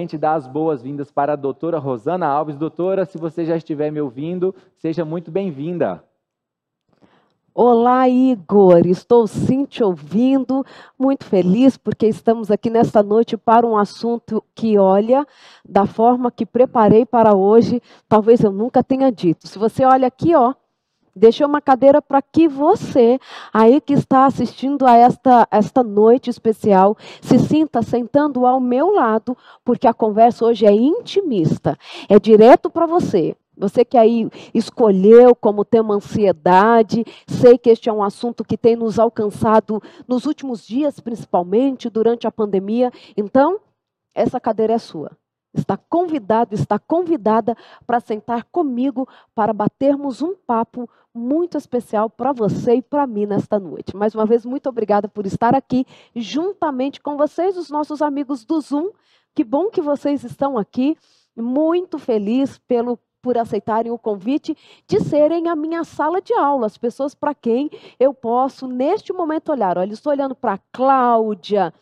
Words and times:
gente 0.00 0.16
dar 0.16 0.34
as 0.34 0.46
boas-vindas 0.46 1.10
para 1.10 1.34
a 1.34 1.36
doutora 1.36 1.78
Rosana 1.78 2.26
Alves. 2.26 2.56
Doutora, 2.56 3.04
se 3.04 3.18
você 3.18 3.44
já 3.44 3.56
estiver 3.56 3.90
me 3.90 4.00
ouvindo, 4.00 4.54
seja 4.76 5.04
muito 5.04 5.30
bem-vinda. 5.30 6.02
Olá, 7.52 8.08
Igor. 8.08 8.86
Estou 8.86 9.26
sim 9.26 9.64
te 9.64 9.84
ouvindo, 9.84 10.64
muito 10.98 11.24
feliz 11.24 11.76
porque 11.76 12.06
estamos 12.06 12.50
aqui 12.50 12.70
nesta 12.70 13.02
noite 13.02 13.36
para 13.36 13.66
um 13.66 13.76
assunto 13.76 14.42
que, 14.54 14.78
olha, 14.78 15.26
da 15.68 15.84
forma 15.84 16.30
que 16.30 16.46
preparei 16.46 17.04
para 17.04 17.34
hoje, 17.34 17.82
talvez 18.08 18.40
eu 18.42 18.52
nunca 18.52 18.82
tenha 18.82 19.10
dito. 19.12 19.46
Se 19.46 19.58
você 19.58 19.84
olha 19.84 20.06
aqui, 20.06 20.34
ó, 20.34 20.54
Deixei 21.20 21.44
uma 21.44 21.60
cadeira 21.60 22.00
para 22.00 22.22
que 22.22 22.48
você, 22.48 23.20
aí 23.52 23.78
que 23.78 23.92
está 23.92 24.24
assistindo 24.24 24.86
a 24.86 24.96
esta, 24.96 25.46
esta 25.50 25.82
noite 25.82 26.30
especial, 26.30 26.96
se 27.20 27.38
sinta 27.38 27.82
sentando 27.82 28.46
ao 28.46 28.58
meu 28.58 28.90
lado, 28.90 29.36
porque 29.62 29.86
a 29.86 29.92
conversa 29.92 30.46
hoje 30.46 30.64
é 30.64 30.72
intimista, 30.72 31.76
é 32.08 32.18
direto 32.18 32.70
para 32.70 32.86
você. 32.86 33.36
Você 33.54 33.84
que 33.84 33.98
aí 33.98 34.30
escolheu 34.54 35.34
como 35.34 35.62
tema 35.62 35.94
ansiedade, 35.94 37.04
sei 37.26 37.58
que 37.58 37.68
este 37.68 37.90
é 37.90 37.92
um 37.92 38.02
assunto 38.02 38.42
que 38.42 38.56
tem 38.56 38.74
nos 38.74 38.98
alcançado 38.98 39.82
nos 40.08 40.24
últimos 40.24 40.66
dias, 40.66 41.00
principalmente 41.00 41.90
durante 41.90 42.26
a 42.26 42.32
pandemia. 42.32 42.90
Então, 43.14 43.60
essa 44.14 44.40
cadeira 44.40 44.72
é 44.72 44.78
sua 44.78 45.10
está 45.52 45.76
convidado, 45.76 46.54
está 46.54 46.78
convidada 46.78 47.56
para 47.86 48.00
sentar 48.00 48.44
comigo 48.44 49.08
para 49.34 49.52
batermos 49.52 50.22
um 50.22 50.34
papo 50.34 50.88
muito 51.14 51.58
especial 51.58 52.08
para 52.08 52.32
você 52.32 52.76
e 52.76 52.82
para 52.82 53.06
mim 53.06 53.26
nesta 53.26 53.58
noite. 53.58 53.96
Mais 53.96 54.14
uma 54.14 54.24
vez, 54.24 54.44
muito 54.44 54.68
obrigada 54.68 55.08
por 55.08 55.26
estar 55.26 55.54
aqui 55.54 55.86
juntamente 56.14 57.00
com 57.00 57.16
vocês, 57.16 57.56
os 57.56 57.70
nossos 57.70 58.00
amigos 58.00 58.44
do 58.44 58.60
Zoom. 58.60 58.90
Que 59.34 59.44
bom 59.44 59.68
que 59.70 59.80
vocês 59.80 60.24
estão 60.24 60.56
aqui. 60.56 60.96
Muito 61.36 61.98
feliz 61.98 62.58
pelo 62.58 62.98
por 63.22 63.36
aceitarem 63.36 63.92
o 63.92 63.98
convite 63.98 64.56
de 64.86 65.00
serem 65.00 65.48
a 65.48 65.54
minha 65.54 65.84
sala 65.84 66.20
de 66.20 66.32
aula, 66.32 66.66
as 66.66 66.78
pessoas 66.78 67.14
para 67.14 67.34
quem 67.34 67.70
eu 67.98 68.14
posso 68.14 68.66
neste 68.66 69.12
momento 69.12 69.52
olhar. 69.52 69.76
Olha, 69.76 69.92
estou 69.92 70.10
olhando 70.10 70.34
para 70.34 70.58
Cláudia, 70.72 71.72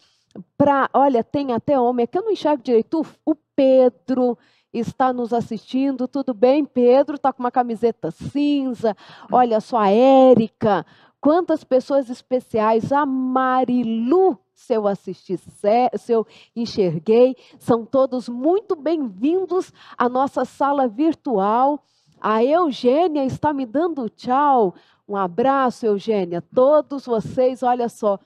para, 0.57 0.91
olha, 0.93 1.23
tem 1.23 1.53
até 1.53 1.79
homem, 1.79 2.05
é 2.05 2.07
que 2.07 2.19
eu 2.19 2.23
não 2.23 2.33
enxergo 2.33 2.63
direito, 2.63 3.07
o 3.25 3.35
Pedro 3.55 4.37
está 4.73 5.13
nos 5.13 5.33
assistindo. 5.33 6.07
Tudo 6.09 6.35
bem, 6.35 6.65
Pedro? 6.65 7.17
Está 7.17 7.33
com 7.33 7.43
uma 7.43 7.51
camiseta 7.51 8.11
cinza. 8.11 8.97
Olha 9.31 9.61
só, 9.61 9.79
a 9.79 9.91
Érica. 9.91 10.85
Quantas 11.21 11.65
pessoas 11.65 12.09
especiais. 12.11 12.93
A 12.93 13.05
Marilu, 13.05 14.39
se 14.55 14.75
eu 14.75 14.87
assisti, 14.87 15.37
se 15.37 16.13
eu 16.13 16.27
enxerguei. 16.55 17.37
São 17.59 17.85
todos 17.85 18.29
muito 18.29 18.77
bem-vindos 18.77 19.73
à 19.97 20.09
nossa 20.09 20.45
sala 20.45 20.87
virtual. 20.87 21.83
A 22.21 22.43
Eugênia 22.45 23.25
está 23.25 23.53
me 23.53 23.65
dando 23.65 24.09
tchau. 24.09 24.75
Um 25.09 25.17
abraço, 25.17 25.87
Eugênia. 25.87 26.43
Todos 26.43 27.07
vocês, 27.07 27.63
olha 27.63 27.89
só, 27.89 28.19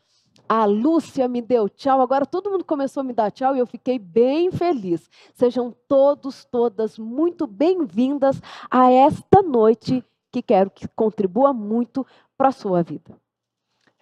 a 0.48 0.64
Lúcia 0.64 1.26
me 1.28 1.40
deu 1.40 1.68
tchau, 1.68 2.00
agora 2.00 2.26
todo 2.26 2.50
mundo 2.50 2.64
começou 2.64 3.00
a 3.00 3.04
me 3.04 3.12
dar 3.12 3.30
tchau 3.30 3.56
e 3.56 3.58
eu 3.58 3.66
fiquei 3.66 3.98
bem 3.98 4.50
feliz. 4.50 5.08
Sejam 5.32 5.74
todos, 5.88 6.44
todas 6.44 6.98
muito 6.98 7.46
bem-vindas 7.46 8.40
a 8.70 8.90
esta 8.90 9.42
noite 9.42 10.04
que 10.30 10.42
quero 10.42 10.70
que 10.70 10.88
contribua 10.88 11.52
muito 11.52 12.06
para 12.36 12.48
a 12.48 12.52
sua 12.52 12.82
vida. 12.82 13.16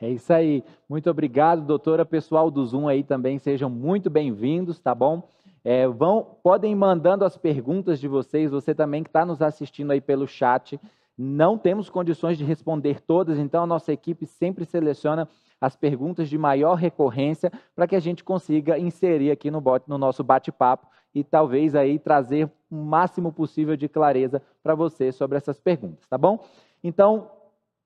É 0.01 0.09
isso 0.09 0.33
aí. 0.33 0.65
Muito 0.89 1.11
obrigado, 1.11 1.67
doutora. 1.67 2.07
Pessoal 2.07 2.51
do 2.51 2.65
Zoom 2.65 2.89
aí 2.89 3.05
também 3.05 3.39
sejam 3.39 3.69
muito 3.69 4.09
bem-vindos, 4.09 4.79
tá 4.79 4.95
bom? 4.95 5.29
É, 5.63 5.87
vão, 5.87 6.27
podem 6.43 6.75
mandando 6.75 7.25
as 7.25 7.37
perguntas 7.37 8.01
de 8.01 8.09
vocês. 8.09 8.51
Você 8.51 8.75
também 8.75 9.03
que 9.03 9.11
está 9.11 9.27
nos 9.27 9.43
assistindo 9.43 9.91
aí 9.91 10.01
pelo 10.01 10.27
chat. 10.27 10.81
Não 11.19 11.59
temos 11.59 11.91
condições 11.91 12.39
de 12.39 12.45
responder 12.45 13.03
todas, 13.03 13.39
então 13.39 13.63
a 13.63 13.67
nossa 13.67 13.93
equipe 13.93 14.25
sempre 14.25 14.65
seleciona 14.65 15.29
as 15.61 15.77
perguntas 15.77 16.29
de 16.29 16.39
maior 16.39 16.75
recorrência 16.75 17.53
para 17.75 17.87
que 17.87 17.95
a 17.95 18.01
gente 18.01 18.25
consiga 18.25 18.79
inserir 18.79 19.31
aqui 19.31 19.51
no, 19.51 19.63
no 19.87 19.99
nosso 19.99 20.25
bate-papo 20.25 20.87
e 21.15 21.23
talvez 21.23 21.75
aí 21.75 21.99
trazer 21.99 22.51
o 22.71 22.77
máximo 22.77 23.33
possível 23.33 23.77
de 23.77 23.89
clareza 23.89 24.41
para 24.63 24.75
você 24.75 25.13
sobre 25.13 25.37
essas 25.37 25.61
perguntas, 25.61 26.07
tá 26.09 26.17
bom? 26.17 26.39
Então, 26.83 27.31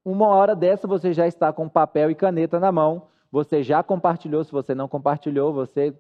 uma 0.04 0.28
hora 0.28 0.54
dessa 0.54 0.86
você 0.86 1.12
já 1.12 1.26
está 1.26 1.52
com 1.52 1.68
papel 1.68 2.10
e 2.10 2.14
caneta 2.14 2.60
na 2.60 2.70
mão, 2.70 3.08
você 3.32 3.62
já 3.62 3.82
compartilhou, 3.82 4.44
se 4.44 4.52
você 4.52 4.74
não 4.74 4.86
compartilhou, 4.86 5.52
você 5.52 5.94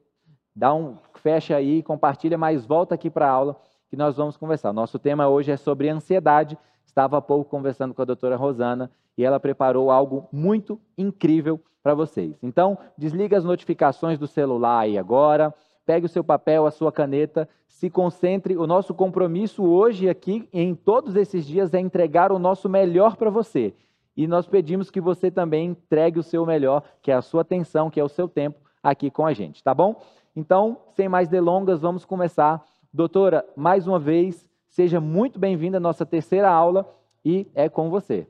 dá 0.54 0.72
um 0.72 0.96
fecha 1.14 1.56
aí, 1.56 1.82
compartilha, 1.82 2.38
mas 2.38 2.64
volta 2.64 2.94
aqui 2.94 3.10
para 3.10 3.26
a 3.26 3.30
aula 3.30 3.60
que 3.94 3.98
nós 3.98 4.16
vamos 4.16 4.36
conversar. 4.36 4.72
Nosso 4.72 4.98
tema 4.98 5.28
hoje 5.28 5.52
é 5.52 5.56
sobre 5.56 5.88
ansiedade. 5.88 6.58
Estava 6.84 7.18
há 7.18 7.22
pouco 7.22 7.48
conversando 7.48 7.94
com 7.94 8.02
a 8.02 8.04
doutora 8.04 8.34
Rosana 8.34 8.90
e 9.16 9.24
ela 9.24 9.38
preparou 9.38 9.88
algo 9.88 10.26
muito 10.32 10.80
incrível 10.98 11.60
para 11.80 11.94
vocês. 11.94 12.36
Então, 12.42 12.76
desliga 12.98 13.38
as 13.38 13.44
notificações 13.44 14.18
do 14.18 14.26
celular 14.26 14.80
aí 14.80 14.98
agora, 14.98 15.54
pegue 15.86 16.06
o 16.06 16.08
seu 16.08 16.24
papel, 16.24 16.66
a 16.66 16.72
sua 16.72 16.90
caneta, 16.90 17.48
se 17.68 17.88
concentre. 17.88 18.56
O 18.56 18.66
nosso 18.66 18.92
compromisso 18.92 19.62
hoje 19.62 20.08
aqui, 20.08 20.48
em 20.52 20.74
todos 20.74 21.14
esses 21.14 21.46
dias, 21.46 21.72
é 21.72 21.78
entregar 21.78 22.32
o 22.32 22.38
nosso 22.40 22.68
melhor 22.68 23.14
para 23.14 23.30
você. 23.30 23.72
E 24.16 24.26
nós 24.26 24.48
pedimos 24.48 24.90
que 24.90 25.00
você 25.00 25.30
também 25.30 25.68
entregue 25.68 26.18
o 26.18 26.24
seu 26.24 26.44
melhor, 26.44 26.82
que 27.00 27.12
é 27.12 27.14
a 27.14 27.22
sua 27.22 27.42
atenção, 27.42 27.88
que 27.88 28.00
é 28.00 28.04
o 28.04 28.08
seu 28.08 28.28
tempo 28.28 28.58
aqui 28.82 29.08
com 29.08 29.24
a 29.24 29.32
gente, 29.32 29.62
tá 29.62 29.72
bom? 29.72 30.02
Então, 30.34 30.78
sem 30.96 31.08
mais 31.08 31.28
delongas, 31.28 31.80
vamos 31.80 32.04
começar. 32.04 32.73
Doutora, 32.94 33.44
mais 33.56 33.88
uma 33.88 33.98
vez, 33.98 34.46
seja 34.68 35.00
muito 35.00 35.36
bem-vinda 35.36 35.78
à 35.78 35.80
nossa 35.80 36.06
terceira 36.06 36.48
aula 36.48 36.88
e 37.24 37.44
é 37.52 37.68
com 37.68 37.90
você. 37.90 38.24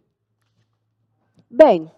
Bem, 1.50 1.92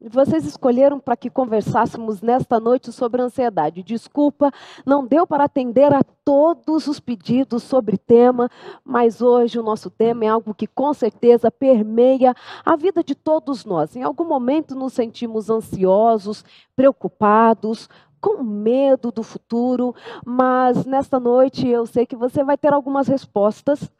vocês 0.00 0.44
escolheram 0.44 1.00
para 1.00 1.16
que 1.16 1.28
conversássemos 1.28 2.22
nesta 2.22 2.60
noite 2.60 2.92
sobre 2.92 3.20
ansiedade. 3.20 3.82
Desculpa, 3.82 4.52
não 4.86 5.04
deu 5.04 5.26
para 5.26 5.42
atender 5.42 5.92
a 5.92 6.04
todos 6.24 6.86
os 6.86 7.00
pedidos 7.00 7.64
sobre 7.64 7.98
tema, 7.98 8.48
mas 8.84 9.20
hoje 9.20 9.58
o 9.58 9.62
nosso 9.64 9.90
tema 9.90 10.24
é 10.24 10.28
algo 10.28 10.54
que 10.54 10.68
com 10.68 10.94
certeza 10.94 11.50
permeia 11.50 12.32
a 12.64 12.76
vida 12.76 13.02
de 13.02 13.16
todos 13.16 13.64
nós. 13.64 13.96
Em 13.96 14.04
algum 14.04 14.24
momento 14.24 14.76
nos 14.76 14.92
sentimos 14.92 15.50
ansiosos, 15.50 16.44
preocupados, 16.76 17.88
com 18.24 18.42
medo 18.42 19.12
do 19.12 19.22
futuro, 19.22 19.94
mas 20.24 20.86
nesta 20.86 21.20
noite 21.20 21.68
eu 21.68 21.84
sei 21.84 22.06
que 22.06 22.16
você 22.16 22.42
vai 22.42 22.56
ter 22.56 22.72
algumas 22.72 23.06
respostas 23.06 23.92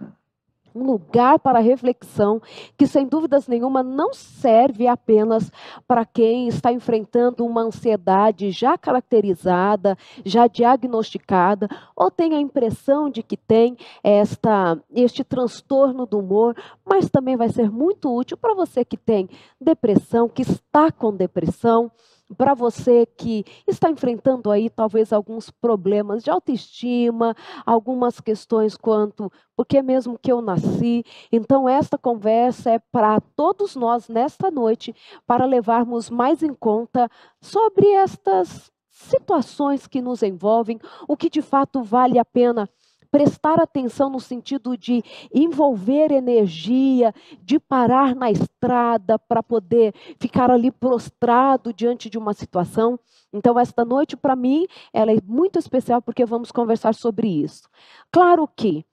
um 0.74 0.82
lugar 0.82 1.38
para 1.38 1.60
reflexão 1.60 2.40
que, 2.76 2.86
sem 2.86 3.06
dúvidas 3.06 3.46
nenhuma, 3.46 3.82
não 3.82 4.12
serve 4.12 4.88
apenas 4.88 5.52
para 5.86 6.04
quem 6.04 6.48
está 6.48 6.72
enfrentando 6.72 7.46
uma 7.46 7.60
ansiedade 7.60 8.50
já 8.50 8.76
caracterizada, 8.76 9.96
já 10.24 10.48
diagnosticada, 10.48 11.68
ou 11.94 12.10
tem 12.10 12.34
a 12.34 12.40
impressão 12.40 13.08
de 13.08 13.22
que 13.22 13.36
tem 13.36 13.76
esta, 14.02 14.76
este 14.92 15.22
transtorno 15.22 16.06
do 16.06 16.18
humor, 16.18 16.56
mas 16.84 17.08
também 17.08 17.36
vai 17.36 17.50
ser 17.50 17.70
muito 17.70 18.12
útil 18.12 18.36
para 18.36 18.54
você 18.54 18.84
que 18.84 18.96
tem 18.96 19.28
depressão, 19.60 20.28
que 20.28 20.42
está 20.42 20.90
com 20.90 21.14
depressão 21.14 21.92
para 22.36 22.54
você 22.54 23.06
que 23.06 23.44
está 23.66 23.90
enfrentando 23.90 24.50
aí 24.50 24.70
talvez 24.70 25.12
alguns 25.12 25.50
problemas 25.50 26.22
de 26.22 26.30
autoestima, 26.30 27.34
algumas 27.64 28.20
questões 28.20 28.76
quanto 28.76 29.30
por 29.56 29.66
que 29.66 29.80
mesmo 29.82 30.18
que 30.18 30.32
eu 30.32 30.40
nasci. 30.40 31.04
Então 31.30 31.68
esta 31.68 31.98
conversa 31.98 32.70
é 32.70 32.78
para 32.78 33.20
todos 33.20 33.76
nós 33.76 34.08
nesta 34.08 34.50
noite 34.50 34.94
para 35.26 35.44
levarmos 35.44 36.10
mais 36.10 36.42
em 36.42 36.54
conta 36.54 37.08
sobre 37.40 37.86
estas 37.88 38.72
situações 38.90 39.86
que 39.86 40.00
nos 40.00 40.22
envolvem, 40.22 40.78
o 41.08 41.16
que 41.16 41.28
de 41.28 41.42
fato 41.42 41.82
vale 41.82 42.18
a 42.18 42.24
pena 42.24 42.68
prestar 43.14 43.60
atenção 43.60 44.10
no 44.10 44.18
sentido 44.18 44.76
de 44.76 45.00
envolver 45.32 46.10
energia, 46.10 47.14
de 47.40 47.60
parar 47.60 48.12
na 48.12 48.28
estrada 48.28 49.16
para 49.16 49.40
poder 49.40 49.94
ficar 50.18 50.50
ali 50.50 50.68
prostrado 50.68 51.72
diante 51.72 52.10
de 52.10 52.18
uma 52.18 52.34
situação. 52.34 52.98
Então, 53.32 53.56
esta 53.56 53.84
noite, 53.84 54.16
para 54.16 54.34
mim, 54.34 54.66
ela 54.92 55.12
é 55.12 55.18
muito 55.24 55.60
especial 55.60 56.02
porque 56.02 56.24
vamos 56.24 56.50
conversar 56.50 56.92
sobre 56.92 57.28
isso. 57.28 57.68
Claro 58.10 58.48
que 58.48 58.84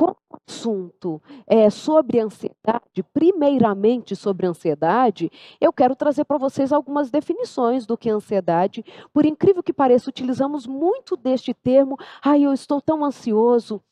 como 0.00 0.16
o 0.30 0.36
assunto 0.48 1.22
é 1.46 1.68
sobre 1.68 2.20
ansiedade, 2.20 3.02
primeiramente 3.12 4.16
sobre 4.16 4.46
ansiedade, 4.46 5.30
eu 5.60 5.70
quero 5.74 5.94
trazer 5.94 6.24
para 6.24 6.38
vocês 6.38 6.72
algumas 6.72 7.10
definições 7.10 7.84
do 7.84 7.98
que 7.98 8.08
é 8.08 8.12
ansiedade. 8.12 8.82
Por 9.12 9.26
incrível 9.26 9.62
que 9.62 9.74
pareça, 9.74 10.08
utilizamos 10.08 10.66
muito 10.66 11.18
deste 11.18 11.52
termo. 11.52 11.98
Ai, 12.24 12.44
eu 12.44 12.52
estou 12.54 12.80
tão 12.80 13.04
ansioso. 13.04 13.82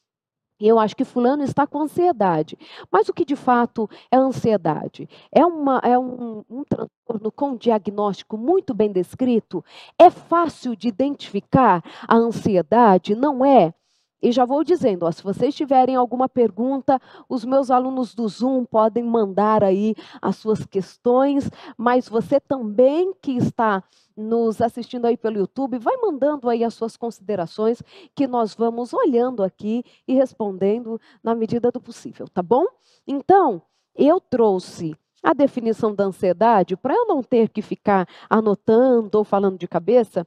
Eu 0.58 0.78
acho 0.78 0.96
que 0.96 1.04
fulano 1.04 1.42
está 1.42 1.66
com 1.66 1.82
ansiedade. 1.82 2.56
Mas 2.90 3.10
o 3.10 3.12
que 3.12 3.26
de 3.26 3.36
fato 3.36 3.86
é 4.10 4.16
ansiedade? 4.16 5.06
É, 5.30 5.44
uma, 5.44 5.78
é 5.84 5.98
um, 5.98 6.42
um 6.48 6.64
transtorno 6.64 7.30
com 7.30 7.54
diagnóstico 7.54 8.38
muito 8.38 8.72
bem 8.72 8.90
descrito? 8.90 9.62
É 9.98 10.08
fácil 10.08 10.74
de 10.74 10.88
identificar 10.88 11.84
a 12.08 12.16
ansiedade? 12.16 13.14
Não 13.14 13.44
é? 13.44 13.74
E 14.20 14.32
já 14.32 14.44
vou 14.44 14.64
dizendo, 14.64 15.04
ó, 15.06 15.12
se 15.12 15.22
vocês 15.22 15.54
tiverem 15.54 15.94
alguma 15.94 16.28
pergunta, 16.28 17.00
os 17.28 17.44
meus 17.44 17.70
alunos 17.70 18.14
do 18.14 18.26
Zoom 18.28 18.64
podem 18.64 19.04
mandar 19.04 19.62
aí 19.62 19.94
as 20.20 20.36
suas 20.36 20.66
questões, 20.66 21.50
mas 21.76 22.08
você 22.08 22.40
também 22.40 23.12
que 23.22 23.32
está 23.32 23.82
nos 24.16 24.60
assistindo 24.60 25.06
aí 25.06 25.16
pelo 25.16 25.38
YouTube, 25.38 25.78
vai 25.78 25.96
mandando 25.96 26.48
aí 26.48 26.64
as 26.64 26.74
suas 26.74 26.96
considerações 26.96 27.80
que 28.14 28.26
nós 28.26 28.54
vamos 28.54 28.92
olhando 28.92 29.44
aqui 29.44 29.84
e 30.06 30.14
respondendo 30.14 31.00
na 31.22 31.34
medida 31.34 31.70
do 31.70 31.80
possível, 31.80 32.26
tá 32.28 32.42
bom? 32.42 32.64
Então, 33.06 33.62
eu 33.94 34.20
trouxe 34.20 34.96
a 35.22 35.32
definição 35.32 35.94
da 35.94 36.04
ansiedade 36.04 36.76
para 36.76 36.94
eu 36.94 37.06
não 37.06 37.22
ter 37.22 37.48
que 37.48 37.62
ficar 37.62 38.08
anotando 38.28 39.18
ou 39.18 39.24
falando 39.24 39.58
de 39.58 39.68
cabeça. 39.68 40.26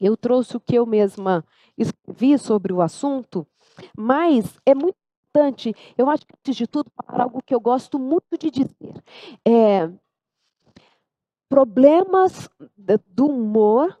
Eu 0.00 0.16
trouxe 0.16 0.56
o 0.56 0.60
que 0.60 0.74
eu 0.74 0.86
mesma 0.86 1.44
escrevi 1.76 2.38
sobre 2.38 2.72
o 2.72 2.80
assunto, 2.80 3.46
mas 3.96 4.58
é 4.64 4.74
muito 4.74 4.96
importante, 5.34 5.74
eu 5.98 6.08
acho 6.08 6.24
que 6.26 6.34
antes 6.38 6.56
de 6.56 6.66
tudo, 6.66 6.90
falar 7.04 7.24
algo 7.24 7.42
que 7.42 7.54
eu 7.54 7.60
gosto 7.60 7.98
muito 7.98 8.38
de 8.38 8.50
dizer. 8.50 9.02
É, 9.44 9.90
problemas 11.48 12.48
do 13.08 13.26
humor, 13.26 13.98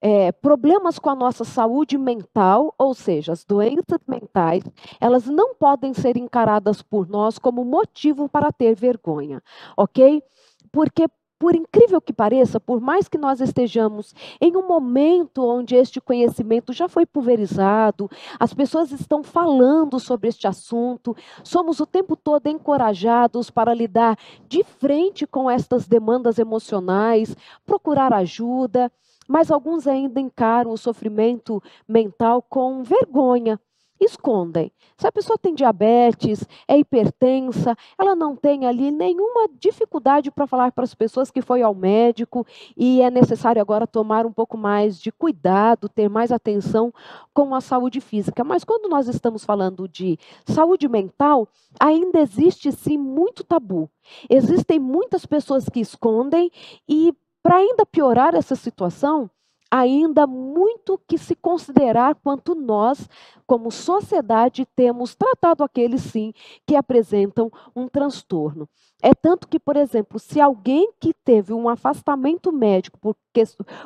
é, 0.00 0.30
problemas 0.30 0.98
com 0.98 1.10
a 1.10 1.14
nossa 1.14 1.44
saúde 1.44 1.98
mental, 1.98 2.72
ou 2.78 2.94
seja, 2.94 3.32
as 3.32 3.44
doenças 3.44 4.00
mentais, 4.06 4.62
elas 5.00 5.26
não 5.26 5.54
podem 5.54 5.92
ser 5.92 6.16
encaradas 6.16 6.82
por 6.82 7.08
nós 7.08 7.38
como 7.38 7.64
motivo 7.64 8.28
para 8.28 8.52
ter 8.52 8.76
vergonha, 8.76 9.42
ok? 9.76 10.22
Porque 10.70 11.08
por 11.38 11.54
incrível 11.54 12.00
que 12.00 12.12
pareça, 12.12 12.58
por 12.58 12.80
mais 12.80 13.08
que 13.08 13.16
nós 13.16 13.40
estejamos 13.40 14.14
em 14.40 14.56
um 14.56 14.66
momento 14.66 15.44
onde 15.44 15.76
este 15.76 16.00
conhecimento 16.00 16.72
já 16.72 16.88
foi 16.88 17.06
pulverizado, 17.06 18.10
as 18.38 18.52
pessoas 18.52 18.90
estão 18.90 19.22
falando 19.22 20.00
sobre 20.00 20.28
este 20.28 20.48
assunto, 20.48 21.16
somos 21.44 21.78
o 21.80 21.86
tempo 21.86 22.16
todo 22.16 22.46
encorajados 22.48 23.50
para 23.50 23.72
lidar 23.72 24.18
de 24.48 24.64
frente 24.64 25.26
com 25.26 25.50
estas 25.50 25.86
demandas 25.86 26.38
emocionais, 26.38 27.36
procurar 27.64 28.12
ajuda, 28.12 28.90
mas 29.28 29.50
alguns 29.50 29.86
ainda 29.86 30.18
encaram 30.18 30.72
o 30.72 30.78
sofrimento 30.78 31.62
mental 31.86 32.42
com 32.42 32.82
vergonha 32.82 33.60
escondem. 34.00 34.72
Se 34.96 35.06
a 35.06 35.12
pessoa 35.12 35.38
tem 35.38 35.54
diabetes, 35.54 36.44
é 36.66 36.78
hipertensa, 36.78 37.76
ela 37.98 38.14
não 38.14 38.36
tem 38.36 38.66
ali 38.66 38.90
nenhuma 38.90 39.48
dificuldade 39.58 40.30
para 40.30 40.46
falar 40.46 40.72
para 40.72 40.84
as 40.84 40.94
pessoas 40.94 41.30
que 41.30 41.42
foi 41.42 41.62
ao 41.62 41.74
médico 41.74 42.46
e 42.76 43.00
é 43.02 43.10
necessário 43.10 43.60
agora 43.60 43.86
tomar 43.86 44.26
um 44.26 44.32
pouco 44.32 44.56
mais 44.56 45.00
de 45.00 45.10
cuidado, 45.12 45.88
ter 45.88 46.08
mais 46.08 46.32
atenção 46.32 46.92
com 47.32 47.54
a 47.54 47.60
saúde 47.60 48.00
física. 48.00 48.44
Mas 48.44 48.64
quando 48.64 48.88
nós 48.88 49.08
estamos 49.08 49.44
falando 49.44 49.88
de 49.88 50.18
saúde 50.46 50.88
mental, 50.88 51.48
ainda 51.78 52.20
existe 52.20 52.72
sim 52.72 52.98
muito 52.98 53.44
tabu. 53.44 53.90
Existem 54.28 54.78
muitas 54.78 55.26
pessoas 55.26 55.68
que 55.68 55.80
escondem 55.80 56.50
e 56.88 57.14
para 57.42 57.56
ainda 57.56 57.86
piorar 57.86 58.34
essa 58.34 58.54
situação, 58.54 59.30
ainda 59.70 60.26
muito 60.26 61.00
que 61.06 61.18
se 61.18 61.34
considerar 61.34 62.14
quanto 62.16 62.54
nós, 62.54 63.08
como 63.46 63.70
sociedade, 63.70 64.66
temos 64.74 65.14
tratado 65.14 65.62
aqueles 65.62 66.02
sim 66.02 66.32
que 66.66 66.76
apresentam 66.76 67.50
um 67.74 67.88
transtorno. 67.88 68.68
É 69.00 69.14
tanto 69.14 69.46
que, 69.46 69.60
por 69.60 69.76
exemplo, 69.76 70.18
se 70.18 70.40
alguém 70.40 70.90
que 70.98 71.14
teve 71.14 71.52
um 71.52 71.68
afastamento 71.68 72.50
médico 72.50 72.98
por, 72.98 73.16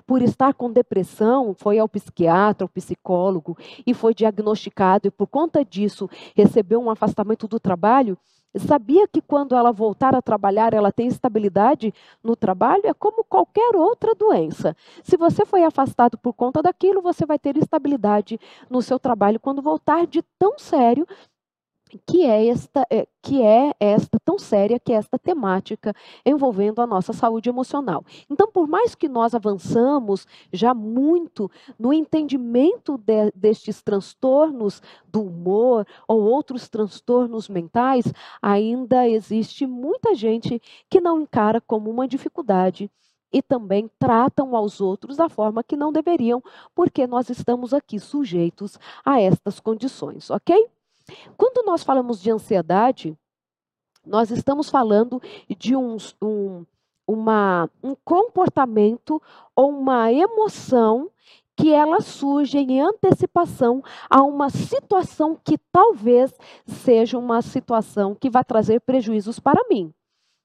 por 0.07 0.23
estar 0.23 0.55
com 0.55 0.73
depressão, 0.73 1.55
foi 1.55 1.79
ao 1.79 1.89
psiquiatra, 1.89 2.65
ao 2.65 2.69
psicólogo 2.69 3.57
e 3.87 3.93
foi 3.93 4.15
diagnosticado 4.15 5.09
e 5.09 5.11
por 5.11 5.27
conta 5.27 5.63
disso 5.63 6.09
recebeu 6.35 6.81
um 6.81 6.89
afastamento 6.89 7.47
do 7.47 7.61
trabalho, 7.61 8.17
Sabia 8.59 9.09
que 9.09 9.23
quando 9.23 9.55
ela 9.57 9.73
voltar 9.73 10.15
a 10.15 10.21
trabalhar, 10.21 10.75
ela 10.75 10.93
tem 10.93 11.07
estabilidade 11.07 11.93
no 12.23 12.37
trabalho? 12.37 12.83
É 12.85 12.93
como 12.93 13.25
qualquer 13.25 13.75
outra 13.75 14.15
doença. 14.15 14.77
Se 15.03 15.17
você 15.17 15.47
foi 15.47 15.65
afastado 15.65 16.19
por 16.19 16.35
conta 16.35 16.61
daquilo, 16.61 17.01
você 17.01 17.25
vai 17.25 17.39
ter 17.39 17.57
estabilidade 17.57 18.39
no 18.69 18.83
seu 18.83 18.99
trabalho 18.99 19.41
quando 19.41 19.63
voltar 19.63 20.07
de 20.07 20.23
tão 20.39 20.59
sério 20.59 21.07
que 22.07 22.25
é 22.25 22.49
esta 22.49 22.87
é, 22.91 23.07
que 23.21 23.43
é 23.43 23.73
esta 23.79 24.19
tão 24.25 24.39
séria 24.39 24.79
que 24.79 24.93
é 24.93 24.97
esta 24.97 25.19
temática 25.19 25.95
envolvendo 26.25 26.81
a 26.81 26.87
nossa 26.87 27.13
saúde 27.13 27.49
emocional. 27.49 28.05
Então, 28.29 28.51
por 28.51 28.67
mais 28.67 28.95
que 28.95 29.09
nós 29.09 29.35
avançamos 29.35 30.27
já 30.53 30.75
muito 30.75 31.51
no 31.79 31.93
entendimento 31.93 32.99
de, 32.99 33.31
destes 33.35 33.83
transtornos 33.83 34.83
do 35.07 35.23
humor 35.23 35.87
ou 36.09 36.23
outros 36.23 36.69
transtornos 36.69 37.49
mentais, 37.49 38.13
ainda 38.41 39.09
existe 39.09 39.67
muita 39.67 40.15
gente 40.15 40.61
que 40.89 41.01
não 41.01 41.21
encara 41.21 41.61
como 41.61 41.91
uma 41.91 42.09
dificuldade 42.09 42.91
e 43.33 43.41
também 43.41 43.91
tratam 43.99 44.55
aos 44.55 44.81
outros 44.81 45.17
da 45.17 45.29
forma 45.29 45.65
que 45.65 45.77
não 45.77 45.91
deveriam, 45.91 46.43
porque 46.75 47.07
nós 47.07 47.31
estamos 47.31 47.73
aqui 47.73 47.99
sujeitos 47.99 48.79
a 49.05 49.21
estas 49.21 49.59
condições, 49.59 50.31
ok? 50.31 50.69
Quando 51.37 51.65
nós 51.65 51.83
falamos 51.83 52.21
de 52.21 52.31
ansiedade, 52.31 53.17
nós 54.07 54.31
estamos 54.31 54.69
falando 54.69 55.21
de 55.59 55.77
um, 55.77 55.97
um, 56.23 56.67
uma, 57.07 57.71
um 57.83 57.95
comportamento 58.05 59.21
ou 59.55 59.71
uma 59.71 60.13
emoção 60.13 61.11
que 61.57 61.73
ela 61.73 62.01
surge 62.01 62.59
em 62.59 62.81
antecipação 62.81 63.83
a 64.09 64.23
uma 64.23 64.49
situação 64.51 65.39
que 65.45 65.59
talvez 65.71 66.33
seja 66.67 67.19
uma 67.19 67.43
situação 67.43 68.15
que 68.15 68.31
vai 68.31 68.43
trazer 68.43 68.81
prejuízos 68.81 69.39
para 69.39 69.63
mim. 69.69 69.93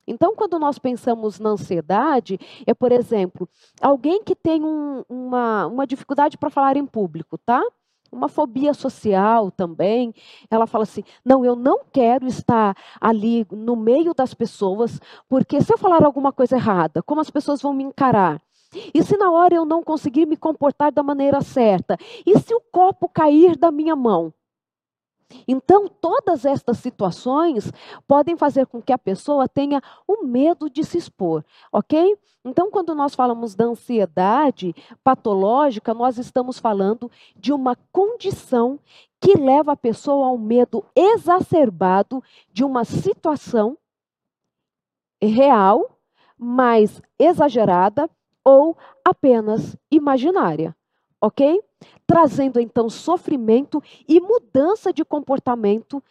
Então, 0.05 0.35
quando 0.35 0.57
nós 0.57 0.79
pensamos 0.79 1.37
na 1.39 1.49
ansiedade, 1.49 2.39
é, 2.65 2.73
por 2.73 2.91
exemplo, 2.91 3.47
alguém 3.81 4.23
que 4.23 4.35
tem 4.35 4.63
um, 4.63 5.03
uma, 5.09 5.67
uma 5.67 5.87
dificuldade 5.87 6.37
para 6.37 6.49
falar 6.49 6.77
em 6.77 6.85
público, 6.85 7.37
tá? 7.37 7.61
Uma 8.11 8.29
fobia 8.29 8.73
social 8.73 9.51
também. 9.51 10.13
Ela 10.49 10.67
fala 10.67 10.83
assim: 10.83 11.03
não, 11.23 11.43
eu 11.45 11.55
não 11.55 11.81
quero 11.91 12.27
estar 12.27 12.75
ali 12.99 13.45
no 13.51 13.75
meio 13.75 14.13
das 14.13 14.33
pessoas, 14.33 14.99
porque 15.29 15.61
se 15.61 15.73
eu 15.73 15.77
falar 15.77 16.03
alguma 16.03 16.31
coisa 16.31 16.55
errada, 16.55 17.01
como 17.03 17.21
as 17.21 17.29
pessoas 17.29 17.61
vão 17.61 17.73
me 17.73 17.83
encarar? 17.83 18.41
E 18.93 19.01
se 19.03 19.15
na 19.17 19.31
hora 19.31 19.55
eu 19.55 19.65
não 19.65 19.81
conseguir 19.83 20.25
me 20.25 20.35
comportar 20.35 20.91
da 20.91 21.01
maneira 21.01 21.41
certa? 21.41 21.97
E 22.25 22.37
se 22.39 22.53
o 22.53 22.61
copo 22.71 23.07
cair 23.07 23.57
da 23.57 23.71
minha 23.71 23.95
mão? 23.95 24.33
Então, 25.47 25.87
todas 25.87 26.45
estas 26.45 26.77
situações 26.77 27.71
podem 28.07 28.37
fazer 28.37 28.65
com 28.65 28.81
que 28.81 28.93
a 28.93 28.97
pessoa 28.97 29.47
tenha 29.47 29.81
o 30.07 30.23
medo 30.23 30.69
de 30.69 30.83
se 30.83 30.97
expor, 30.97 31.43
ok? 31.71 32.17
Então, 32.45 32.71
quando 32.71 32.95
nós 32.95 33.13
falamos 33.13 33.53
da 33.55 33.65
ansiedade 33.65 34.73
patológica, 35.03 35.93
nós 35.93 36.17
estamos 36.17 36.59
falando 36.59 37.11
de 37.35 37.51
uma 37.51 37.75
condição 37.91 38.79
que 39.19 39.35
leva 39.37 39.73
a 39.73 39.77
pessoa 39.77 40.27
ao 40.27 40.37
medo 40.37 40.85
exacerbado 40.95 42.23
de 42.51 42.63
uma 42.63 42.85
situação 42.85 43.77
real, 45.21 45.97
mais 46.37 47.01
exagerada 47.17 48.09
ou 48.45 48.77
apenas 49.03 49.75
imaginária, 49.91 50.75
ok? 51.19 51.61
Trazendo 52.05 52.59
então 52.59 52.89
sofrimento 52.89 53.83
e 54.07 54.19
mudança 54.19 54.93
de 54.93 55.03
comportamento, 55.03 56.01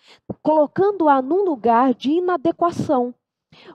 colocando-a 0.43 1.23
num 1.23 1.45
lugar 1.45 1.95
de 1.95 2.11
inadequação. 2.11 3.15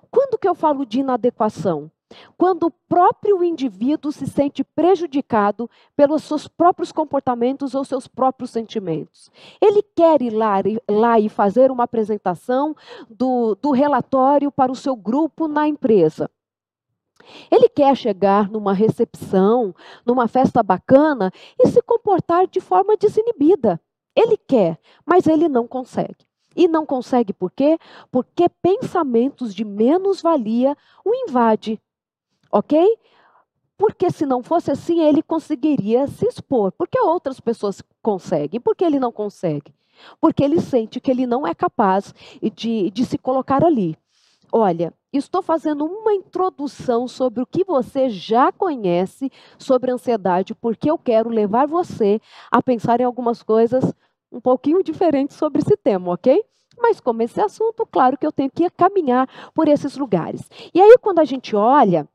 Quando 0.10 0.38
que 0.38 0.48
eu 0.48 0.54
falo 0.54 0.86
de 0.86 1.00
inadequação? 1.00 1.92
Quando 2.38 2.64
o 2.64 2.72
próprio 2.72 3.42
indivíduo 3.42 4.12
se 4.12 4.28
sente 4.28 4.64
prejudicado 4.64 5.70
pelos 5.96 6.24
seus 6.24 6.48
próprios 6.48 6.92
comportamentos 6.92 7.74
ou 7.74 7.86
seus 7.86 8.06
próprios 8.06 8.52
sentimentos. 8.52 9.32
Ele 9.62 9.82
quer 9.96 10.22
ir 10.22 10.32
lá, 10.32 10.56
lá 10.90 11.20
e 11.20 11.30
fazer 11.30 11.72
uma 11.72 11.86
apresentação 11.86 12.76
do, 13.10 13.56
do 13.56 13.72
relatório 13.72 14.52
para 14.52 14.72
o 14.72 14.76
seu 14.76 14.96
grupo 14.96 15.48
na 15.48 15.68
empresa. 15.68 16.30
Ele 17.50 17.70
quer 17.70 17.96
chegar 17.96 18.50
numa 18.50 18.74
recepção, 18.74 19.74
numa 20.06 20.28
festa 20.28 20.62
bacana 20.62 21.32
e 21.60 21.68
se 21.68 21.82
comportar 21.82 22.48
de 22.48 22.60
forma 22.60 22.98
desinibida. 22.98 23.80
Ele 24.16 24.38
quer, 24.38 24.80
mas 25.06 25.28
ele 25.28 25.48
não 25.48 25.68
consegue. 25.68 26.26
E 26.56 26.68
não 26.68 26.86
consegue 26.86 27.32
por 27.34 27.52
quê? 27.52 27.78
Porque 28.12 28.50
pensamentos 28.62 29.56
de 29.56 29.64
menos-valia 29.64 30.76
o 31.06 31.16
invade. 31.16 31.80
Ok? 32.52 32.98
Porque 33.78 34.12
se 34.12 34.26
não 34.26 34.44
fosse 34.44 34.70
assim, 34.70 35.02
ele 35.02 35.24
conseguiria 35.24 36.08
se 36.08 36.28
expor. 36.28 36.72
Porque 36.74 37.00
outras 37.00 37.40
pessoas 37.40 37.82
conseguem. 38.02 38.60
Por 38.60 38.76
que 38.76 38.84
ele 38.84 39.00
não 39.00 39.12
consegue? 39.12 39.74
Porque 40.20 40.44
ele 40.44 40.60
sente 40.60 41.00
que 41.00 41.10
ele 41.10 41.26
não 41.26 41.48
é 41.48 41.56
capaz 41.56 42.14
de, 42.54 42.92
de 42.92 43.06
se 43.06 43.18
colocar 43.18 43.64
ali. 43.64 43.98
Olha, 44.52 44.94
estou 45.12 45.42
fazendo 45.42 45.86
uma 45.86 46.14
introdução 46.14 47.08
sobre 47.08 47.42
o 47.42 47.46
que 47.46 47.64
você 47.64 48.10
já 48.10 48.52
conhece 48.52 49.32
sobre 49.58 49.92
ansiedade, 49.92 50.56
porque 50.56 50.90
eu 50.90 50.98
quero 50.98 51.30
levar 51.30 51.68
você 51.68 52.22
a 52.50 52.62
pensar 52.62 53.02
em 53.02 53.04
algumas 53.04 53.44
coisas 53.44 53.94
um 54.32 54.40
pouquinho 54.40 54.84
diferente 54.84 55.34
sobre 55.34 55.62
esse 55.62 55.76
tema, 55.76 56.14
ok? 56.14 56.44
Mas 56.78 57.00
como 57.00 57.22
esse 57.22 57.40
assunto, 57.40 57.86
claro 57.86 58.18
que 58.18 58.26
eu 58.26 58.32
tenho 58.32 58.50
que 58.50 58.70
caminhar 58.70 59.28
por 59.54 59.68
esses 59.68 59.98
lugares. 59.98 60.50
E 60.74 60.82
aí, 60.82 60.98
quando 61.00 61.20
a 61.20 61.26
gente 61.26 61.56
olha 61.56 62.08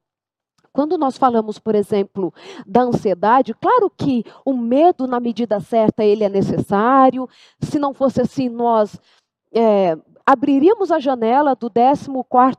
quando 0.76 0.98
nós 0.98 1.16
falamos, 1.16 1.58
por 1.58 1.74
exemplo, 1.74 2.34
da 2.66 2.82
ansiedade, 2.82 3.54
claro 3.54 3.88
que 3.88 4.22
o 4.44 4.52
medo, 4.52 5.06
na 5.06 5.18
medida 5.18 5.58
certa, 5.58 6.04
ele 6.04 6.22
é 6.22 6.28
necessário. 6.28 7.26
Se 7.58 7.78
não 7.78 7.94
fosse 7.94 8.20
assim, 8.20 8.50
nós 8.50 9.00
é, 9.54 9.96
abriríamos 10.26 10.90
a 10.90 10.98
janela 10.98 11.54
do 11.54 11.70
14 11.70 12.10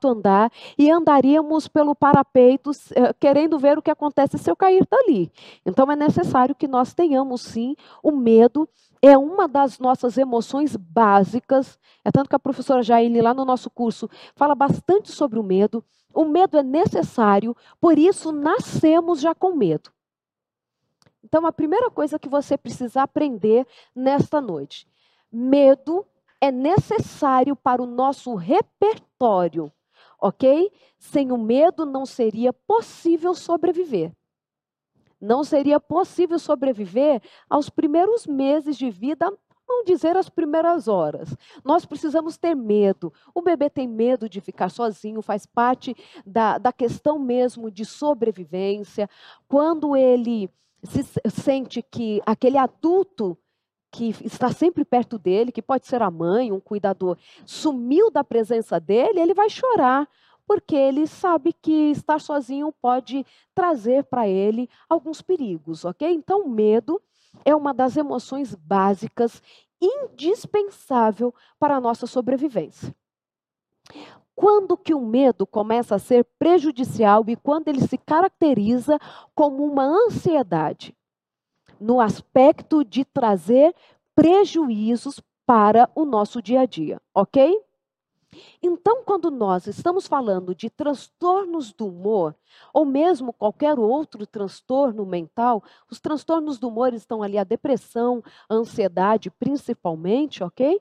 andar 0.06 0.50
e 0.78 0.90
andaríamos 0.90 1.68
pelo 1.68 1.94
parapeito 1.94 2.72
eh, 2.96 3.14
querendo 3.20 3.60
ver 3.60 3.78
o 3.78 3.82
que 3.82 3.92
acontece 3.92 4.38
se 4.38 4.50
eu 4.50 4.56
cair 4.56 4.88
dali. 4.90 5.30
Então 5.66 5.92
é 5.92 5.96
necessário 5.96 6.56
que 6.56 6.68
nós 6.68 6.94
tenhamos 6.94 7.42
sim 7.42 7.76
o 8.02 8.12
medo 8.12 8.68
é 9.02 9.18
uma 9.18 9.48
das 9.48 9.80
nossas 9.80 10.18
emoções 10.18 10.76
básicas. 10.76 11.78
É 12.04 12.12
tanto 12.12 12.30
que 12.30 12.36
a 12.36 12.40
professora 12.40 12.82
Jaine, 12.82 13.22
lá 13.22 13.34
no 13.34 13.46
nosso 13.46 13.70
curso, 13.70 14.10
fala 14.36 14.56
bastante 14.56 15.12
sobre 15.12 15.38
o 15.38 15.44
medo. 15.44 15.84
O 16.14 16.26
medo 16.26 16.58
é 16.58 16.64
necessário, 16.64 17.56
por 17.80 18.00
isso 18.00 18.32
nascemos 18.32 19.20
já 19.20 19.36
com 19.36 19.54
medo. 19.54 19.92
Então, 21.24 21.46
a 21.46 21.52
primeira 21.52 21.92
coisa 21.92 22.18
que 22.18 22.30
você 22.30 22.58
precisa 22.58 23.02
aprender 23.04 23.68
nesta 23.94 24.42
noite: 24.42 24.88
medo 25.32 26.06
é 26.39 26.51
necessário 26.51 27.56
para 27.56 27.82
o 27.82 27.88
nosso 27.88 28.36
repertório, 28.36 29.72
ok? 30.20 30.72
Sem 30.98 31.32
o 31.32 31.38
medo 31.38 31.86
não 31.86 32.06
seria 32.06 32.53
possível 32.53 33.34
sobreviver. 33.34 34.12
Não 35.20 35.44
seria 35.44 35.79
possível 35.79 36.38
sobreviver 36.38 37.22
aos 37.50 37.70
primeiros 37.70 38.27
meses 38.27 38.77
de 38.77 38.89
vida, 38.89 39.32
não 39.67 39.84
dizer 39.84 40.15
as 40.15 40.29
primeiras 40.29 40.88
horas. 40.88 41.36
Nós 41.63 41.86
precisamos 41.86 42.38
ter 42.38 42.56
medo. 42.56 43.12
O 43.34 43.41
bebê 43.41 43.70
tem 43.70 43.88
medo 43.88 44.29
de 44.29 44.39
ficar 44.39 44.70
sozinho, 44.70 45.22
faz 45.22 45.46
parte 45.46 45.96
da, 46.25 46.58
da 46.60 46.72
questão 46.72 47.17
mesmo 47.17 47.72
de 47.72 47.84
sobrevivência. 47.84 49.10
Quando 49.48 49.96
ele 49.96 50.50
se 50.84 51.03
sente 51.29 51.82
que 51.82 52.22
aquele 52.25 52.58
adulto 52.58 53.38
que 53.91 54.15
está 54.24 54.51
sempre 54.51 54.84
perto 54.84 55.17
dele, 55.17 55.51
que 55.51 55.62
pode 55.62 55.88
ser 55.88 56.01
a 56.01 56.12
mãe, 56.12 56.51
um 56.51 56.60
cuidador, 56.60 57.17
sumiu 57.46 58.12
da 58.12 58.24
presença 58.24 58.79
dele, 58.79 59.20
ele 59.20 59.34
vai 59.34 59.50
chorar, 59.50 60.08
porque 60.46 60.75
ele 60.75 61.08
sabe 61.08 61.53
que 61.53 61.91
estar 61.91 62.20
sozinho 62.20 62.74
pode 62.82 63.25
trazer 63.53 64.06
para 64.06 64.27
ele 64.27 64.70
alguns 64.89 65.22
perigos, 65.22 65.84
ok? 65.84 66.10
Então, 66.12 66.44
o 66.44 66.50
medo 66.50 67.01
é 67.46 67.56
uma 67.56 67.74
das 67.74 67.98
emoções 67.98 68.56
básicas, 68.56 69.41
indispensável 69.82 71.34
para 71.60 71.75
a 71.75 71.82
nossa 71.82 72.08
sobrevivência. 72.08 72.96
Quando 74.36 74.77
que 74.77 74.94
o 74.94 75.01
medo 75.01 75.46
começa 75.46 75.96
a 75.96 76.00
ser 76.00 76.25
prejudicial 76.38 77.24
e 77.27 77.36
quando 77.36 77.67
ele 77.67 77.82
se 77.88 77.98
caracteriza 77.98 79.00
como 79.34 79.65
uma 79.65 79.84
ansiedade? 79.84 80.96
No 81.79 82.00
aspecto 82.00 82.84
de 82.84 83.05
trazer 83.05 83.74
prejuízos 84.15 85.22
para 85.46 85.89
o 85.96 86.05
nosso 86.05 86.41
dia 86.41 86.62
a 86.62 86.65
dia, 86.65 87.01
ok? 87.13 87.62
Então, 88.62 89.03
quando 89.03 89.31
nós 89.31 89.67
estamos 89.67 90.07
falando 90.07 90.53
de 90.53 90.69
transtornos 90.69 91.72
do 91.72 91.88
humor, 91.88 92.36
ou 92.74 92.86
mesmo 92.86 93.34
qualquer 93.34 93.79
outro 93.79 94.25
transtorno 94.27 95.05
mental, 95.05 95.63
os 95.89 96.00
transtornos 96.00 96.60
do 96.60 96.67
humor 96.67 96.93
estão 96.93 97.24
ali 97.24 97.38
a 97.38 97.43
depressão, 97.43 98.24
a 98.50 98.55
ansiedade, 98.55 99.29
principalmente, 99.31 100.43
ok? 100.43 100.79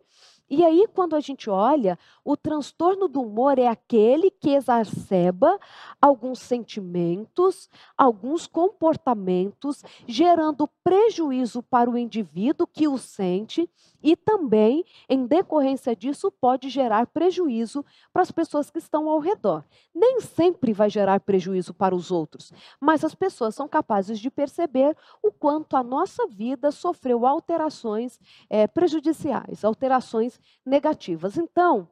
E 0.49 0.65
aí, 0.65 0.87
quando 0.95 1.17
a 1.17 1.21
gente 1.21 1.51
olha, 1.51 1.99
o 2.25 2.37
transtorno 2.37 3.09
do 3.09 3.21
humor 3.21 3.59
é 3.59 3.67
aquele 3.67 4.31
que 4.31 4.51
exacerba 4.51 5.59
alguns 6.01 6.39
sentimentos, 6.39 7.69
alguns 7.99 8.47
comportamentos, 8.47 9.83
gerando 10.07 10.69
prejuízo 10.85 11.65
para 11.65 11.91
o 11.91 11.99
indivíduo 11.99 12.67
que 12.67 12.87
o 12.87 12.97
sente 12.97 13.69
e 14.07 14.15
também, 14.15 14.85
em 15.09 15.27
decorrência 15.27 15.97
disso, 15.97 16.31
pode 16.31 16.69
gerar 16.69 17.09
prejuízo 17.09 17.85
para 18.13 18.23
as 18.23 18.31
pessoas 18.31 18.71
que 18.71 18.79
estão 18.79 19.09
ao 19.09 19.19
redor. 19.19 19.65
Nem 19.93 20.21
sempre 20.21 20.73
vai 20.73 20.89
gerar 20.89 21.19
prejuízo 21.19 21.75
para 21.75 21.93
os 21.93 22.13
outros, 22.13 22.53
mas 22.81 23.03
as 23.03 23.17
pessoas 23.17 23.57
são 23.57 23.67
capazes 23.67 24.21
de 24.21 24.31
perceber 24.31 24.97
o 25.21 25.33
quanto 25.33 25.77
a 25.77 25.83
nossa 25.83 26.25
vida 26.29 26.71
sofreu 26.71 27.27
alterações 27.27 28.21
é, 28.49 28.69
prejudiciais, 28.69 29.65
alterações 29.65 30.39
negativas. 30.65 31.37
Então, 31.37 31.89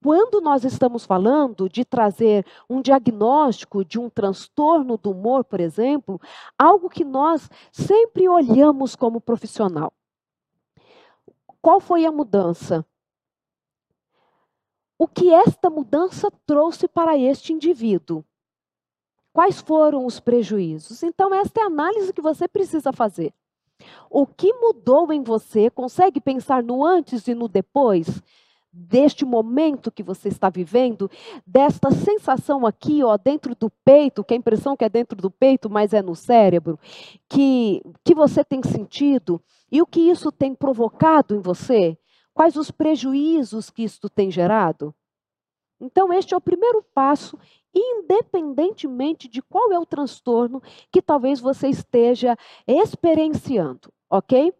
quando 0.00 0.40
nós 0.40 0.62
estamos 0.62 1.04
falando 1.04 1.68
de 1.68 1.84
trazer 1.84 2.46
um 2.70 2.80
diagnóstico 2.80 3.84
de 3.84 3.98
um 3.98 4.08
transtorno 4.08 4.96
do 4.96 5.10
humor, 5.10 5.42
por 5.42 5.58
exemplo, 5.58 6.20
algo 6.56 6.88
que 6.88 7.04
nós 7.04 7.50
sempre 7.72 8.28
olhamos 8.28 8.94
como 8.94 9.20
profissional. 9.20 9.92
Qual 11.64 11.80
foi 11.80 12.04
a 12.04 12.12
mudança? 12.12 12.84
O 14.98 15.08
que 15.08 15.32
esta 15.32 15.70
mudança 15.70 16.30
trouxe 16.44 16.86
para 16.86 17.16
este 17.16 17.54
indivíduo? 17.54 18.22
Quais 19.32 19.62
foram 19.62 20.04
os 20.04 20.20
prejuízos? 20.20 21.02
Então, 21.02 21.34
esta 21.34 21.60
é 21.60 21.62
a 21.62 21.68
análise 21.68 22.12
que 22.12 22.20
você 22.20 22.46
precisa 22.46 22.92
fazer. 22.92 23.32
O 24.10 24.26
que 24.26 24.52
mudou 24.52 25.10
em 25.10 25.22
você? 25.22 25.70
Consegue 25.70 26.20
pensar 26.20 26.62
no 26.62 26.84
antes 26.84 27.26
e 27.28 27.34
no 27.34 27.48
depois? 27.48 28.22
Deste 28.70 29.24
momento 29.24 29.90
que 29.90 30.02
você 30.02 30.28
está 30.28 30.50
vivendo, 30.50 31.10
desta 31.46 31.90
sensação 31.90 32.66
aqui, 32.66 33.02
ó, 33.02 33.16
dentro 33.16 33.54
do 33.54 33.70
peito, 33.82 34.22
que 34.22 34.34
a 34.34 34.36
impressão 34.36 34.76
que 34.76 34.84
é 34.84 34.88
dentro 34.90 35.16
do 35.16 35.30
peito, 35.30 35.70
mas 35.70 35.94
é 35.94 36.02
no 36.02 36.14
cérebro, 36.14 36.78
que, 37.26 37.80
que 38.04 38.14
você 38.14 38.44
tem 38.44 38.62
sentido, 38.62 39.40
e 39.74 39.82
o 39.82 39.86
que 39.86 40.08
isso 40.08 40.30
tem 40.30 40.54
provocado 40.54 41.34
em 41.34 41.40
você? 41.40 41.98
Quais 42.32 42.54
os 42.54 42.70
prejuízos 42.70 43.70
que 43.70 43.82
isso 43.82 44.08
tem 44.08 44.30
gerado? 44.30 44.94
Então, 45.80 46.12
este 46.12 46.32
é 46.32 46.36
o 46.36 46.40
primeiro 46.40 46.80
passo, 46.94 47.36
independentemente 47.74 49.26
de 49.26 49.42
qual 49.42 49.72
é 49.72 49.78
o 49.80 49.84
transtorno 49.84 50.62
que 50.92 51.02
talvez 51.02 51.40
você 51.40 51.66
esteja 51.66 52.36
experienciando, 52.68 53.92
ok? 54.08 54.54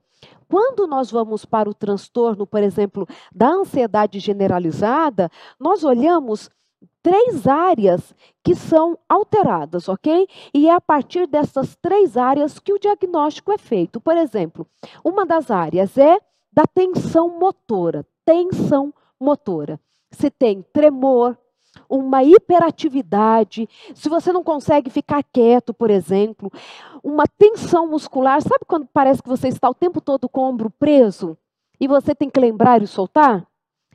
Quando 0.49 0.85
nós 0.85 1.12
vamos 1.12 1.44
para 1.44 1.71
o 1.71 1.75
transtorno, 1.75 2.44
por 2.44 2.64
exemplo, 2.64 3.06
da 3.33 3.50
ansiedade 3.50 4.18
generalizada, 4.18 5.30
nós 5.61 5.85
olhamos 5.85 6.50
três 7.03 7.47
áreas 7.47 8.14
que 8.43 8.55
são 8.55 8.99
alteradas, 9.09 9.88
ok? 9.88 10.26
E 10.53 10.69
é 10.69 10.73
a 10.73 10.81
partir 10.81 11.26
dessas 11.26 11.76
três 11.76 12.17
áreas 12.17 12.59
que 12.59 12.73
o 12.73 12.79
diagnóstico 12.79 13.53
é 13.53 13.59
feito. 13.59 14.00
Por 14.00 14.17
exemplo, 14.17 14.67
uma 15.05 15.26
das 15.26 15.50
áreas 15.50 15.97
é 15.99 16.19
da 16.53 16.67
tensão 16.67 17.38
motora. 17.38 18.07
Tensão 18.25 18.93
motora. 19.21 19.81
Se 20.11 20.31
tem 20.31 20.62
tremor, 20.73 21.37
uma 21.88 22.23
hiperatividade, 22.23 23.69
se 23.95 24.09
você 24.09 24.33
não 24.33 24.43
consegue 24.43 24.91
ficar 24.91 25.23
quieto, 25.25 25.75
por 25.75 25.91
exemplo, 25.91 26.50
uma 27.03 27.25
tensão 27.26 27.88
muscular, 27.88 28.41
sabe 28.41 28.64
quando 28.67 28.87
parece 28.93 29.23
que 29.23 29.29
você 29.29 29.49
está 29.49 29.69
o 29.69 29.75
tempo 29.75 30.00
todo 30.00 30.29
com 30.29 30.41
o 30.41 30.49
ombro 30.49 30.71
preso 30.71 31.37
e 31.81 31.88
você 31.88 32.14
tem 32.14 32.31
que 32.31 32.41
lembrar 32.41 32.83
e 32.83 32.87
soltar? 32.87 33.47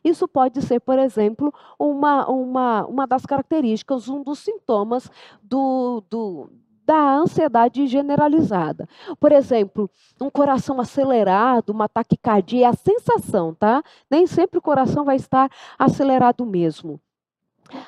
Isso 0.04 0.28
pode 0.28 0.62
ser, 0.62 0.80
por 0.80 0.98
exemplo, 1.00 1.54
uma, 1.78 2.28
uma, 2.30 2.86
uma 2.86 3.08
das 3.08 3.26
características, 3.26 4.08
um 4.08 4.24
dos 4.24 4.40
sintomas 4.40 5.10
do, 5.42 6.04
do, 6.10 6.50
da 6.90 7.18
ansiedade 7.18 7.86
generalizada. 7.86 8.90
Por 9.20 9.32
exemplo, 9.32 9.90
um 10.20 10.30
coração 10.30 10.82
acelerado, 10.82 11.70
uma 11.70 11.88
taquicardia, 11.88 12.66
é 12.66 12.70
a 12.70 12.74
sensação, 12.74 13.54
tá? 13.54 13.84
Nem 14.10 14.26
sempre 14.26 14.58
o 14.58 14.62
coração 14.62 15.06
vai 15.06 15.16
estar 15.16 15.52
acelerado 15.78 16.44
mesmo. 16.46 17.00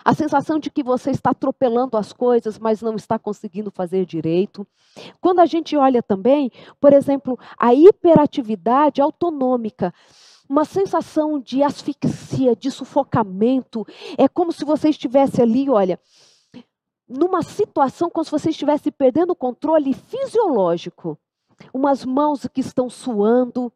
A 0.06 0.14
sensação 0.14 0.60
de 0.60 0.70
que 0.70 0.84
você 0.84 1.10
está 1.10 1.32
atropelando 1.32 1.98
as 1.98 2.14
coisas, 2.14 2.60
mas 2.60 2.82
não 2.82 2.96
está 2.96 3.18
conseguindo 3.18 3.72
fazer 3.72 4.06
direito. 4.06 4.68
Quando 5.20 5.40
a 5.40 5.46
gente 5.46 5.76
olha 5.76 6.04
também, 6.04 6.52
por 6.80 6.94
exemplo, 6.94 7.40
a 7.58 7.74
hiperatividade 7.74 9.02
autonômica 9.02 9.92
uma 10.52 10.66
sensação 10.66 11.40
de 11.40 11.64
asfixia, 11.64 12.54
de 12.58 12.70
sufocamento. 12.70 13.88
É 14.18 14.28
como 14.28 14.52
se 14.52 14.66
você 14.66 14.90
estivesse 14.90 15.42
ali, 15.42 15.70
olha, 15.70 15.98
numa 17.08 17.42
situação 17.42 18.10
como 18.10 18.26
se 18.26 18.32
você 18.32 18.50
estivesse 18.50 18.92
perdendo 18.92 19.32
o 19.32 19.36
controle 19.36 19.94
fisiológico. 19.94 21.18
Umas 21.74 22.04
mãos 22.04 22.46
que 22.54 22.60
estão 22.60 22.90
suando. 22.90 23.72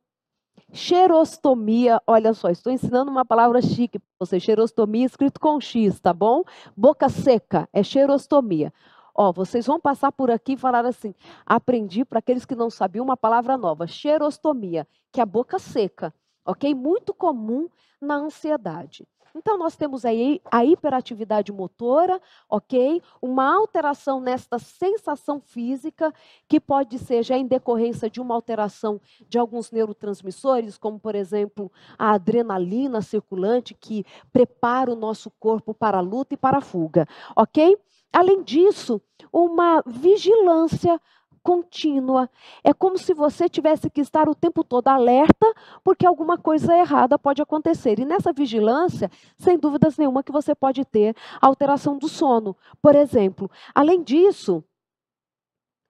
Cheirostomia, 0.74 2.02
olha 2.06 2.34
só, 2.34 2.50
estou 2.50 2.74
ensinando 2.74 3.10
uma 3.10 3.24
palavra 3.24 3.62
chique 3.62 3.98
para 3.98 4.10
você. 4.20 4.38
Cheirostomia 4.38 5.06
escrito 5.06 5.40
com 5.40 5.62
X, 5.62 5.98
tá 6.02 6.12
bom? 6.12 6.44
Boca 6.76 7.08
seca 7.08 7.70
é 7.72 7.84
cheirostomia. 7.84 8.74
Ó, 9.14 9.32
vocês 9.32 9.66
vão 9.66 9.80
passar 9.80 10.12
por 10.12 10.30
aqui 10.30 10.54
e 10.54 10.58
falar 10.58 10.86
assim: 10.86 11.16
aprendi 11.46 12.04
para 12.04 12.20
aqueles 12.20 12.44
que 12.44 12.56
não 12.56 12.70
sabiam 12.70 13.06
uma 13.06 13.16
palavra 13.16 13.58
nova, 13.58 13.88
xerostomia, 13.88 14.86
que 15.14 15.22
é 15.22 15.24
a 15.24 15.26
boca 15.26 15.58
seca, 15.58 16.14
ok? 16.46 16.74
Muito 16.74 17.14
comum 17.14 17.68
na 18.00 18.16
ansiedade. 18.16 19.08
Então, 19.38 19.58
nós 19.58 19.76
temos 19.76 20.06
aí 20.06 20.42
a 20.50 20.64
hiperatividade 20.64 21.52
motora, 21.52 22.22
ok? 22.50 23.02
Uma 23.22 23.54
alteração 23.54 24.22
nesta 24.22 24.58
sensação 24.58 25.42
física, 25.42 26.14
que 26.48 26.58
pode 26.58 26.98
ser 26.98 27.22
já 27.22 27.38
em 27.38 27.46
decorrência 27.46 28.10
de 28.10 28.22
uma 28.22 28.34
alteração 28.34 29.02
de 29.28 29.38
alguns 29.38 29.72
neurotransmissores, 29.72 30.78
como, 30.78 30.98
por 30.98 31.16
exemplo, 31.16 31.70
a 31.98 32.14
adrenalina 32.14 33.02
circulante, 33.02 33.74
que 33.74 34.06
prepara 34.32 34.90
o 34.90 34.96
nosso 34.96 35.30
corpo 35.32 35.74
para 35.74 35.98
a 35.98 36.02
luta 36.02 36.36
e 36.36 36.38
para 36.38 36.60
a 36.60 36.62
fuga, 36.62 37.06
ok? 37.36 37.78
Além 38.14 38.42
disso, 38.42 39.02
uma 39.34 39.84
vigilância 39.86 41.02
contínua. 41.46 42.28
É 42.64 42.74
como 42.74 42.98
se 42.98 43.14
você 43.14 43.48
tivesse 43.48 43.88
que 43.88 44.02
estar 44.02 44.28
o 44.28 44.34
tempo 44.34 44.64
todo 44.64 44.88
alerta, 44.88 45.46
porque 45.84 46.04
alguma 46.04 46.40
coisa 46.40 46.76
errada 46.76 47.20
pode 47.20 47.40
acontecer. 47.40 48.00
E 48.00 48.06
nessa 48.06 48.34
vigilância, 48.34 49.12
sem 49.38 49.56
dúvidas 49.56 49.96
nenhuma, 49.96 50.24
que 50.24 50.32
você 50.32 50.56
pode 50.56 50.84
ter 50.84 51.16
alteração 51.40 52.00
do 52.00 52.10
sono. 52.10 52.58
Por 52.82 52.96
exemplo, 52.96 53.50
além 53.76 54.02
disso, 54.02 54.64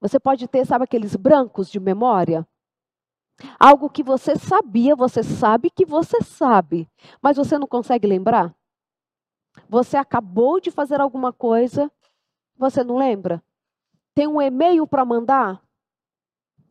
você 0.01 0.19
pode 0.19 0.45
ter, 0.45 0.65
sabe, 0.65 0.83
aqueles 0.83 1.15
brancos 1.15 1.71
de 1.71 1.79
memória? 1.79 2.45
Algo 3.57 3.89
que 3.89 4.03
você 4.03 4.35
sabia, 4.35 4.93
você 4.93 5.23
sabe 5.23 5.69
que 5.69 5.85
você 5.85 6.21
sabe, 6.21 6.89
mas 7.21 7.37
você 7.37 7.57
não 7.57 7.67
consegue 7.67 8.05
lembrar? 8.05 8.53
Você 9.69 9.95
acabou 9.95 10.59
de 10.59 10.69
fazer 10.69 10.99
alguma 10.99 11.31
coisa, 11.31 11.89
você 12.57 12.83
não 12.83 12.97
lembra? 12.97 13.41
Tem 14.15 14.27
um 14.27 14.41
e-mail 14.41 14.87
para 14.87 15.05
mandar, 15.05 15.61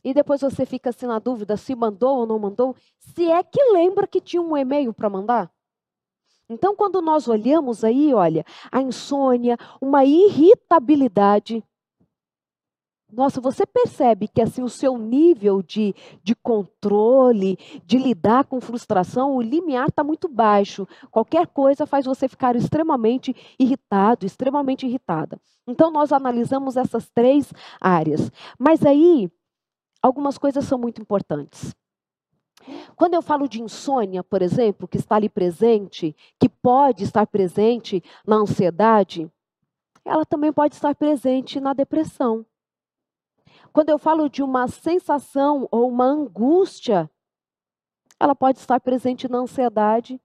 e 0.02 0.12
depois 0.12 0.40
você 0.40 0.66
fica 0.66 0.90
assim 0.90 1.06
na 1.06 1.18
dúvida 1.18 1.56
se 1.56 1.74
mandou 1.74 2.18
ou 2.18 2.26
não 2.26 2.38
mandou, 2.38 2.74
se 2.98 3.30
é 3.30 3.42
que 3.42 3.62
lembra 3.72 4.06
que 4.06 4.20
tinha 4.20 4.42
um 4.42 4.56
e-mail 4.56 4.92
para 4.92 5.08
mandar. 5.08 5.50
Então, 6.48 6.76
quando 6.76 7.00
nós 7.00 7.26
olhamos 7.26 7.84
aí, 7.84 8.12
olha, 8.12 8.44
a 8.70 8.82
insônia, 8.82 9.56
uma 9.80 10.04
irritabilidade, 10.04 11.64
nossa, 13.16 13.40
você 13.40 13.64
percebe 13.64 14.28
que 14.28 14.42
assim 14.42 14.62
o 14.62 14.68
seu 14.68 14.98
nível 14.98 15.62
de, 15.62 15.94
de 16.22 16.34
controle, 16.34 17.58
de 17.84 17.98
lidar 17.98 18.44
com 18.44 18.60
frustração, 18.60 19.36
o 19.36 19.42
limiar 19.42 19.88
está 19.88 20.02
muito 20.04 20.28
baixo. 20.28 20.86
Qualquer 21.10 21.46
coisa 21.46 21.86
faz 21.86 22.04
você 22.04 22.28
ficar 22.28 22.56
extremamente 22.56 23.34
irritado, 23.58 24.26
extremamente 24.26 24.86
irritada. 24.86 25.40
Então 25.66 25.90
nós 25.90 26.12
analisamos 26.12 26.76
essas 26.76 27.08
três 27.10 27.52
áreas. 27.80 28.30
Mas 28.58 28.84
aí 28.84 29.30
algumas 30.02 30.36
coisas 30.36 30.64
são 30.64 30.78
muito 30.78 31.00
importantes. 31.00 31.74
Quando 32.96 33.14
eu 33.14 33.22
falo 33.22 33.48
de 33.48 33.62
insônia, 33.62 34.22
por 34.22 34.40
exemplo, 34.42 34.88
que 34.88 34.96
está 34.96 35.16
ali 35.16 35.28
presente, 35.28 36.16
que 36.38 36.48
pode 36.48 37.04
estar 37.04 37.26
presente 37.26 38.02
na 38.26 38.36
ansiedade, 38.36 39.30
ela 40.04 40.24
também 40.24 40.52
pode 40.52 40.74
estar 40.74 40.94
presente 40.94 41.60
na 41.60 41.72
depressão. 41.72 42.44
Quando 43.74 43.88
eu 43.88 43.98
falo 43.98 44.28
de 44.28 44.40
uma 44.40 44.68
sensação 44.68 45.66
ou 45.68 45.88
uma 45.88 46.04
angústia, 46.04 47.10
ela 48.20 48.32
pode 48.32 48.60
estar 48.60 48.78
presente 48.78 49.28
na 49.28 49.38
ansiedade, 49.38 50.22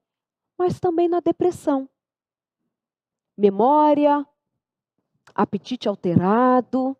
mas 0.55 0.79
também 0.79 1.07
na 1.07 1.19
depressão. 1.19 1.89
Memória, 3.35 4.23
apetite 5.33 5.89
alterado, 5.89 6.95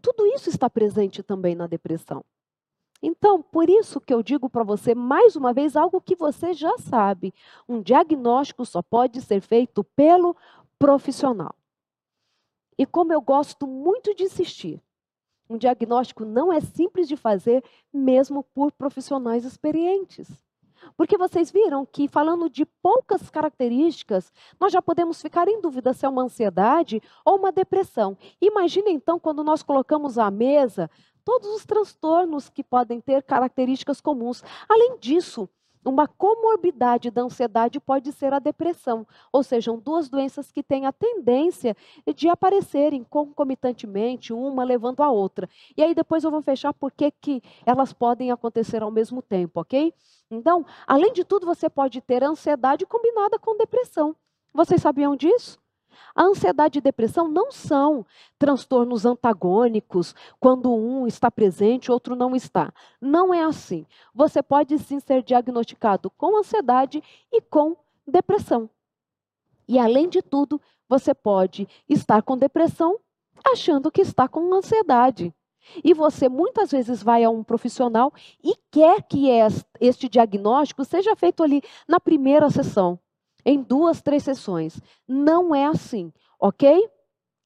tudo 0.00 0.24
isso 0.24 0.48
está 0.48 0.70
presente 0.70 1.22
também 1.22 1.54
na 1.54 1.66
depressão. 1.66 2.24
Então, 3.02 3.42
por 3.42 3.68
isso 3.68 4.00
que 4.00 4.14
eu 4.14 4.22
digo 4.22 4.48
para 4.48 4.64
você 4.64 4.94
mais 4.94 5.36
uma 5.36 5.52
vez 5.52 5.76
algo 5.76 6.00
que 6.00 6.16
você 6.16 6.54
já 6.54 6.78
sabe: 6.78 7.34
um 7.68 7.82
diagnóstico 7.82 8.64
só 8.64 8.80
pode 8.80 9.20
ser 9.20 9.42
feito 9.42 9.84
pelo 9.84 10.34
profissional. 10.78 11.54
E 12.78 12.86
como 12.86 13.12
eu 13.12 13.20
gosto 13.20 13.66
muito 13.66 14.14
de 14.14 14.22
insistir, 14.22 14.80
um 15.48 15.56
diagnóstico 15.56 16.24
não 16.24 16.52
é 16.52 16.60
simples 16.60 17.08
de 17.08 17.16
fazer, 17.16 17.64
mesmo 17.92 18.42
por 18.42 18.72
profissionais 18.72 19.44
experientes. 19.44 20.28
Porque 20.96 21.18
vocês 21.18 21.50
viram 21.50 21.84
que, 21.84 22.08
falando 22.08 22.48
de 22.48 22.64
poucas 22.64 23.28
características, 23.30 24.32
nós 24.60 24.72
já 24.72 24.80
podemos 24.80 25.20
ficar 25.20 25.48
em 25.48 25.60
dúvida 25.60 25.92
se 25.92 26.06
é 26.06 26.08
uma 26.08 26.22
ansiedade 26.22 27.02
ou 27.24 27.36
uma 27.36 27.52
depressão. 27.52 28.16
Imagine 28.40 28.92
então 28.92 29.18
quando 29.18 29.42
nós 29.42 29.62
colocamos 29.62 30.18
à 30.18 30.30
mesa 30.30 30.90
todos 31.24 31.48
os 31.48 31.64
transtornos 31.66 32.48
que 32.48 32.64
podem 32.64 33.00
ter 33.00 33.22
características 33.22 34.00
comuns. 34.00 34.42
Além 34.68 34.98
disso, 34.98 35.48
uma 35.88 36.06
comorbidade 36.06 37.10
da 37.10 37.22
ansiedade 37.22 37.80
pode 37.80 38.12
ser 38.12 38.32
a 38.32 38.38
depressão, 38.38 39.06
ou 39.32 39.42
seja, 39.42 39.72
duas 39.76 40.08
doenças 40.08 40.52
que 40.52 40.62
têm 40.62 40.86
a 40.86 40.92
tendência 40.92 41.76
de 42.14 42.28
aparecerem 42.28 43.04
concomitantemente, 43.04 44.32
uma 44.32 44.64
levando 44.64 45.02
a 45.02 45.10
outra. 45.10 45.48
E 45.76 45.82
aí 45.82 45.94
depois 45.94 46.24
eu 46.24 46.30
vou 46.30 46.42
fechar 46.42 46.72
porque 46.72 47.10
que 47.10 47.42
elas 47.64 47.92
podem 47.92 48.30
acontecer 48.30 48.82
ao 48.82 48.90
mesmo 48.90 49.22
tempo, 49.22 49.60
ok? 49.60 49.92
Então, 50.30 50.64
além 50.86 51.12
de 51.12 51.24
tudo, 51.24 51.46
você 51.46 51.70
pode 51.70 52.00
ter 52.00 52.22
ansiedade 52.22 52.84
combinada 52.84 53.38
com 53.38 53.56
depressão. 53.56 54.14
Vocês 54.52 54.82
sabiam 54.82 55.16
disso? 55.16 55.58
A 56.14 56.24
ansiedade 56.24 56.78
e 56.78 56.82
depressão 56.82 57.28
não 57.28 57.50
são 57.50 58.04
transtornos 58.38 59.06
antagônicos, 59.06 60.14
quando 60.40 60.74
um 60.74 61.06
está 61.06 61.30
presente, 61.30 61.92
outro 61.92 62.16
não 62.16 62.34
está. 62.34 62.72
Não 63.00 63.32
é 63.32 63.42
assim. 63.42 63.86
Você 64.14 64.42
pode 64.42 64.78
sim 64.78 65.00
ser 65.00 65.22
diagnosticado 65.22 66.10
com 66.10 66.36
ansiedade 66.36 67.02
e 67.32 67.40
com 67.40 67.76
depressão. 68.06 68.68
E 69.66 69.78
além 69.78 70.08
de 70.08 70.22
tudo, 70.22 70.60
você 70.88 71.14
pode 71.14 71.68
estar 71.88 72.22
com 72.22 72.36
depressão 72.36 72.98
achando 73.44 73.90
que 73.90 74.00
está 74.00 74.26
com 74.26 74.52
ansiedade. 74.54 75.34
E 75.84 75.92
você 75.92 76.28
muitas 76.28 76.70
vezes 76.70 77.02
vai 77.02 77.24
a 77.24 77.30
um 77.30 77.44
profissional 77.44 78.12
e 78.42 78.54
quer 78.70 79.02
que 79.02 79.26
este 79.80 80.08
diagnóstico 80.08 80.84
seja 80.84 81.14
feito 81.14 81.42
ali 81.42 81.62
na 81.86 82.00
primeira 82.00 82.48
sessão 82.48 82.98
em 83.44 83.62
duas, 83.62 84.02
três 84.02 84.22
sessões. 84.22 84.80
Não 85.06 85.54
é 85.54 85.66
assim, 85.66 86.12
ok? 86.40 86.88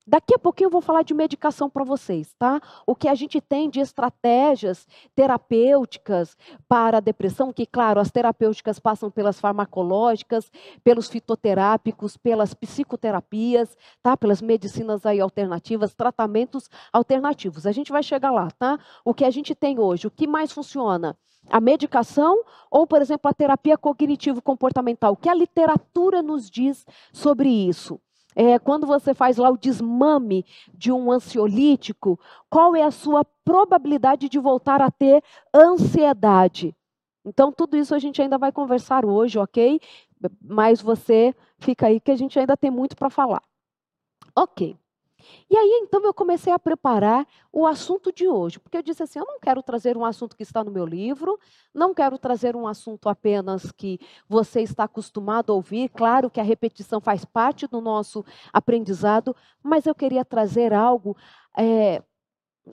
Daqui 0.04 0.34
a 0.34 0.38
pouquinho 0.38 0.66
eu 0.66 0.70
vou 0.70 0.80
falar 0.80 1.02
de 1.02 1.14
medicação 1.14 1.70
para 1.70 1.84
vocês, 1.84 2.34
tá? 2.36 2.60
O 2.84 2.94
que 2.94 3.06
a 3.06 3.14
gente 3.14 3.40
tem 3.40 3.70
de 3.70 3.78
estratégias 3.78 4.86
terapêuticas 5.14 6.36
para 6.68 6.96
a 6.96 7.00
depressão, 7.00 7.52
que, 7.52 7.64
claro, 7.64 8.00
as 8.00 8.10
terapêuticas 8.10 8.80
passam 8.80 9.12
pelas 9.12 9.38
farmacológicas, 9.38 10.50
pelos 10.82 11.08
fitoterápicos, 11.08 12.16
pelas 12.16 12.52
psicoterapias, 12.52 13.76
tá? 14.02 14.16
Pelas 14.16 14.42
medicinas 14.42 15.06
aí 15.06 15.20
alternativas, 15.20 15.94
tratamentos 15.94 16.68
alternativos. 16.92 17.64
A 17.64 17.70
gente 17.70 17.92
vai 17.92 18.02
chegar 18.02 18.32
lá, 18.32 18.50
tá? 18.58 18.80
O 19.04 19.14
que 19.14 19.24
a 19.24 19.30
gente 19.30 19.54
tem 19.54 19.78
hoje, 19.78 20.08
o 20.08 20.10
que 20.10 20.26
mais 20.26 20.50
funciona? 20.50 21.16
A 21.48 21.60
medicação 21.60 22.42
ou, 22.70 22.86
por 22.86 23.02
exemplo, 23.02 23.30
a 23.30 23.34
terapia 23.34 23.76
cognitivo-comportamental. 23.76 25.12
O 25.12 25.16
que 25.16 25.28
a 25.28 25.34
literatura 25.34 26.22
nos 26.22 26.50
diz 26.50 26.86
sobre 27.12 27.48
isso? 27.48 28.00
É, 28.34 28.58
quando 28.58 28.86
você 28.86 29.12
faz 29.12 29.36
lá 29.36 29.50
o 29.50 29.58
desmame 29.58 30.44
de 30.72 30.90
um 30.90 31.12
ansiolítico, 31.12 32.18
qual 32.48 32.74
é 32.74 32.82
a 32.82 32.90
sua 32.90 33.24
probabilidade 33.44 34.28
de 34.28 34.38
voltar 34.38 34.80
a 34.80 34.90
ter 34.90 35.22
ansiedade? 35.54 36.74
Então, 37.24 37.52
tudo 37.52 37.76
isso 37.76 37.94
a 37.94 37.98
gente 37.98 38.20
ainda 38.20 38.38
vai 38.38 38.50
conversar 38.50 39.04
hoje, 39.04 39.38
ok? 39.38 39.80
Mas 40.40 40.80
você 40.80 41.34
fica 41.58 41.86
aí 41.86 42.00
que 42.00 42.10
a 42.10 42.16
gente 42.16 42.38
ainda 42.38 42.56
tem 42.56 42.70
muito 42.70 42.96
para 42.96 43.10
falar. 43.10 43.42
Ok. 44.34 44.76
E 45.50 45.56
aí, 45.56 45.80
então, 45.82 46.02
eu 46.04 46.14
comecei 46.14 46.52
a 46.52 46.58
preparar 46.58 47.26
o 47.52 47.66
assunto 47.66 48.12
de 48.12 48.28
hoje, 48.28 48.58
porque 48.58 48.76
eu 48.76 48.82
disse 48.82 49.02
assim: 49.02 49.18
eu 49.18 49.26
não 49.26 49.38
quero 49.40 49.62
trazer 49.62 49.96
um 49.96 50.04
assunto 50.04 50.36
que 50.36 50.42
está 50.42 50.62
no 50.64 50.70
meu 50.70 50.84
livro, 50.84 51.38
não 51.74 51.94
quero 51.94 52.18
trazer 52.18 52.56
um 52.56 52.66
assunto 52.66 53.08
apenas 53.08 53.70
que 53.72 53.98
você 54.28 54.60
está 54.62 54.84
acostumado 54.84 55.52
a 55.52 55.54
ouvir. 55.54 55.88
Claro 55.90 56.30
que 56.30 56.40
a 56.40 56.44
repetição 56.44 57.00
faz 57.00 57.24
parte 57.24 57.66
do 57.66 57.80
nosso 57.80 58.24
aprendizado, 58.52 59.34
mas 59.62 59.86
eu 59.86 59.94
queria 59.94 60.24
trazer 60.24 60.72
algo. 60.72 61.16
É, 61.56 62.02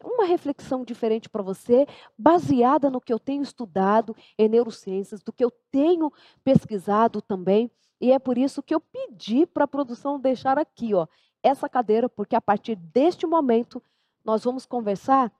uma 0.04 0.26
reflexão 0.26 0.86
diferente 0.86 1.28
para 1.28 1.42
você, 1.42 1.88
baseada 2.18 2.90
no 2.90 3.02
que 3.02 3.12
eu 3.12 3.20
tenho 3.20 3.42
estudado 3.42 4.16
em 4.38 4.48
neurociências, 4.48 5.24
do 5.24 5.34
que 5.34 5.44
eu 5.44 5.52
tenho 5.72 6.12
pesquisado 6.44 7.22
também. 7.22 7.72
E 8.00 8.12
é 8.12 8.20
por 8.20 8.38
isso 8.38 8.64
que 8.64 8.74
eu 8.74 8.80
pedi 8.80 9.46
para 9.46 9.66
a 9.66 9.68
produção 9.68 10.20
deixar 10.20 10.58
aqui, 10.58 10.94
ó, 10.94 11.06
essa 11.44 11.70
cadeira, 11.70 12.10
porque 12.10 12.36
a 12.36 12.42
partir 12.42 12.76
deste 12.76 13.26
momento 13.26 13.82
nós 14.24 14.44
vamos 14.44 14.66
conversar 14.66 15.32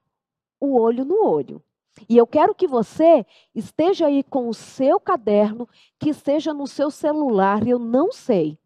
o 0.60 0.78
olho 0.78 1.04
no 1.04 1.24
olho. 1.24 1.62
E 2.08 2.16
eu 2.16 2.26
quero 2.26 2.54
que 2.54 2.66
você 2.66 3.26
esteja 3.54 4.06
aí 4.06 4.22
com 4.22 4.48
o 4.48 4.54
seu 4.54 4.98
caderno, 4.98 5.68
que 5.98 6.10
esteja 6.10 6.54
no 6.54 6.66
seu 6.66 6.90
celular, 6.90 7.66
eu 7.66 7.78
não 7.78 8.12
sei. 8.12 8.58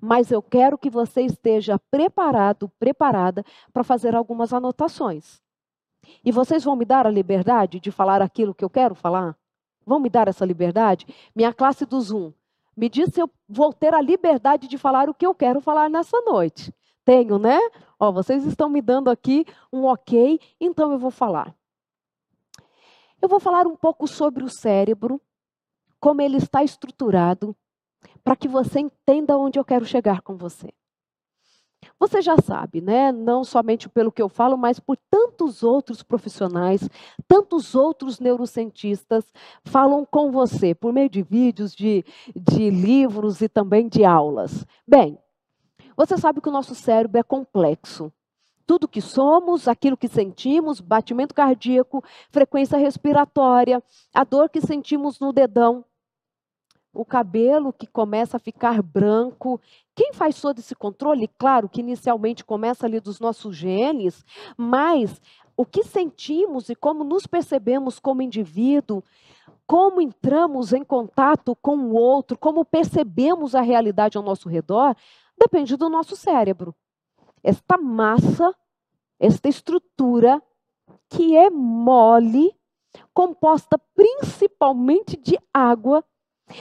Mas 0.00 0.30
eu 0.30 0.42
quero 0.42 0.76
que 0.76 0.90
você 0.90 1.22
esteja 1.22 1.78
preparado, 1.90 2.68
preparada 2.78 3.44
para 3.72 3.84
fazer 3.84 4.14
algumas 4.14 4.52
anotações. 4.52 5.40
E 6.24 6.32
vocês 6.32 6.64
vão 6.64 6.74
me 6.74 6.84
dar 6.84 7.06
a 7.06 7.10
liberdade 7.10 7.78
de 7.78 7.90
falar 7.90 8.20
aquilo 8.20 8.54
que 8.54 8.64
eu 8.64 8.70
quero 8.70 8.94
falar? 8.94 9.36
Vão 9.86 10.00
me 10.00 10.10
dar 10.10 10.28
essa 10.28 10.44
liberdade? 10.44 11.06
Minha 11.34 11.52
classe 11.52 11.86
do 11.86 12.00
Zoom, 12.00 12.32
me 12.82 12.88
diz 12.88 13.10
se 13.14 13.20
eu 13.20 13.30
vou 13.48 13.72
ter 13.72 13.94
a 13.94 14.00
liberdade 14.00 14.66
de 14.66 14.76
falar 14.76 15.08
o 15.08 15.14
que 15.14 15.24
eu 15.24 15.32
quero 15.32 15.60
falar 15.60 15.88
nessa 15.88 16.20
noite. 16.22 16.74
Tenho, 17.04 17.38
né? 17.38 17.56
Ó, 17.96 18.10
vocês 18.10 18.44
estão 18.44 18.68
me 18.68 18.82
dando 18.82 19.08
aqui 19.08 19.46
um 19.72 19.84
ok, 19.84 20.40
então 20.60 20.90
eu 20.90 20.98
vou 20.98 21.12
falar. 21.12 21.54
Eu 23.20 23.28
vou 23.28 23.38
falar 23.38 23.68
um 23.68 23.76
pouco 23.76 24.08
sobre 24.08 24.42
o 24.42 24.48
cérebro, 24.48 25.20
como 26.00 26.22
ele 26.22 26.38
está 26.38 26.64
estruturado, 26.64 27.54
para 28.24 28.34
que 28.34 28.48
você 28.48 28.80
entenda 28.80 29.38
onde 29.38 29.60
eu 29.60 29.64
quero 29.64 29.84
chegar 29.84 30.20
com 30.20 30.36
você. 30.36 30.74
Você 31.98 32.20
já 32.20 32.36
sabe, 32.36 32.80
né? 32.80 33.12
Não 33.12 33.44
somente 33.44 33.88
pelo 33.88 34.12
que 34.12 34.20
eu 34.20 34.28
falo, 34.28 34.56
mas 34.56 34.80
por 34.80 34.96
tantos 35.10 35.62
outros 35.62 36.02
profissionais, 36.02 36.88
tantos 37.28 37.74
outros 37.74 38.18
neurocientistas 38.18 39.24
falam 39.64 40.04
com 40.04 40.30
você 40.30 40.74
por 40.74 40.92
meio 40.92 41.08
de 41.08 41.22
vídeos, 41.22 41.74
de, 41.74 42.04
de 42.34 42.70
livros 42.70 43.40
e 43.40 43.48
também 43.48 43.88
de 43.88 44.04
aulas. 44.04 44.66
Bem, 44.86 45.18
você 45.96 46.16
sabe 46.16 46.40
que 46.40 46.48
o 46.48 46.52
nosso 46.52 46.74
cérebro 46.74 47.18
é 47.18 47.22
complexo. 47.22 48.12
Tudo 48.66 48.88
que 48.88 49.00
somos, 49.00 49.68
aquilo 49.68 49.96
que 49.96 50.08
sentimos, 50.08 50.80
batimento 50.80 51.34
cardíaco, 51.34 52.02
frequência 52.30 52.78
respiratória, 52.78 53.82
a 54.14 54.24
dor 54.24 54.48
que 54.48 54.60
sentimos 54.60 55.18
no 55.20 55.32
dedão, 55.32 55.84
o 56.92 57.04
cabelo 57.04 57.72
que 57.72 57.86
começa 57.86 58.36
a 58.36 58.40
ficar 58.40 58.82
branco. 58.82 59.60
Quem 59.94 60.12
faz 60.12 60.40
todo 60.40 60.58
esse 60.58 60.74
controle? 60.74 61.28
Claro 61.38 61.68
que 61.68 61.80
inicialmente 61.80 62.44
começa 62.44 62.86
ali 62.86 63.00
dos 63.00 63.18
nossos 63.18 63.56
genes, 63.56 64.24
mas 64.56 65.20
o 65.56 65.64
que 65.64 65.84
sentimos 65.84 66.68
e 66.68 66.74
como 66.74 67.02
nos 67.04 67.26
percebemos 67.26 67.98
como 67.98 68.22
indivíduo, 68.22 69.02
como 69.66 70.00
entramos 70.00 70.72
em 70.72 70.84
contato 70.84 71.56
com 71.56 71.76
o 71.76 71.94
outro, 71.94 72.36
como 72.36 72.64
percebemos 72.64 73.54
a 73.54 73.60
realidade 73.60 74.18
ao 74.18 74.24
nosso 74.24 74.48
redor, 74.48 74.94
depende 75.38 75.76
do 75.76 75.88
nosso 75.88 76.14
cérebro. 76.14 76.74
Esta 77.42 77.78
massa, 77.78 78.54
esta 79.18 79.48
estrutura 79.48 80.42
que 81.08 81.36
é 81.36 81.50
mole, 81.50 82.54
composta 83.14 83.78
principalmente 83.94 85.16
de 85.16 85.38
água, 85.52 86.04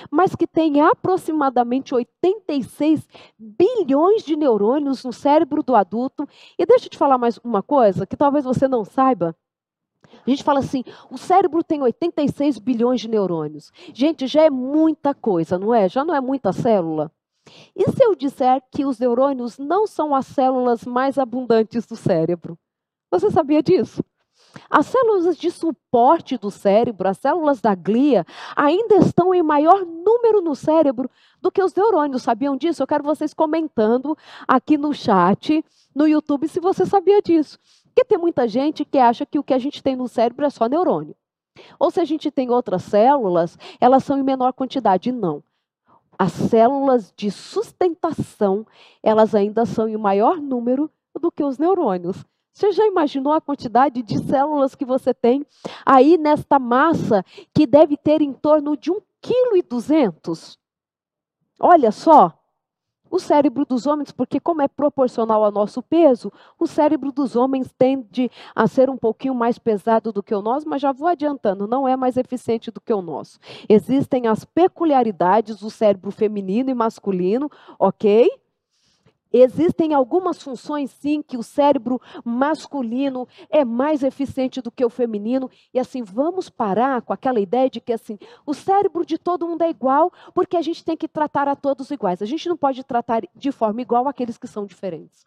mas 0.10 0.36
que 0.36 0.48
tem 0.48 0.82
aproximadamente 0.82 1.94
86 1.94 3.08
bilhões 3.38 4.24
de 4.24 4.36
neurônios 4.36 5.04
no 5.04 5.14
cérebro 5.14 5.64
do 5.64 5.76
adulto. 5.76 6.28
E 6.58 6.66
deixa 6.66 6.86
eu 6.86 6.90
te 6.90 6.98
falar 6.98 7.18
mais 7.18 7.38
uma 7.44 7.62
coisa 7.62 8.06
que 8.06 8.18
talvez 8.18 8.46
você 8.46 8.68
não 8.68 8.84
saiba. 8.84 9.36
A 10.26 10.30
gente 10.30 10.44
fala 10.44 10.60
assim, 10.60 10.84
o 11.10 11.18
cérebro 11.18 11.64
tem 11.64 11.82
86 11.82 12.60
bilhões 12.60 13.02
de 13.02 13.08
neurônios. 13.08 13.72
Gente, 13.94 14.28
já 14.28 14.44
é 14.44 14.50
muita 14.50 15.14
coisa, 15.14 15.58
não 15.58 15.74
é? 15.74 15.88
Já 15.88 16.04
não 16.04 16.14
é 16.14 16.22
muita 16.22 16.52
célula. 16.52 17.12
E 17.76 17.90
se 17.92 18.04
eu 18.04 18.16
disser 18.16 18.62
que 18.72 18.86
os 18.86 19.00
neurônios 19.00 19.58
não 19.58 19.88
são 19.88 20.14
as 20.14 20.28
células 20.28 20.86
mais 20.86 21.18
abundantes 21.18 21.86
do 21.86 21.96
cérebro? 21.96 22.58
Você 23.10 23.32
sabia 23.32 23.64
disso? 23.64 24.04
As 24.70 24.86
células 24.88 25.38
de 25.38 25.52
suporte 25.52 26.38
do 26.38 26.52
cérebro, 26.52 27.08
as 27.08 27.18
células 27.18 27.62
da 27.62 27.76
glia, 27.76 28.26
ainda 28.56 28.96
estão 28.96 29.34
em 29.34 29.44
maior 29.44 29.86
número 29.86 30.42
no 30.42 30.56
cérebro 30.56 31.10
do 31.42 31.52
que 31.52 31.62
os 31.62 31.74
neurônios. 31.74 32.24
Sabiam 32.24 32.56
disso? 32.56 32.82
Eu 32.82 32.88
quero 32.88 33.04
vocês 33.04 33.34
comentando 33.34 34.18
aqui 34.48 34.78
no 34.78 34.94
chat, 34.94 35.64
no 35.96 36.08
YouTube, 36.08 36.48
se 36.48 36.60
você 36.60 36.86
sabia 36.86 37.22
disso. 37.22 37.60
Porque 37.86 38.06
tem 38.06 38.18
muita 38.18 38.48
gente 38.48 38.86
que 38.86 38.98
acha 38.98 39.26
que 39.26 39.38
o 39.38 39.44
que 39.44 39.54
a 39.54 39.60
gente 39.60 39.84
tem 39.84 39.96
no 39.96 40.08
cérebro 40.08 40.46
é 40.46 40.50
só 40.50 40.68
neurônio. 40.68 41.16
Ou 41.78 41.92
se 41.92 42.00
a 42.00 42.06
gente 42.06 42.32
tem 42.32 42.50
outras 42.50 42.84
células, 42.84 43.58
elas 43.80 44.04
são 44.04 44.18
em 44.18 44.24
menor 44.24 44.54
quantidade. 44.54 45.12
Não. 45.12 45.44
As 46.18 46.32
células 46.32 47.14
de 47.16 47.32
sustentação, 47.32 48.66
elas 49.04 49.36
ainda 49.36 49.66
são 49.66 49.88
em 49.88 49.98
maior 49.98 50.38
número 50.38 50.90
do 51.20 51.32
que 51.32 51.44
os 51.44 51.58
neurônios. 51.58 52.24
Você 52.54 52.72
já 52.72 52.86
imaginou 52.86 53.34
a 53.34 53.42
quantidade 53.42 54.02
de 54.02 54.18
células 54.26 54.76
que 54.76 54.86
você 54.86 55.14
tem 55.14 55.46
aí 55.86 56.18
nesta 56.18 56.60
massa 56.60 57.24
que 57.54 57.66
deve 57.66 57.96
ter 57.98 58.22
em 58.22 58.34
torno 58.34 58.76
de 58.76 58.92
1,2 58.92 59.02
kg? 59.22 60.58
Olha 61.60 61.92
só, 61.92 62.38
o 63.12 63.20
cérebro 63.20 63.66
dos 63.66 63.86
homens, 63.86 64.12
porque 64.12 64.40
como 64.40 64.62
é 64.62 64.68
proporcional 64.68 65.44
ao 65.44 65.52
nosso 65.52 65.84
peso, 65.84 66.32
o 66.58 66.66
cérebro 66.66 67.12
dos 67.12 67.36
homens 67.36 67.72
tende 67.78 68.32
a 68.56 68.68
ser 68.68 68.90
um 68.90 68.98
pouquinho 68.98 69.36
mais 69.36 69.60
pesado 69.60 70.14
do 70.14 70.24
que 70.24 70.34
o 70.34 70.42
nosso, 70.42 70.68
mas 70.68 70.82
já 70.82 70.94
vou 70.94 71.10
adiantando, 71.10 71.68
não 71.68 71.86
é 71.88 71.98
mais 71.98 72.16
eficiente 72.16 72.72
do 72.72 72.80
que 72.80 72.94
o 72.94 73.02
nosso. 73.02 73.38
Existem 73.68 74.28
as 74.28 74.46
peculiaridades 74.46 75.60
do 75.60 75.70
cérebro 75.70 76.10
feminino 76.10 76.70
e 76.70 76.74
masculino, 76.74 77.52
ok? 77.78 78.30
Existem 79.34 79.94
algumas 79.94 80.42
funções, 80.42 80.92
sim, 80.92 81.22
que 81.22 81.38
o 81.38 81.44
cérebro 81.44 82.02
masculino 82.24 83.28
é 83.50 83.64
mais 83.64 84.04
eficiente 84.04 84.62
do 84.62 84.72
que 84.72 84.84
o 84.84 84.90
feminino. 84.90 85.50
E 85.74 85.80
assim, 85.80 86.04
vamos 86.04 86.50
parar 86.50 87.02
com 87.02 87.14
aquela 87.14 87.40
ideia 87.40 87.70
de 87.70 87.80
que 87.80 87.94
assim, 87.94 88.18
o 88.46 88.54
cérebro 88.54 89.06
de 89.06 89.18
todo 89.18 89.48
mundo 89.48 89.62
é 89.62 89.70
igual, 89.70 90.12
porque 90.34 90.58
a 90.58 90.62
gente 90.62 90.84
tem 90.84 90.98
que 90.98 91.08
tratar 91.08 91.48
a 91.48 91.56
todos 91.56 91.92
iguais. 91.92 92.22
A 92.22 92.26
gente 92.26 92.50
não 92.50 92.58
pode 92.58 92.84
tratar 92.84 93.24
de 93.36 93.52
forma 93.52 93.82
igual 93.82 94.08
aqueles 94.08 94.38
que 94.38 94.48
são 94.48 94.66
diferentes. 94.66 95.26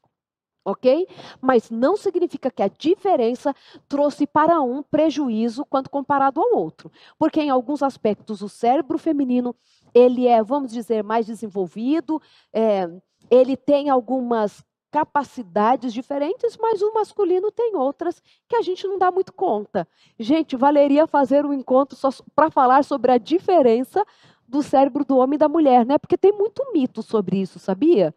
Ok? 0.66 1.06
Mas 1.42 1.70
não 1.70 1.94
significa 1.94 2.50
que 2.50 2.62
a 2.62 2.68
diferença 2.68 3.54
trouxe 3.86 4.26
para 4.26 4.62
um 4.62 4.82
prejuízo 4.82 5.64
quando 5.66 5.90
comparado 5.90 6.40
ao 6.40 6.56
outro. 6.56 6.90
Porque 7.18 7.40
em 7.42 7.50
alguns 7.50 7.82
aspectos 7.82 8.40
o 8.40 8.48
cérebro 8.48 8.96
feminino, 8.96 9.54
ele 9.92 10.26
é, 10.26 10.42
vamos 10.42 10.72
dizer, 10.72 11.04
mais 11.04 11.26
desenvolvido, 11.26 12.20
é, 12.50 12.88
ele 13.30 13.56
tem 13.56 13.88
algumas 13.90 14.64
capacidades 14.90 15.92
diferentes, 15.92 16.56
mas 16.56 16.80
o 16.80 16.92
masculino 16.94 17.50
tem 17.50 17.74
outras 17.74 18.22
que 18.48 18.54
a 18.54 18.62
gente 18.62 18.86
não 18.86 18.96
dá 18.96 19.10
muito 19.10 19.32
conta. 19.32 19.88
Gente, 20.16 20.56
valeria 20.56 21.04
fazer 21.06 21.44
um 21.44 21.52
encontro 21.52 21.96
só 21.96 22.10
para 22.34 22.48
falar 22.48 22.84
sobre 22.84 23.10
a 23.10 23.18
diferença 23.18 24.06
do 24.46 24.62
cérebro 24.62 25.04
do 25.04 25.16
homem 25.16 25.34
e 25.34 25.38
da 25.38 25.48
mulher, 25.48 25.84
né? 25.84 25.98
Porque 25.98 26.16
tem 26.16 26.30
muito 26.30 26.64
mito 26.72 27.02
sobre 27.02 27.40
isso, 27.40 27.58
sabia? 27.58 28.14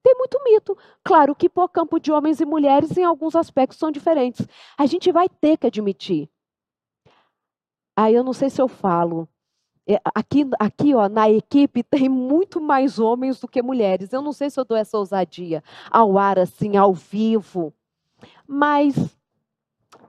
Tem 0.00 0.14
muito 0.14 0.40
mito. 0.44 0.78
Claro 1.02 1.34
que 1.34 1.50
campo 1.72 1.98
de 1.98 2.12
homens 2.12 2.40
e 2.40 2.46
mulheres 2.46 2.96
em 2.96 3.02
alguns 3.02 3.34
aspectos 3.34 3.76
são 3.76 3.90
diferentes. 3.90 4.46
A 4.78 4.86
gente 4.86 5.10
vai 5.10 5.28
ter 5.28 5.56
que 5.56 5.66
admitir. 5.66 6.30
Aí 7.96 8.14
eu 8.14 8.22
não 8.22 8.32
sei 8.32 8.48
se 8.48 8.62
eu 8.62 8.68
falo 8.68 9.28
aqui, 10.14 10.44
aqui 10.58 10.94
ó, 10.94 11.08
na 11.08 11.30
equipe 11.30 11.82
tem 11.82 12.08
muito 12.08 12.60
mais 12.60 12.98
homens 12.98 13.40
do 13.40 13.46
que 13.46 13.62
mulheres. 13.62 14.12
Eu 14.12 14.20
não 14.20 14.32
sei 14.32 14.50
se 14.50 14.58
eu 14.58 14.64
dou 14.64 14.76
essa 14.76 14.98
ousadia 14.98 15.62
ao 15.90 16.18
ar, 16.18 16.38
assim, 16.38 16.76
ao 16.76 16.92
vivo. 16.92 17.72
Mas 18.46 18.94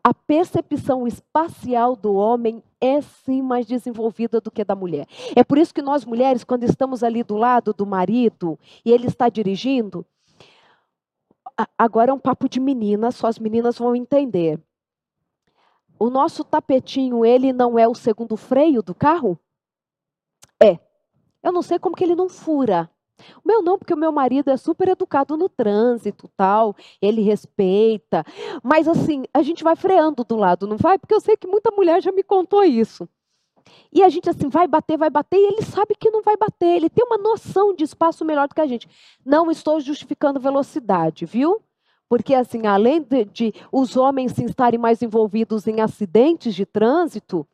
a 0.04 0.13
percepção 0.13 1.08
espacial 1.08 1.96
do 1.96 2.16
homem 2.16 2.63
é 2.80 3.02
sim 3.02 3.42
mais 3.42 3.66
desenvolvida 3.66 4.40
do 4.40 4.50
que 4.50 4.63
da 4.63 4.76
mulher. 4.76 5.08
É 5.36 5.44
por 5.44 5.58
isso 5.58 5.74
que 5.74 5.82
nós 5.82 6.06
mulheres, 6.06 6.44
quando 6.44 6.63
estamos 6.63 7.04
ali 7.04 7.24
do 7.24 7.36
lado 7.36 7.74
do 7.74 7.86
marido 7.86 8.58
e 8.86 8.92
ele 8.92 9.08
está 9.08 9.30
dirigindo, 9.30 10.06
agora 11.78 12.12
é 12.12 12.13
um 12.13 12.20
papo 12.20 12.48
de 12.48 12.60
meninas, 12.60 13.16
só 13.16 13.28
as 13.28 13.38
meninas 13.38 13.78
vão 13.78 13.96
entender. 13.96 14.60
O 16.00 16.10
nosso 16.10 16.44
tapetinho, 16.44 17.26
ele 17.26 17.52
não 17.52 17.78
é 17.78 17.88
o 17.88 17.96
segundo 17.96 18.38
freio 18.38 18.82
do 18.82 18.96
carro? 18.96 19.38
É. 20.62 20.80
Eu 21.43 21.52
não 21.52 21.62
sei 21.62 21.80
como 21.80 21.96
que 21.96 22.04
ele 22.04 22.15
não 22.15 22.30
fura. 22.30 22.89
O 23.43 23.48
meu 23.48 23.62
não, 23.62 23.78
porque 23.78 23.93
o 23.93 23.98
meu 23.98 24.12
marido 24.12 24.50
é 24.50 24.58
super 24.58 24.89
educado 24.89 25.36
no 25.36 25.50
trânsito, 25.50 26.30
tal, 26.38 26.76
ele 27.02 27.22
respeita. 27.22 28.24
Mas 28.63 28.88
assim, 28.88 29.24
a 29.34 29.41
gente 29.41 29.63
vai 29.63 29.76
freando 29.76 30.24
do 30.24 30.36
lado, 30.36 30.67
não 30.67 30.78
vai? 30.78 31.00
Porque 31.00 31.13
eu 31.13 31.22
sei 31.22 31.36
que 31.36 31.48
muita 31.48 31.72
mulher 31.72 32.02
já 32.02 32.12
me 32.12 32.24
contou 32.24 32.63
isso. 32.63 33.10
E 33.91 34.04
a 34.04 34.10
gente 34.10 34.30
assim, 34.30 34.50
vai 34.50 34.67
bater, 34.67 34.98
vai 34.98 35.10
bater, 35.10 35.38
e 35.38 35.48
ele 35.48 35.62
sabe 35.62 35.96
que 35.96 36.10
não 36.10 36.22
vai 36.22 36.38
bater, 36.38 36.67
ele 36.67 36.89
tem 36.89 37.06
uma 37.06 37.17
noção 37.17 37.74
de 37.74 37.84
espaço 37.84 38.24
melhor 38.24 38.48
do 38.48 38.56
que 38.56 38.62
a 38.62 38.67
gente. 38.67 38.88
Não 39.26 39.50
estou 39.52 39.80
justificando 39.80 40.39
velocidade, 40.39 41.26
viu? 41.26 41.62
Porque 42.10 42.34
assim, 42.34 42.65
além 42.65 43.02
de, 43.02 43.26
de 43.26 43.54
os 43.72 43.98
homens 43.98 44.38
estarem 44.38 44.80
mais 44.80 45.02
envolvidos 45.02 45.67
em 45.67 45.82
acidentes 45.82 46.56
de 46.56 46.65
trânsito, 46.65 47.46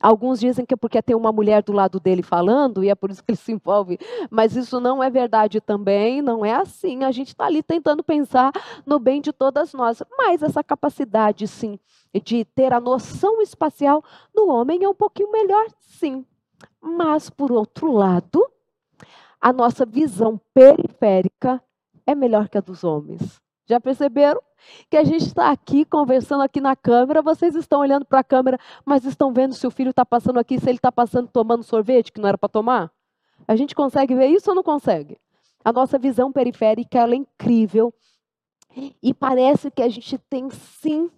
Alguns 0.00 0.40
dizem 0.40 0.64
que 0.64 0.72
é 0.72 0.76
porque 0.76 1.02
tem 1.02 1.14
uma 1.14 1.30
mulher 1.30 1.62
do 1.62 1.72
lado 1.72 2.00
dele 2.00 2.22
falando 2.22 2.82
e 2.82 2.88
é 2.88 2.94
por 2.94 3.10
isso 3.10 3.22
que 3.22 3.30
ele 3.30 3.36
se 3.36 3.52
envolve, 3.52 3.98
mas 4.30 4.56
isso 4.56 4.80
não 4.80 5.02
é 5.02 5.10
verdade 5.10 5.60
também, 5.60 6.22
não 6.22 6.44
é 6.44 6.54
assim. 6.54 7.04
A 7.04 7.10
gente 7.10 7.28
está 7.28 7.44
ali 7.44 7.62
tentando 7.62 8.02
pensar 8.02 8.50
no 8.86 8.98
bem 8.98 9.20
de 9.20 9.32
todas 9.32 9.74
nós. 9.74 10.02
Mas 10.16 10.42
essa 10.42 10.64
capacidade, 10.64 11.46
sim, 11.46 11.78
de 12.24 12.44
ter 12.44 12.72
a 12.72 12.80
noção 12.80 13.42
espacial 13.42 14.02
no 14.34 14.48
homem 14.48 14.82
é 14.82 14.88
um 14.88 14.94
pouquinho 14.94 15.30
melhor, 15.30 15.66
sim. 15.80 16.24
Mas, 16.80 17.28
por 17.28 17.52
outro 17.52 17.92
lado, 17.92 18.44
a 19.40 19.52
nossa 19.52 19.84
visão 19.84 20.40
periférica 20.54 21.62
é 22.06 22.14
melhor 22.14 22.48
que 22.48 22.58
a 22.58 22.60
dos 22.60 22.84
homens. 22.84 23.40
Já 23.66 23.78
perceberam? 23.78 24.40
Que 24.88 24.96
a 24.96 25.04
gente 25.04 25.26
está 25.26 25.50
aqui 25.50 25.84
conversando 25.84 26.42
aqui 26.42 26.60
na 26.60 26.76
câmera, 26.76 27.22
vocês 27.22 27.54
estão 27.54 27.80
olhando 27.80 28.04
para 28.04 28.20
a 28.20 28.24
câmera, 28.24 28.58
mas 28.84 29.04
estão 29.04 29.32
vendo 29.32 29.54
se 29.54 29.66
o 29.66 29.70
filho 29.70 29.90
está 29.90 30.04
passando 30.04 30.38
aqui, 30.38 30.58
se 30.58 30.68
ele 30.68 30.78
está 30.78 30.92
passando 30.92 31.28
tomando 31.28 31.62
sorvete 31.62 32.12
que 32.12 32.20
não 32.20 32.28
era 32.28 32.38
para 32.38 32.48
tomar? 32.48 32.92
A 33.46 33.56
gente 33.56 33.74
consegue 33.74 34.14
ver 34.14 34.26
isso 34.28 34.50
ou 34.50 34.56
não 34.56 34.62
consegue? 34.62 35.18
A 35.64 35.72
nossa 35.72 35.98
visão 35.98 36.32
periférica 36.32 36.98
ela 36.98 37.14
é 37.14 37.16
incrível 37.16 37.92
e 39.02 39.12
parece 39.12 39.70
que 39.70 39.82
a 39.82 39.88
gente 39.88 40.16
tem 40.18 40.48
sim 40.50 41.10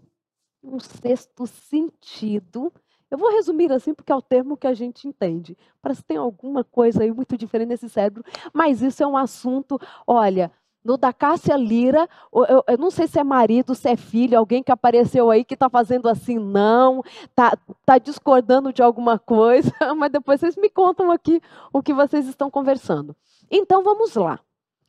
um 0.62 0.78
sexto 0.80 1.46
sentido. 1.46 2.72
Eu 3.10 3.18
vou 3.18 3.30
resumir 3.30 3.70
assim 3.70 3.92
porque 3.92 4.10
é 4.10 4.14
o 4.14 4.22
termo 4.22 4.56
que 4.56 4.66
a 4.66 4.74
gente 4.74 5.06
entende. 5.06 5.56
Parece 5.82 6.00
que 6.00 6.08
tem 6.08 6.16
alguma 6.16 6.64
coisa 6.64 7.02
aí 7.02 7.12
muito 7.12 7.36
diferente 7.36 7.68
nesse 7.68 7.88
cérebro, 7.88 8.24
mas 8.52 8.80
isso 8.80 9.02
é 9.02 9.06
um 9.06 9.16
assunto, 9.16 9.78
olha, 10.06 10.50
no 10.84 10.96
da 10.96 11.12
Cássia 11.12 11.56
Lira, 11.56 12.08
eu, 12.32 12.64
eu, 12.66 12.78
não 12.78 12.90
sei 12.90 13.06
se 13.06 13.18
é 13.18 13.24
marido, 13.24 13.74
se 13.74 13.88
é 13.88 13.96
filho, 13.96 14.38
alguém 14.38 14.62
que 14.62 14.72
apareceu 14.72 15.30
aí 15.30 15.44
que 15.44 15.54
está 15.54 15.70
fazendo 15.70 16.08
assim, 16.08 16.38
não, 16.38 17.02
está 17.24 17.56
tá 17.86 17.98
discordando 17.98 18.72
de 18.72 18.82
alguma 18.82 19.18
coisa, 19.18 19.72
mas 19.96 20.10
depois 20.10 20.40
vocês 20.40 20.56
me 20.56 20.68
contam 20.68 21.10
aqui 21.10 21.40
o 21.72 21.82
que 21.82 21.92
vocês 21.92 22.26
estão 22.26 22.50
conversando. 22.50 23.16
Então 23.50 23.82
vamos 23.82 24.14
lá. 24.14 24.40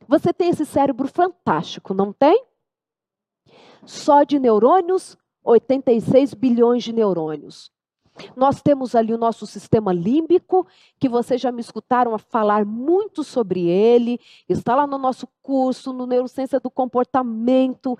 Você 0.08 0.32
tem 0.32 0.50
esse 0.50 0.66
cérebro 0.66 1.08
fantástico, 1.08 1.94
não 1.94 2.12
tem? 2.12 2.44
Só 3.86 4.22
de 4.22 4.38
neurônios, 4.38 5.16
86 5.44 6.34
bilhões 6.34 6.82
de 6.82 6.92
neurônios. 6.92 7.73
Nós 8.36 8.62
temos 8.62 8.94
ali 8.94 9.12
o 9.12 9.18
nosso 9.18 9.46
sistema 9.46 9.92
límbico, 9.92 10.66
que 10.98 11.08
vocês 11.08 11.40
já 11.40 11.50
me 11.50 11.60
escutaram 11.60 12.16
falar 12.18 12.64
muito 12.64 13.24
sobre 13.24 13.68
ele, 13.68 14.20
está 14.48 14.76
lá 14.76 14.86
no 14.86 14.98
nosso 14.98 15.28
curso, 15.42 15.92
no 15.92 16.06
Neurociência 16.06 16.60
do 16.60 16.70
Comportamento, 16.70 17.98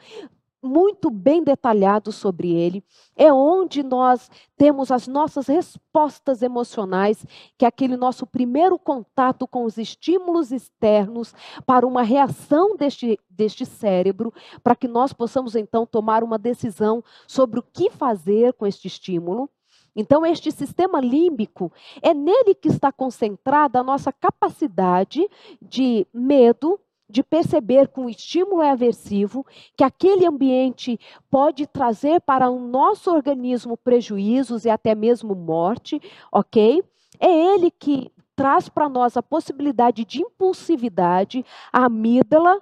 muito 0.64 1.10
bem 1.10 1.44
detalhado 1.44 2.10
sobre 2.10 2.50
ele. 2.50 2.82
É 3.14 3.32
onde 3.32 3.82
nós 3.82 4.30
temos 4.56 4.90
as 4.90 5.06
nossas 5.06 5.46
respostas 5.46 6.40
emocionais, 6.42 7.24
que 7.58 7.64
é 7.64 7.68
aquele 7.68 7.96
nosso 7.96 8.26
primeiro 8.26 8.78
contato 8.78 9.46
com 9.46 9.64
os 9.64 9.76
estímulos 9.76 10.50
externos 10.50 11.34
para 11.66 11.86
uma 11.86 12.02
reação 12.02 12.76
deste, 12.76 13.20
deste 13.28 13.66
cérebro, 13.66 14.32
para 14.62 14.74
que 14.74 14.88
nós 14.88 15.12
possamos 15.12 15.54
então 15.54 15.84
tomar 15.84 16.24
uma 16.24 16.38
decisão 16.38 17.04
sobre 17.26 17.60
o 17.60 17.62
que 17.62 17.90
fazer 17.90 18.54
com 18.54 18.66
este 18.66 18.88
estímulo. 18.88 19.50
Então, 19.94 20.26
este 20.26 20.50
sistema 20.50 21.00
límbico, 21.00 21.72
é 22.02 22.12
nele 22.12 22.54
que 22.54 22.68
está 22.68 22.90
concentrada 22.90 23.80
a 23.80 23.84
nossa 23.84 24.12
capacidade 24.12 25.28
de 25.62 26.06
medo, 26.12 26.80
de 27.08 27.22
perceber 27.22 27.90
um 27.96 28.08
estímulo 28.08 28.62
aversivo, 28.62 29.46
que 29.76 29.84
aquele 29.84 30.26
ambiente 30.26 30.98
pode 31.30 31.66
trazer 31.66 32.20
para 32.22 32.50
o 32.50 32.58
nosso 32.58 33.10
organismo 33.10 33.76
prejuízos 33.76 34.64
e 34.64 34.70
até 34.70 34.94
mesmo 34.94 35.34
morte, 35.34 36.00
ok? 36.32 36.82
É 37.20 37.54
ele 37.54 37.70
que 37.70 38.10
traz 38.34 38.68
para 38.68 38.88
nós 38.88 39.16
a 39.16 39.22
possibilidade 39.22 40.04
de 40.04 40.22
impulsividade, 40.22 41.44
a 41.72 41.84
amígdala, 41.84 42.60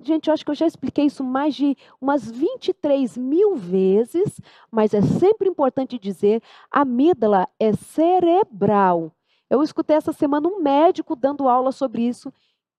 Gente, 0.00 0.28
eu 0.28 0.34
acho 0.34 0.44
que 0.44 0.50
eu 0.50 0.54
já 0.54 0.66
expliquei 0.66 1.06
isso 1.06 1.24
mais 1.24 1.54
de 1.54 1.76
umas 2.00 2.30
23 2.30 3.16
mil 3.18 3.56
vezes, 3.56 4.40
mas 4.70 4.94
é 4.94 5.02
sempre 5.02 5.48
importante 5.48 5.98
dizer: 5.98 6.40
a 6.70 6.82
amígdala 6.82 7.48
é 7.58 7.72
cerebral. 7.72 9.12
Eu 9.50 9.62
escutei 9.62 9.96
essa 9.96 10.12
semana 10.12 10.48
um 10.48 10.60
médico 10.60 11.16
dando 11.16 11.48
aula 11.48 11.72
sobre 11.72 12.02
isso 12.02 12.32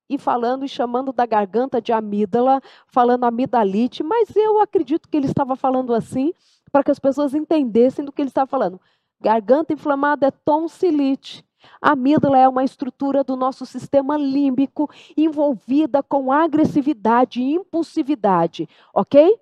e 0.10 0.17
falando 0.17 0.63
e 0.63 0.69
chamando 0.69 1.12
da 1.12 1.25
garganta 1.25 1.82
de 1.82 1.91
amígdala, 1.91 2.62
falando 2.88 3.25
amidalite, 3.25 4.01
mas 4.01 4.36
eu 4.36 4.60
acredito 4.62 5.08
que 5.10 5.17
ele 5.17 5.27
estava 5.27 5.55
falando 5.55 5.93
assim 5.93 6.34
para 6.71 6.84
que 6.84 6.91
as 6.91 6.99
pessoas 6.99 7.34
entendessem 7.34 8.05
do 8.05 8.12
que 8.12 8.21
ele 8.21 8.29
estava 8.29 8.47
falando. 8.47 8.79
Garganta 9.21 9.73
inflamada 9.73 10.27
é 10.27 10.32
tonsilite. 10.32 11.43
A 11.81 11.91
amígdala 11.91 12.37
é 12.37 12.47
uma 12.47 12.63
estrutura 12.63 13.23
do 13.23 13.35
nosso 13.35 13.65
sistema 13.65 14.17
límbico 14.17 14.89
envolvida 15.15 16.01
com 16.01 16.31
agressividade 16.31 17.41
e 17.41 17.53
impulsividade, 17.53 18.67
ok? 18.93 19.37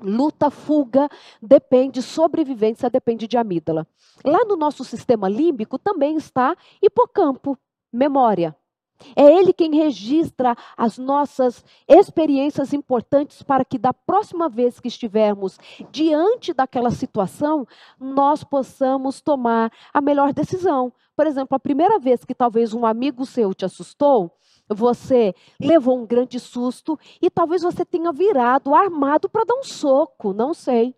Luta, 0.00 0.50
fuga, 0.50 1.08
depende, 1.40 2.02
sobrevivência 2.02 2.90
depende 2.90 3.28
de 3.28 3.36
amígdala. 3.36 3.86
Lá 4.24 4.44
no 4.44 4.56
nosso 4.56 4.84
sistema 4.84 5.28
límbico 5.28 5.78
também 5.78 6.16
está 6.16 6.56
hipocampo, 6.80 7.56
memória. 7.92 8.56
É 9.16 9.22
ele 9.22 9.52
quem 9.52 9.74
registra 9.74 10.56
as 10.76 10.98
nossas 10.98 11.64
experiências 11.88 12.72
importantes 12.72 13.42
para 13.42 13.64
que 13.64 13.78
da 13.78 13.92
próxima 13.92 14.48
vez 14.48 14.80
que 14.80 14.88
estivermos 14.88 15.58
diante 15.90 16.52
daquela 16.52 16.90
situação, 16.90 17.66
nós 17.98 18.44
possamos 18.44 19.20
tomar 19.20 19.72
a 19.92 20.00
melhor 20.00 20.32
decisão. 20.32 20.92
Por 21.16 21.26
exemplo, 21.26 21.56
a 21.56 21.60
primeira 21.60 21.98
vez 21.98 22.24
que 22.24 22.34
talvez 22.34 22.72
um 22.72 22.86
amigo 22.86 23.26
seu 23.26 23.52
te 23.54 23.64
assustou, 23.64 24.30
você 24.68 25.34
levou 25.60 25.98
um 25.98 26.06
grande 26.06 26.40
susto 26.40 26.98
e 27.20 27.30
talvez 27.30 27.62
você 27.62 27.84
tenha 27.84 28.12
virado 28.12 28.74
armado 28.74 29.28
para 29.28 29.44
dar 29.44 29.54
um 29.54 29.62
soco, 29.62 30.32
não 30.32 30.54
sei. 30.54 30.94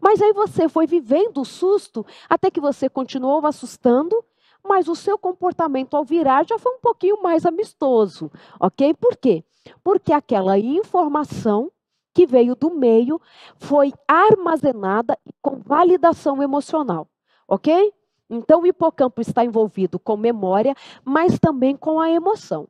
Mas 0.00 0.20
aí 0.22 0.32
você 0.32 0.68
foi 0.68 0.86
vivendo 0.86 1.40
o 1.40 1.44
susto 1.44 2.04
até 2.28 2.50
que 2.50 2.60
você 2.60 2.88
continuou 2.88 3.44
assustando 3.46 4.24
mas 4.66 4.88
o 4.88 4.94
seu 4.94 5.18
comportamento 5.18 5.96
ao 5.96 6.04
virar 6.04 6.46
já 6.46 6.58
foi 6.58 6.72
um 6.72 6.80
pouquinho 6.80 7.22
mais 7.22 7.46
amistoso, 7.46 8.30
ok? 8.60 8.94
Por 8.94 9.16
quê? 9.16 9.44
Porque 9.82 10.12
aquela 10.12 10.58
informação 10.58 11.70
que 12.14 12.26
veio 12.26 12.54
do 12.54 12.70
meio 12.70 13.20
foi 13.56 13.92
armazenada 14.08 15.18
com 15.42 15.56
validação 15.56 16.42
emocional, 16.42 17.08
ok? 17.46 17.92
Então 18.28 18.62
o 18.62 18.66
hipocampo 18.66 19.20
está 19.20 19.44
envolvido 19.44 19.98
com 19.98 20.16
memória, 20.16 20.74
mas 21.04 21.38
também 21.38 21.76
com 21.76 22.00
a 22.00 22.10
emoção. 22.10 22.68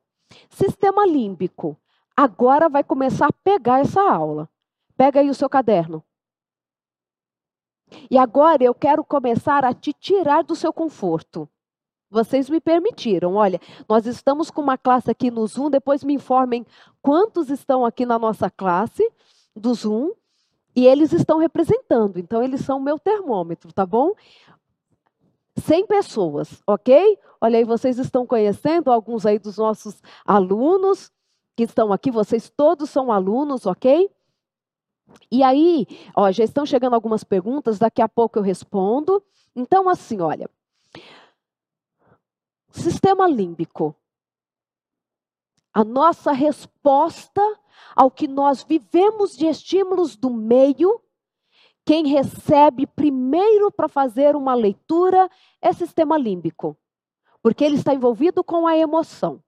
Sistema 0.50 1.06
límbico. 1.06 1.76
Agora 2.16 2.68
vai 2.68 2.82
começar 2.82 3.26
a 3.26 3.32
pegar 3.44 3.80
essa 3.80 4.00
aula. 4.02 4.48
Pega 4.96 5.20
aí 5.20 5.30
o 5.30 5.34
seu 5.34 5.48
caderno. 5.48 6.02
E 8.10 8.18
agora 8.18 8.64
eu 8.64 8.74
quero 8.74 9.04
começar 9.04 9.64
a 9.64 9.72
te 9.72 9.92
tirar 9.92 10.42
do 10.42 10.56
seu 10.56 10.72
conforto. 10.72 11.48
Vocês 12.10 12.48
me 12.48 12.60
permitiram. 12.60 13.34
Olha, 13.34 13.60
nós 13.88 14.06
estamos 14.06 14.50
com 14.50 14.60
uma 14.60 14.78
classe 14.78 15.10
aqui 15.10 15.30
no 15.30 15.46
Zoom. 15.46 15.70
Depois 15.70 16.04
me 16.04 16.14
informem 16.14 16.64
quantos 17.02 17.50
estão 17.50 17.84
aqui 17.84 18.06
na 18.06 18.18
nossa 18.18 18.50
classe 18.50 19.08
do 19.54 19.74
Zoom. 19.74 20.12
E 20.74 20.86
eles 20.86 21.12
estão 21.12 21.38
representando. 21.38 22.18
Então, 22.18 22.42
eles 22.42 22.60
são 22.60 22.78
o 22.78 22.82
meu 22.82 22.98
termômetro, 22.98 23.72
tá 23.72 23.86
bom? 23.86 24.12
100 25.56 25.86
pessoas, 25.86 26.62
ok? 26.66 27.18
Olha 27.40 27.58
aí, 27.58 27.64
vocês 27.64 27.98
estão 27.98 28.26
conhecendo 28.26 28.92
alguns 28.92 29.24
aí 29.24 29.38
dos 29.38 29.56
nossos 29.56 30.02
alunos 30.24 31.10
que 31.56 31.62
estão 31.62 31.92
aqui. 31.92 32.10
Vocês 32.10 32.52
todos 32.54 32.90
são 32.90 33.10
alunos, 33.10 33.64
ok? 33.64 34.10
E 35.30 35.42
aí, 35.42 35.86
ó, 36.14 36.30
já 36.30 36.44
estão 36.44 36.66
chegando 36.66 36.94
algumas 36.94 37.24
perguntas. 37.24 37.78
Daqui 37.78 38.02
a 38.02 38.08
pouco 38.08 38.38
eu 38.38 38.42
respondo. 38.42 39.22
Então, 39.54 39.88
assim, 39.88 40.20
olha. 40.20 40.48
Sistema 42.76 43.26
límbico. 43.26 43.96
A 45.72 45.82
nossa 45.82 46.30
resposta 46.30 47.40
ao 47.96 48.10
que 48.10 48.28
nós 48.28 48.62
vivemos 48.62 49.34
de 49.34 49.46
estímulos 49.46 50.14
do 50.14 50.30
meio, 50.30 51.00
quem 51.86 52.06
recebe 52.06 52.86
primeiro 52.86 53.72
para 53.72 53.88
fazer 53.88 54.36
uma 54.36 54.54
leitura 54.54 55.28
é 55.60 55.72
sistema 55.72 56.18
límbico, 56.18 56.76
porque 57.42 57.64
ele 57.64 57.76
está 57.76 57.94
envolvido 57.94 58.44
com 58.44 58.66
a 58.66 58.76
emoção. 58.76 59.42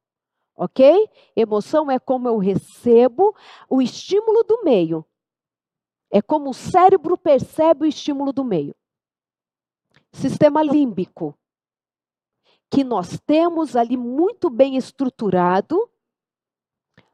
Ok? 0.56 1.08
Emoção 1.36 1.90
é 1.90 1.98
como 1.98 2.28
eu 2.28 2.38
recebo 2.38 3.36
o 3.68 3.82
estímulo 3.82 4.42
do 4.42 4.64
meio. 4.64 5.04
É 6.10 6.22
como 6.22 6.48
o 6.48 6.54
cérebro 6.54 7.18
percebe 7.18 7.84
o 7.84 7.88
estímulo 7.88 8.32
do 8.32 8.42
meio. 8.42 8.74
Sistema 10.12 10.62
límbico 10.62 11.38
que 12.70 12.84
nós 12.84 13.18
temos 13.26 13.76
ali 13.76 13.96
muito 13.96 14.50
bem 14.50 14.76
estruturado. 14.76 15.88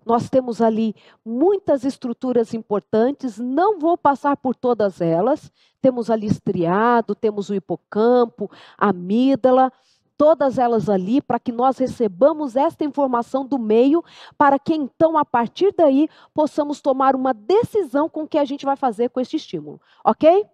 Nós 0.05 0.29
temos 0.29 0.61
ali 0.61 0.95
muitas 1.25 1.83
estruturas 1.85 2.53
importantes, 2.53 3.39
não 3.39 3.79
vou 3.79 3.97
passar 3.97 4.37
por 4.37 4.55
todas 4.55 5.01
elas. 5.01 5.51
Temos 5.81 6.11
ali 6.11 6.27
estriado, 6.27 7.15
temos 7.15 7.49
o 7.49 7.55
hipocampo, 7.55 8.51
a 8.77 8.91
amígdala, 8.91 9.73
todas 10.17 10.59
elas 10.59 10.89
ali 10.89 11.21
para 11.23 11.39
que 11.39 11.53
nós 11.53 11.79
recebamos 11.79 12.57
esta 12.57 12.85
informação 12.85 13.47
do 13.47 13.59
meio, 13.59 14.05
para 14.37 14.59
que 14.59 14.75
então 14.75 15.17
a 15.17 15.25
partir 15.25 15.73
daí 15.77 16.09
possamos 16.33 16.81
tomar 16.81 17.15
uma 17.17 17.33
decisão 17.33 18.09
com 18.09 18.23
o 18.23 18.29
que 18.29 18.39
a 18.39 18.45
gente 18.45 18.65
vai 18.65 18.77
fazer 18.77 19.09
com 19.11 19.21
este 19.21 19.37
estímulo, 19.37 19.81
OK? 20.05 20.47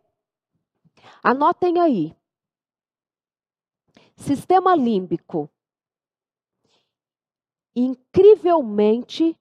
Anotem 1.22 1.78
aí. 1.78 2.14
Sistema 4.20 4.76
límbico. 4.76 5.50
incrivelmente 7.74 9.35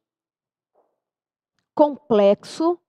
complexo 1.75 2.79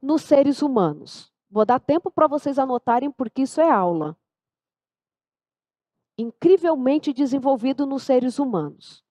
nos 0.00 0.22
seres 0.22 0.62
humanos. 0.62 1.30
Vou 1.50 1.66
dar 1.66 1.80
tempo 1.80 2.10
para 2.10 2.26
vocês 2.26 2.58
anotarem, 2.58 3.10
porque 3.10 3.42
isso 3.42 3.60
é 3.60 3.68
aula. 3.70 4.16
Incrivelmente 6.16 7.12
desenvolvido 7.12 7.84
nos 7.84 8.02
seres 8.02 8.38
humanos. 8.38 9.04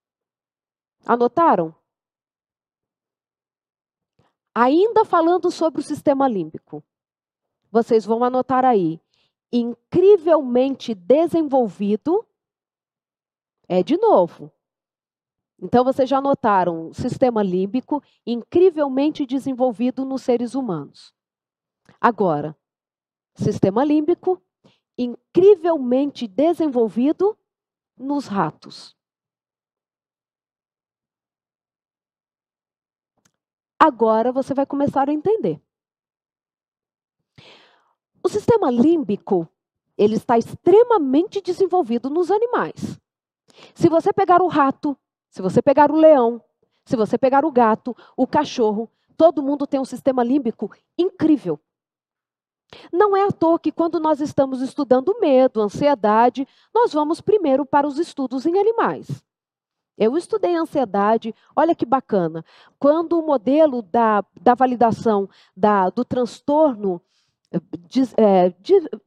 Anotaram? 1.06 1.76
Ainda 4.56 5.06
falando 5.06 5.52
sobre 5.52 5.82
o 5.82 5.84
sistema 5.84 6.28
límbico. 6.28 6.84
Vocês 7.71 8.06
vão 8.06 8.24
anotar 8.24 8.65
aí. 8.65 9.00
Incrivelmente 9.52 10.94
desenvolvido. 10.94 12.26
É 13.68 13.82
de 13.82 13.98
novo. 13.98 14.52
Então, 15.62 15.84
vocês 15.84 16.10
já 16.10 16.20
notaram 16.20 16.94
sistema 16.94 17.42
límbico 17.42 18.04
incrivelmente 18.26 19.26
desenvolvido 19.26 20.04
nos 20.04 20.22
seres 20.22 20.54
humanos. 20.54 21.14
Agora, 22.00 22.56
sistema 23.36 23.84
límbico 23.84 24.42
incrivelmente 24.98 26.28
desenvolvido 26.28 27.38
nos 27.98 28.28
ratos. 28.28 28.96
Agora 33.80 34.32
você 34.32 34.54
vai 34.54 34.66
começar 34.66 35.10
a 35.10 35.14
entender. 35.14 35.62
O 38.26 38.28
sistema 38.28 38.72
límbico, 38.72 39.48
ele 39.96 40.16
está 40.16 40.36
extremamente 40.36 41.40
desenvolvido 41.40 42.10
nos 42.10 42.32
animais. 42.32 43.00
Se 43.76 43.88
você 43.88 44.12
pegar 44.12 44.42
o 44.42 44.48
rato, 44.48 44.98
se 45.30 45.44
você 45.44 45.62
pegar 45.62 45.92
o 45.92 45.96
leão, 45.96 46.42
se 46.84 46.96
você 46.96 47.20
pegar 47.20 47.46
o 47.46 47.52
gato, 47.52 47.96
o 48.18 48.26
cachorro, 48.26 48.90
todo 49.16 49.44
mundo 49.44 49.68
tem 49.68 49.80
um 49.80 49.86
sistema 49.86 50.24
límbico 50.24 50.72
incrível. 50.98 51.60
Não 52.92 53.16
é 53.16 53.28
à 53.28 53.32
toa 53.32 53.60
que 53.60 53.72
quando 53.72 54.00
nós 54.00 54.20
estamos 54.20 54.60
estudando 54.60 55.20
medo, 55.22 55.62
ansiedade, 55.62 56.48
nós 56.74 56.92
vamos 56.92 57.22
primeiro 57.22 57.64
para 57.64 57.86
os 57.86 58.00
estudos 58.00 58.48
em 58.48 58.58
animais. 58.58 59.24
Eu 59.96 60.18
estudei 60.18 60.56
ansiedade, 60.56 61.32
olha 61.56 61.76
que 61.76 61.86
bacana. 61.86 62.44
Quando 62.80 63.20
o 63.20 63.26
modelo 63.26 63.84
da, 63.84 64.26
da 64.42 64.56
validação 64.56 65.30
da, 65.56 65.92
do 65.92 66.04
transtorno, 66.04 67.00
é, 68.18 68.54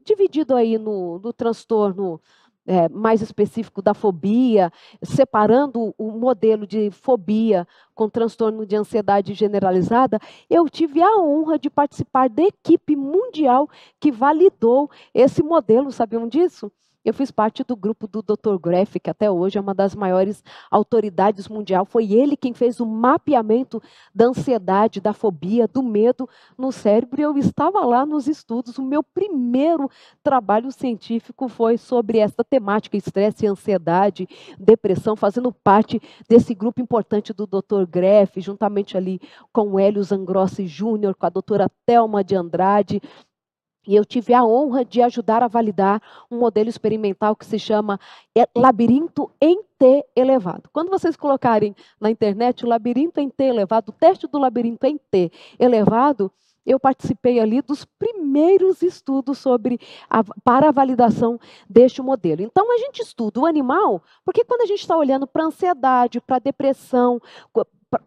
dividido 0.05 0.55
aí 0.55 0.79
no, 0.79 1.19
no 1.19 1.33
transtorno 1.33 2.21
é, 2.69 2.87
mais 2.91 3.23
específico 3.23 3.81
da 3.81 3.95
fobia, 3.95 4.71
separando 5.03 5.95
o 5.97 6.11
modelo 6.11 6.67
de 6.67 6.91
fobia 6.91 7.67
com 7.95 8.11
transtorno 8.11 8.67
de 8.67 8.77
ansiedade 8.77 9.33
generalizada, 9.33 10.21
eu 10.51 10.69
tive 10.69 11.01
a 11.01 11.17
honra 11.19 11.59
de 11.59 11.71
participar 11.71 12.29
da 12.29 12.43
equipe 12.43 12.95
mundial 12.95 13.71
que 13.99 14.13
validou 14.13 14.91
esse 15.15 15.43
modelo. 15.43 15.91
Sabiam 15.91 16.29
disso? 16.29 16.71
Eu 17.05 17.15
fiz 17.15 17.31
parte 17.31 17.63
do 17.65 17.77
grupo 17.77 18.07
do 18.07 18.23
Dr. 18.23 18.59
Greff, 18.61 18.99
que 18.99 19.09
até 19.09 19.31
hoje 19.31 19.57
é 19.57 19.61
uma 19.61 19.75
das 19.75 19.95
maiores 19.95 20.43
autoridades 20.71 21.49
mundial. 21.49 21.85
Foi 21.85 22.13
ele 22.13 22.37
quem 22.37 22.53
fez 22.53 22.81
o 22.81 22.87
mapeamento 22.87 23.81
da 24.15 24.27
ansiedade, 24.27 25.01
da 25.01 25.13
fobia, 25.13 25.69
do 25.69 25.83
medo 25.83 26.29
no 26.57 26.73
cérebro. 26.73 27.21
Eu 27.21 27.39
estava 27.39 27.85
lá 27.85 28.05
nos 28.05 28.27
estudos. 28.27 28.79
O 28.79 28.83
meu 28.83 29.03
primeiro 29.03 29.89
trabalho 30.23 30.71
científico 30.73 31.49
foi 31.49 31.79
sobre 31.79 32.19
essa 32.19 32.43
temática: 32.43 32.97
estresse, 32.97 33.47
ansiedade, 33.47 34.29
depressão, 34.59 35.15
fazendo 35.17 35.53
parte 35.53 36.01
desse 36.29 36.55
grupo 36.55 36.81
importante 36.81 37.33
do 37.33 37.47
Dr. 37.47 37.87
Greff, 37.89 38.41
juntamente 38.41 38.97
ali 38.97 39.21
com 39.53 39.73
o 39.73 39.79
Hélio 39.79 40.03
Zangrossi 40.03 40.67
Júnior, 40.67 41.15
com 41.15 41.27
a 41.27 41.31
doutora 41.31 41.71
Thelma 41.87 42.25
de 42.25 42.35
Andrade. 42.35 43.01
E 43.89 43.97
eu 43.97 44.05
tive 44.05 44.35
a 44.35 44.45
honra 44.45 44.85
de 44.85 45.01
ajudar 45.01 45.43
a 45.43 45.49
validar 45.49 46.03
um 46.31 46.39
modelo 46.39 46.69
experimental 46.69 47.35
que 47.35 47.47
se 47.47 47.59
chama 47.59 47.99
é, 48.37 48.47
labirinto 48.55 49.31
em 49.41 49.63
T 49.79 50.05
elevado. 50.15 50.69
Quando 50.75 50.91
vocês 50.91 51.17
colocarem 51.17 51.75
na 51.99 52.11
internet 52.11 52.67
o 52.67 52.69
labirinto 52.69 53.19
em 53.19 53.31
T 53.31 53.45
elevado, 53.45 53.89
o 53.89 53.93
teste 53.93 54.27
do 54.27 54.37
labirinto 54.37 54.87
em 54.87 54.99
T 54.99 55.33
elevado, 55.59 56.31
eu 56.67 56.79
participei 56.79 57.41
ali 57.41 57.63
dos 57.63 57.87
primeiros 57.87 58.83
estudos 58.83 59.39
sobre 59.39 59.81
a, 60.11 60.23
para 60.45 60.69
a 60.69 60.73
validação 60.73 61.41
deste 61.67 62.03
modelo. 62.03 62.43
Então 62.43 62.71
a 62.71 62.77
gente 62.77 63.01
estuda 63.01 63.41
o 63.41 63.47
animal, 63.47 64.03
porque 64.23 64.45
quando 64.45 64.61
a 64.61 64.67
gente 64.67 64.81
está 64.81 64.99
olhando 64.99 65.27
para 65.27 65.45
a 65.45 65.47
ansiedade, 65.47 66.21
para 66.21 66.37
a 66.37 66.41
depressão, 66.41 67.19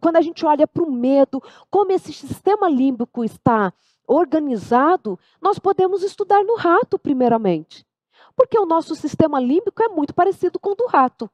quando 0.00 0.14
a 0.14 0.20
gente 0.20 0.46
olha 0.46 0.64
para 0.64 0.84
o 0.84 0.92
medo, 0.92 1.42
como 1.68 1.90
esse 1.90 2.12
sistema 2.12 2.70
límbico 2.70 3.24
está 3.24 3.72
organizado, 4.12 5.18
nós 5.40 5.58
podemos 5.58 6.02
estudar 6.02 6.44
no 6.44 6.56
rato, 6.56 6.98
primeiramente. 6.98 7.86
Porque 8.34 8.58
o 8.58 8.66
nosso 8.66 8.94
sistema 8.94 9.40
límbico 9.40 9.82
é 9.82 9.88
muito 9.88 10.14
parecido 10.14 10.58
com 10.58 10.70
o 10.70 10.74
do 10.74 10.86
rato. 10.86 11.30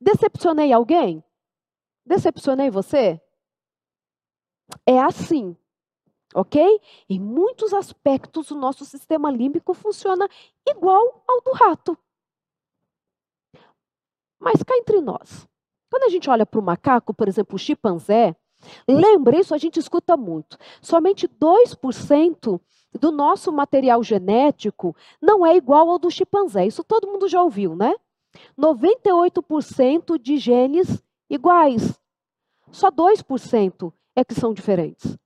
Decepcionei 0.00 0.72
alguém? 0.72 1.22
Decepcionei 2.04 2.70
você? 2.70 3.20
É 4.86 4.98
assim, 4.98 5.56
ok? 6.34 6.80
Em 7.08 7.20
muitos 7.20 7.74
aspectos, 7.74 8.50
o 8.50 8.56
nosso 8.56 8.84
sistema 8.84 9.30
límbico 9.30 9.74
funciona 9.74 10.28
igual 10.66 11.22
ao 11.26 11.40
do 11.42 11.52
rato. 11.52 11.98
Mas 14.38 14.62
cá 14.62 14.76
entre 14.76 15.00
nós, 15.00 15.46
quando 15.90 16.04
a 16.04 16.08
gente 16.08 16.30
olha 16.30 16.46
para 16.46 16.58
o 16.58 16.62
macaco, 16.62 17.12
por 17.12 17.28
exemplo, 17.28 17.56
o 17.56 17.58
chimpanzé, 17.58 18.34
Lembra, 18.86 19.38
isso 19.38 19.54
a 19.54 19.58
gente 19.58 19.78
escuta 19.78 20.16
muito. 20.16 20.58
Somente 20.80 21.28
2% 21.28 22.60
do 22.98 23.12
nosso 23.12 23.52
material 23.52 24.02
genético 24.02 24.94
não 25.20 25.46
é 25.46 25.56
igual 25.56 25.88
ao 25.88 25.98
do 25.98 26.10
chimpanzé. 26.10 26.66
Isso 26.66 26.84
todo 26.84 27.06
mundo 27.06 27.28
já 27.28 27.42
ouviu, 27.42 27.74
né? 27.74 27.94
98% 28.58 30.18
de 30.18 30.36
genes 30.36 31.02
iguais. 31.28 31.98
Só 32.70 32.90
2% 32.90 33.92
é 34.14 34.24
que 34.24 34.34
são 34.34 34.52
diferentes. 34.52 35.16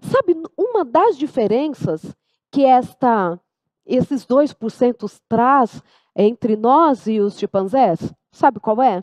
Sabe, 0.00 0.36
uma 0.56 0.84
das 0.84 1.16
diferenças 1.16 2.14
que 2.50 2.64
esta, 2.64 3.38
esses 3.86 4.26
2% 4.26 5.20
traz 5.28 5.82
entre 6.14 6.56
nós 6.56 7.06
e 7.06 7.20
os 7.20 7.38
chimpanzés, 7.38 8.12
sabe 8.30 8.60
qual 8.60 8.82
é? 8.82 9.02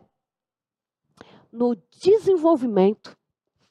No 1.57 1.75
desenvolvimento 1.99 3.17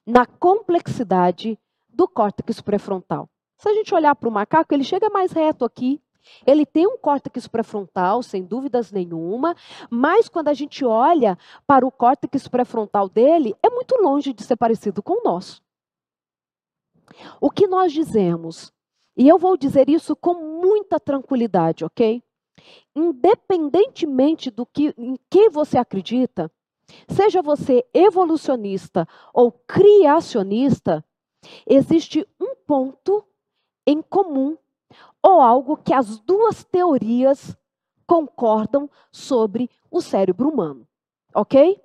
na 0.04 0.26
complexidade 0.26 1.56
do 1.88 2.08
córtex 2.08 2.60
pré-frontal. 2.60 3.30
Se 3.56 3.68
a 3.68 3.72
gente 3.74 3.94
olhar 3.94 4.12
para 4.16 4.28
o 4.28 4.32
macaco, 4.32 4.74
ele 4.74 4.82
chega 4.82 5.08
mais 5.08 5.30
reto 5.30 5.64
aqui. 5.64 6.02
Ele 6.44 6.66
tem 6.66 6.84
um 6.84 6.98
córtex 6.98 7.46
pré-frontal, 7.46 8.24
sem 8.24 8.42
dúvidas 8.42 8.90
nenhuma, 8.90 9.54
mas 9.88 10.28
quando 10.28 10.48
a 10.48 10.52
gente 10.52 10.84
olha 10.84 11.38
para 11.64 11.86
o 11.86 11.92
córtex 11.92 12.48
pré-frontal 12.48 13.08
dele, 13.08 13.54
é 13.62 13.70
muito 13.70 13.94
longe 14.02 14.32
de 14.32 14.42
ser 14.42 14.56
parecido 14.56 15.00
com 15.00 15.20
o 15.20 15.22
nosso. 15.22 15.62
O 17.40 17.52
que 17.52 17.68
nós 17.68 17.92
dizemos, 17.92 18.72
e 19.16 19.28
eu 19.28 19.38
vou 19.38 19.56
dizer 19.56 19.88
isso 19.88 20.16
com 20.16 20.34
muita 20.60 20.98
tranquilidade, 20.98 21.84
ok? 21.84 22.20
Independentemente 22.96 24.50
do 24.50 24.66
que 24.66 24.92
em 24.98 25.16
que 25.30 25.48
você 25.50 25.78
acredita, 25.78 26.50
Seja 27.08 27.42
você 27.42 27.84
evolucionista 27.92 29.06
ou 29.32 29.50
criacionista, 29.50 31.04
existe 31.66 32.26
um 32.40 32.54
ponto 32.66 33.24
em 33.86 34.02
comum 34.02 34.56
ou 35.22 35.40
algo 35.40 35.76
que 35.76 35.92
as 35.92 36.18
duas 36.20 36.64
teorias 36.64 37.56
concordam 38.06 38.88
sobre 39.10 39.68
o 39.90 40.00
cérebro 40.00 40.48
humano, 40.48 40.86
ok? 41.34 41.80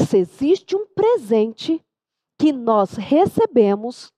Se 0.00 0.18
existe 0.18 0.76
um 0.76 0.86
presente 0.86 1.84
que 2.38 2.52
nós 2.52 2.92
recebemos 2.92 4.12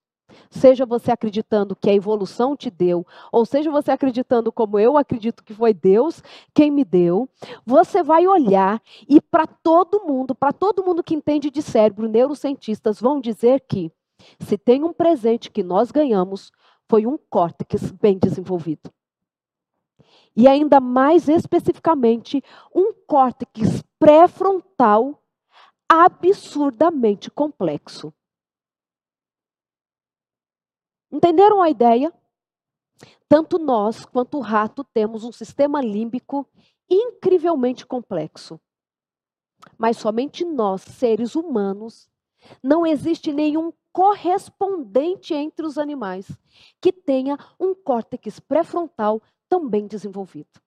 Seja 0.50 0.86
você 0.86 1.10
acreditando 1.10 1.76
que 1.76 1.90
a 1.90 1.94
evolução 1.94 2.56
te 2.56 2.70
deu, 2.70 3.06
ou 3.30 3.44
seja 3.44 3.70
você 3.70 3.90
acreditando 3.90 4.52
como 4.52 4.78
eu 4.78 4.96
acredito 4.96 5.42
que 5.42 5.54
foi 5.54 5.72
Deus 5.72 6.22
quem 6.54 6.70
me 6.70 6.84
deu, 6.84 7.28
você 7.64 8.02
vai 8.02 8.26
olhar 8.26 8.82
e 9.08 9.20
para 9.20 9.46
todo 9.46 10.04
mundo, 10.04 10.34
para 10.34 10.52
todo 10.52 10.84
mundo 10.84 11.02
que 11.02 11.14
entende 11.14 11.50
de 11.50 11.62
cérebro, 11.62 12.08
neurocientistas 12.08 13.00
vão 13.00 13.20
dizer 13.20 13.60
que 13.68 13.90
se 14.38 14.56
tem 14.56 14.84
um 14.84 14.92
presente 14.92 15.50
que 15.50 15.62
nós 15.62 15.90
ganhamos, 15.90 16.52
foi 16.88 17.06
um 17.06 17.16
córtex 17.16 17.90
bem 17.90 18.18
desenvolvido. 18.18 18.90
E 20.34 20.48
ainda 20.48 20.80
mais 20.80 21.28
especificamente, 21.28 22.42
um 22.74 22.92
córtex 23.06 23.82
pré-frontal 23.98 25.22
absurdamente 25.88 27.30
complexo. 27.30 28.12
Entenderam 31.12 31.60
a 31.60 31.68
ideia? 31.68 32.12
Tanto 33.28 33.58
nós 33.58 34.04
quanto 34.04 34.38
o 34.38 34.40
rato 34.40 34.82
temos 34.82 35.24
um 35.24 35.32
sistema 35.32 35.82
límbico 35.82 36.48
incrivelmente 36.88 37.86
complexo. 37.86 38.58
Mas 39.78 39.96
somente 39.98 40.44
nós, 40.44 40.82
seres 40.82 41.34
humanos, 41.34 42.08
não 42.62 42.86
existe 42.86 43.32
nenhum 43.32 43.72
correspondente 43.92 45.34
entre 45.34 45.66
os 45.66 45.76
animais 45.76 46.26
que 46.80 46.92
tenha 46.92 47.38
um 47.60 47.74
córtex 47.74 48.40
pré-frontal 48.40 49.20
também 49.48 49.86
desenvolvido. 49.86 50.60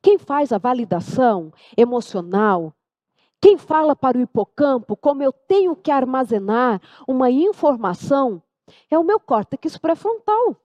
Quem 0.00 0.18
faz 0.18 0.52
a 0.52 0.58
validação 0.58 1.52
emocional, 1.76 2.72
quem 3.40 3.58
fala 3.58 3.96
para 3.96 4.16
o 4.16 4.20
hipocampo 4.20 4.96
como 4.96 5.22
eu 5.22 5.32
tenho 5.32 5.74
que 5.74 5.90
armazenar 5.90 6.80
uma 7.08 7.30
informação, 7.30 8.42
é 8.90 8.98
o 8.98 9.04
meu 9.04 9.20
córtex 9.20 9.76
pré-frontal. 9.76 10.56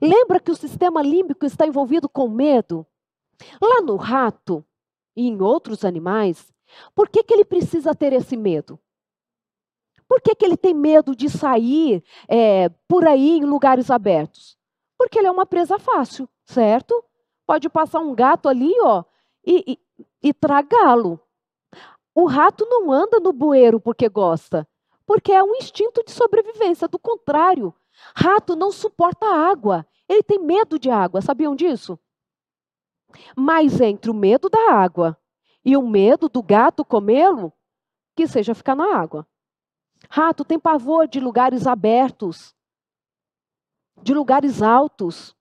Lembra 0.00 0.38
que 0.38 0.50
o 0.50 0.56
sistema 0.56 1.02
límbico 1.02 1.46
está 1.46 1.66
envolvido 1.66 2.08
com 2.08 2.28
medo? 2.28 2.86
Lá 3.60 3.80
no 3.80 3.96
rato 3.96 4.64
e 5.16 5.26
em 5.26 5.40
outros 5.40 5.84
animais, 5.84 6.52
por 6.94 7.08
que, 7.08 7.22
que 7.22 7.34
ele 7.34 7.44
precisa 7.44 7.94
ter 7.94 8.12
esse 8.12 8.36
medo? 8.36 8.78
Por 10.08 10.20
que, 10.20 10.34
que 10.34 10.44
ele 10.44 10.56
tem 10.56 10.74
medo 10.74 11.16
de 11.16 11.30
sair 11.30 12.04
é, 12.28 12.68
por 12.86 13.06
aí 13.06 13.38
em 13.38 13.44
lugares 13.44 13.90
abertos? 13.90 14.58
Porque 14.98 15.18
ele 15.18 15.26
é 15.26 15.30
uma 15.30 15.46
presa 15.46 15.78
fácil, 15.78 16.28
certo? 16.44 17.02
Pode 17.46 17.68
passar 17.70 18.00
um 18.00 18.14
gato 18.14 18.48
ali, 18.48 18.72
ó, 18.80 19.04
e, 19.44 19.78
e, 19.98 20.06
e 20.28 20.34
tragá-lo. 20.34 21.18
O 22.14 22.26
rato 22.26 22.66
não 22.68 22.92
anda 22.92 23.18
no 23.20 23.32
bueiro 23.32 23.80
porque 23.80 24.08
gosta, 24.08 24.68
porque 25.12 25.30
é 25.30 25.42
um 25.44 25.54
instinto 25.56 26.02
de 26.02 26.10
sobrevivência. 26.10 26.88
Do 26.88 26.98
contrário, 26.98 27.74
rato 28.16 28.56
não 28.56 28.72
suporta 28.72 29.26
água. 29.26 29.86
Ele 30.08 30.22
tem 30.22 30.38
medo 30.38 30.78
de 30.78 30.88
água. 30.88 31.20
Sabiam 31.20 31.54
disso? 31.54 31.98
Mas 33.36 33.78
entre 33.78 34.10
o 34.10 34.14
medo 34.14 34.48
da 34.48 34.72
água 34.72 35.18
e 35.62 35.76
o 35.76 35.86
medo 35.86 36.30
do 36.30 36.42
gato 36.42 36.82
comê-lo, 36.82 37.52
que 38.16 38.26
seja 38.26 38.54
ficar 38.54 38.74
na 38.74 38.96
água. 38.96 39.28
Rato 40.08 40.46
tem 40.46 40.58
pavor 40.58 41.06
de 41.06 41.20
lugares 41.20 41.66
abertos, 41.66 42.54
de 44.02 44.14
lugares 44.14 44.62
altos. 44.62 45.36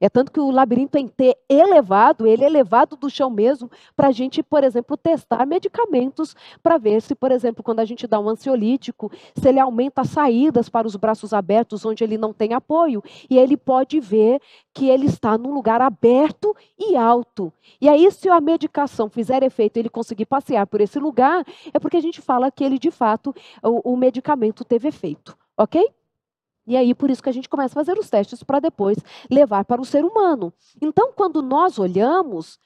É 0.00 0.08
tanto 0.08 0.32
que 0.32 0.40
o 0.40 0.50
labirinto 0.50 0.92
tem 0.92 1.06
que 1.06 1.14
ter 1.14 1.36
elevado, 1.48 2.26
ele 2.26 2.44
é 2.44 2.46
elevado 2.46 2.96
do 2.96 3.08
chão 3.08 3.30
mesmo, 3.30 3.70
para 3.96 4.08
a 4.08 4.12
gente, 4.12 4.42
por 4.42 4.62
exemplo, 4.64 4.96
testar 4.96 5.46
medicamentos 5.46 6.34
para 6.62 6.78
ver 6.78 7.00
se, 7.02 7.14
por 7.14 7.30
exemplo, 7.30 7.62
quando 7.62 7.80
a 7.80 7.84
gente 7.84 8.06
dá 8.06 8.18
um 8.18 8.28
ansiolítico, 8.28 9.10
se 9.34 9.48
ele 9.48 9.60
aumenta 9.60 10.02
as 10.02 10.10
saídas 10.10 10.68
para 10.68 10.86
os 10.86 10.96
braços 10.96 11.32
abertos, 11.32 11.84
onde 11.84 12.04
ele 12.04 12.18
não 12.18 12.32
tem 12.32 12.52
apoio. 12.52 13.02
E 13.28 13.38
ele 13.38 13.56
pode 13.56 14.00
ver 14.00 14.40
que 14.72 14.88
ele 14.88 15.06
está 15.06 15.38
num 15.38 15.52
lugar 15.52 15.80
aberto 15.80 16.54
e 16.78 16.96
alto. 16.96 17.52
E 17.80 17.88
aí, 17.88 18.10
se 18.10 18.28
a 18.28 18.40
medicação 18.40 19.08
fizer 19.08 19.42
efeito 19.42 19.76
ele 19.76 19.88
conseguir 19.88 20.26
passear 20.26 20.66
por 20.66 20.80
esse 20.80 20.98
lugar, 20.98 21.44
é 21.72 21.78
porque 21.78 21.96
a 21.96 22.02
gente 22.02 22.20
fala 22.20 22.50
que 22.50 22.64
ele, 22.64 22.78
de 22.78 22.90
fato, 22.90 23.34
o, 23.62 23.92
o 23.92 23.96
medicamento 23.96 24.64
teve 24.64 24.88
efeito. 24.88 25.36
Ok? 25.56 25.82
E 26.66 26.76
aí, 26.76 26.94
por 26.94 27.10
isso 27.10 27.22
que 27.22 27.28
a 27.28 27.32
gente 27.32 27.48
começa 27.48 27.72
a 27.72 27.84
fazer 27.84 27.98
os 27.98 28.10
testes 28.10 28.42
para 28.42 28.58
depois 28.58 28.98
levar 29.30 29.64
para 29.64 29.80
o 29.80 29.84
ser 29.84 30.04
humano. 30.04 30.52
Então, 30.80 31.12
quando 31.12 31.40
nós 31.40 31.78
olhamos, 31.78 32.58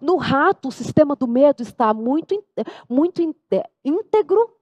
no 0.00 0.16
rato, 0.16 0.68
o 0.68 0.72
sistema 0.72 1.16
do 1.16 1.26
medo 1.26 1.62
está 1.62 1.94
muito, 1.94 2.44
muito 2.88 3.22
íntegro. 3.84 4.54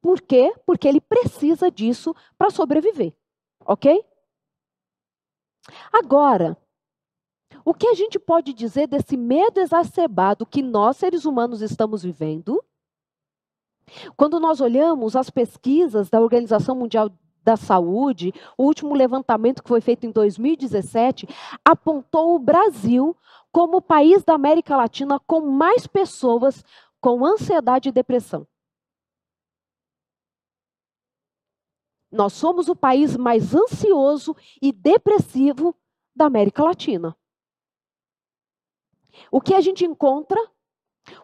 Por 0.00 0.20
quê? 0.20 0.52
Porque 0.64 0.88
ele 0.88 1.00
precisa 1.00 1.70
disso 1.70 2.14
para 2.36 2.50
sobreviver. 2.50 3.14
Ok? 3.64 4.04
Agora, 5.92 6.56
o 7.64 7.74
que 7.74 7.88
a 7.88 7.94
gente 7.94 8.18
pode 8.18 8.52
dizer 8.52 8.86
desse 8.86 9.16
medo 9.16 9.60
exacerbado 9.60 10.46
que 10.46 10.62
nós, 10.62 10.96
seres 10.96 11.24
humanos, 11.24 11.60
estamos 11.60 12.02
vivendo? 12.02 12.64
Quando 14.16 14.40
nós 14.40 14.60
olhamos 14.60 15.14
as 15.14 15.30
pesquisas 15.30 16.08
da 16.08 16.20
Organização 16.20 16.74
Mundial 16.74 17.10
da 17.46 17.56
Saúde, 17.56 18.34
o 18.58 18.64
último 18.64 18.92
levantamento 18.92 19.62
que 19.62 19.68
foi 19.68 19.80
feito 19.80 20.04
em 20.04 20.10
2017, 20.10 21.28
apontou 21.64 22.34
o 22.34 22.40
Brasil 22.40 23.16
como 23.52 23.76
o 23.76 23.82
país 23.82 24.24
da 24.24 24.34
América 24.34 24.76
Latina 24.76 25.20
com 25.20 25.40
mais 25.42 25.86
pessoas 25.86 26.64
com 27.00 27.24
ansiedade 27.24 27.88
e 27.88 27.92
depressão. 27.92 28.44
Nós 32.10 32.32
somos 32.32 32.68
o 32.68 32.74
país 32.74 33.16
mais 33.16 33.54
ansioso 33.54 34.34
e 34.60 34.72
depressivo 34.72 35.72
da 36.16 36.26
América 36.26 36.64
Latina. 36.64 37.16
O 39.30 39.40
que 39.40 39.54
a 39.54 39.60
gente 39.60 39.84
encontra? 39.84 40.40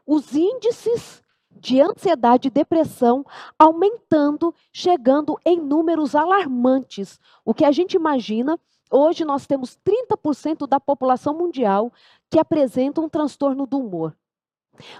Os 0.07 0.37
índices 0.37 1.20
de 1.61 1.80
ansiedade 1.80 2.48
e 2.48 2.50
depressão 2.50 3.24
aumentando, 3.59 4.55
chegando 4.72 5.38
em 5.44 5.61
números 5.61 6.14
alarmantes. 6.14 7.20
O 7.44 7.55
que 7.55 7.64
a 7.64 7.72
gente 7.72 7.94
imagina, 7.94 8.59
hoje 8.90 9.24
nós 9.24 9.46
temos 9.46 9.78
30% 9.84 10.66
da 10.66 10.80
população 10.80 11.34
mundial 11.34 11.92
que 12.30 12.38
apresenta 12.38 13.00
um 13.00 13.09
transtorno 13.09 13.66
do 13.66 13.78
humor. 13.78 14.16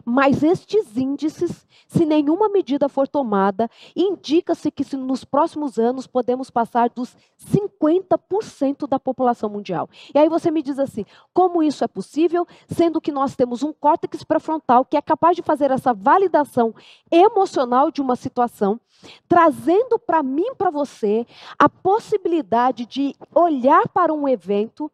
Mas 0.05 0.43
estes 0.43 0.97
índices, 0.97 1.67
se 1.89 2.05
nenhuma 2.05 2.49
medida 2.49 2.89
for 2.89 3.09
tomada, 3.09 3.71
indica-se 3.97 4.71
que 4.71 4.97
nos 4.97 5.25
próximos 5.25 5.79
anos 5.79 6.07
podemos 6.07 6.51
passar 6.51 6.91
dos 6.91 7.17
50% 7.51 8.87
da 8.87 8.99
população 8.99 9.49
mundial. 9.49 9.89
E 10.15 10.19
aí 10.19 10.29
você 10.29 10.51
me 10.51 10.63
diz 10.63 10.79
assim: 10.79 11.05
como 11.33 11.63
isso 11.63 11.83
é 11.85 11.89
possível, 11.89 12.47
sendo 12.69 13.01
que 13.01 13.11
nós 13.11 13.35
temos 13.35 13.63
um 13.63 13.73
córtex 13.73 14.23
pré-frontal 14.25 14.85
que 14.85 14.97
é 14.97 15.03
capaz 15.03 15.37
de 15.37 15.43
fazer 15.43 15.71
essa 15.71 15.95
validação 15.95 16.75
emocional 17.11 17.91
de 17.91 18.03
uma 18.03 18.17
situação, 18.17 18.81
trazendo 19.29 19.99
para 19.99 20.23
mim, 20.23 20.55
para 20.57 20.71
você, 20.71 21.27
a 21.59 21.69
possibilidade 21.69 22.87
de 22.87 23.15
olhar 23.35 23.89
para 23.89 24.13
um 24.13 24.29
evento 24.29 24.91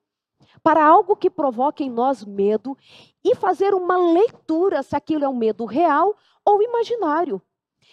para 0.69 0.85
algo 0.85 1.17
que 1.17 1.31
provoque 1.31 1.83
em 1.83 1.89
nós 1.89 2.23
medo 2.23 2.77
e 3.25 3.35
fazer 3.35 3.73
uma 3.73 3.97
leitura 3.97 4.83
se 4.83 4.95
aquilo 4.95 5.25
é 5.25 5.29
um 5.29 5.35
medo 5.35 5.65
real 5.65 6.15
ou 6.45 6.63
imaginário. 6.63 7.41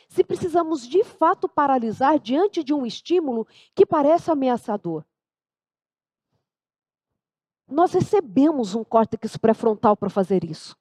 Se 0.09 0.25
precisamos 0.25 0.85
de 0.85 1.01
fato 1.01 1.47
paralisar 1.47 2.19
diante 2.19 2.65
de 2.65 2.73
um 2.73 2.85
estímulo 2.85 3.47
que 3.73 3.85
parece 3.85 4.29
ameaçador. 4.29 5.05
Nós 7.65 7.93
recebemos 7.93 8.75
um 8.75 8.83
córtex 8.83 9.37
pré-frontal 9.37 9.95
para 9.95 10.09
fazer 10.09 10.43
isso. 10.43 10.75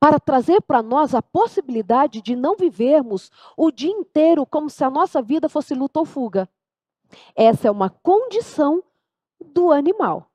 Para 0.00 0.18
trazer 0.18 0.62
para 0.62 0.82
nós 0.82 1.14
a 1.14 1.20
possibilidade 1.20 2.22
de 2.22 2.34
não 2.34 2.56
vivermos 2.56 3.30
o 3.54 3.70
dia 3.70 3.92
inteiro 3.92 4.46
como 4.46 4.70
se 4.70 4.82
a 4.82 4.88
nossa 4.88 5.20
vida 5.20 5.46
fosse 5.46 5.74
luta 5.74 6.00
ou 6.00 6.06
fuga. 6.06 6.48
Essa 7.36 7.68
é 7.68 7.70
uma 7.70 7.90
condição 7.90 8.82
do 9.42 9.72
animal. 9.72 10.30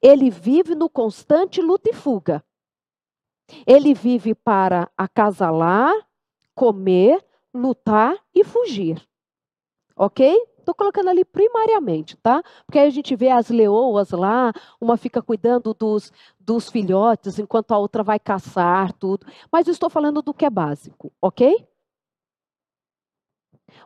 Ele 0.00 0.30
vive 0.30 0.74
no 0.74 0.88
constante 0.88 1.60
luta 1.60 1.90
e 1.90 1.94
fuga. 1.94 2.44
Ele 3.66 3.94
vive 3.94 4.34
para 4.34 4.90
acasalar, 4.96 5.94
comer, 6.54 7.24
lutar 7.54 8.16
e 8.34 8.44
fugir. 8.44 9.02
Ok? 9.96 10.36
Estou 10.58 10.74
colocando 10.74 11.08
ali 11.08 11.24
primariamente, 11.24 12.14
tá? 12.18 12.42
Porque 12.66 12.78
aí 12.78 12.86
a 12.86 12.90
gente 12.90 13.16
vê 13.16 13.30
as 13.30 13.48
leoas 13.48 14.10
lá, 14.10 14.52
uma 14.78 14.98
fica 14.98 15.22
cuidando 15.22 15.72
dos, 15.72 16.12
dos 16.38 16.68
filhotes, 16.68 17.38
enquanto 17.38 17.72
a 17.72 17.78
outra 17.78 18.02
vai 18.02 18.18
caçar, 18.18 18.92
tudo. 18.92 19.26
Mas 19.50 19.66
estou 19.66 19.88
falando 19.88 20.20
do 20.20 20.34
que 20.34 20.44
é 20.44 20.50
básico, 20.50 21.10
ok? 21.22 21.66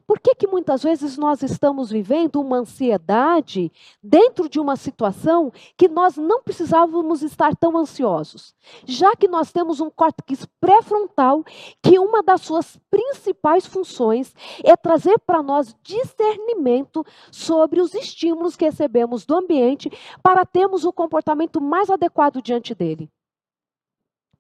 Por 0.06 0.20
que, 0.20 0.34
que 0.34 0.46
muitas 0.46 0.82
vezes 0.82 1.16
nós 1.16 1.42
estamos 1.42 1.90
vivendo 1.90 2.40
uma 2.40 2.58
ansiedade 2.58 3.70
dentro 4.02 4.48
de 4.48 4.60
uma 4.60 4.76
situação 4.76 5.52
que 5.76 5.88
nós 5.88 6.16
não 6.16 6.42
precisávamos 6.42 7.22
estar 7.22 7.56
tão 7.56 7.76
ansiosos? 7.76 8.54
Já 8.84 9.14
que 9.16 9.28
nós 9.28 9.52
temos 9.52 9.80
um 9.80 9.90
córtex 9.90 10.46
pré-frontal 10.60 11.44
que 11.82 11.98
uma 11.98 12.22
das 12.22 12.42
suas 12.42 12.78
principais 12.90 13.66
funções 13.66 14.34
é 14.64 14.76
trazer 14.76 15.18
para 15.20 15.42
nós 15.42 15.74
discernimento 15.82 17.04
sobre 17.30 17.80
os 17.80 17.94
estímulos 17.94 18.56
que 18.56 18.64
recebemos 18.64 19.24
do 19.24 19.36
ambiente 19.36 19.90
para 20.22 20.44
termos 20.44 20.84
o 20.84 20.92
comportamento 20.92 21.60
mais 21.60 21.90
adequado 21.90 22.42
diante 22.42 22.74
dele. 22.74 23.10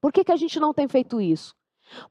Por 0.00 0.12
que, 0.12 0.24
que 0.24 0.32
a 0.32 0.36
gente 0.36 0.58
não 0.58 0.74
tem 0.74 0.88
feito 0.88 1.20
isso? 1.20 1.54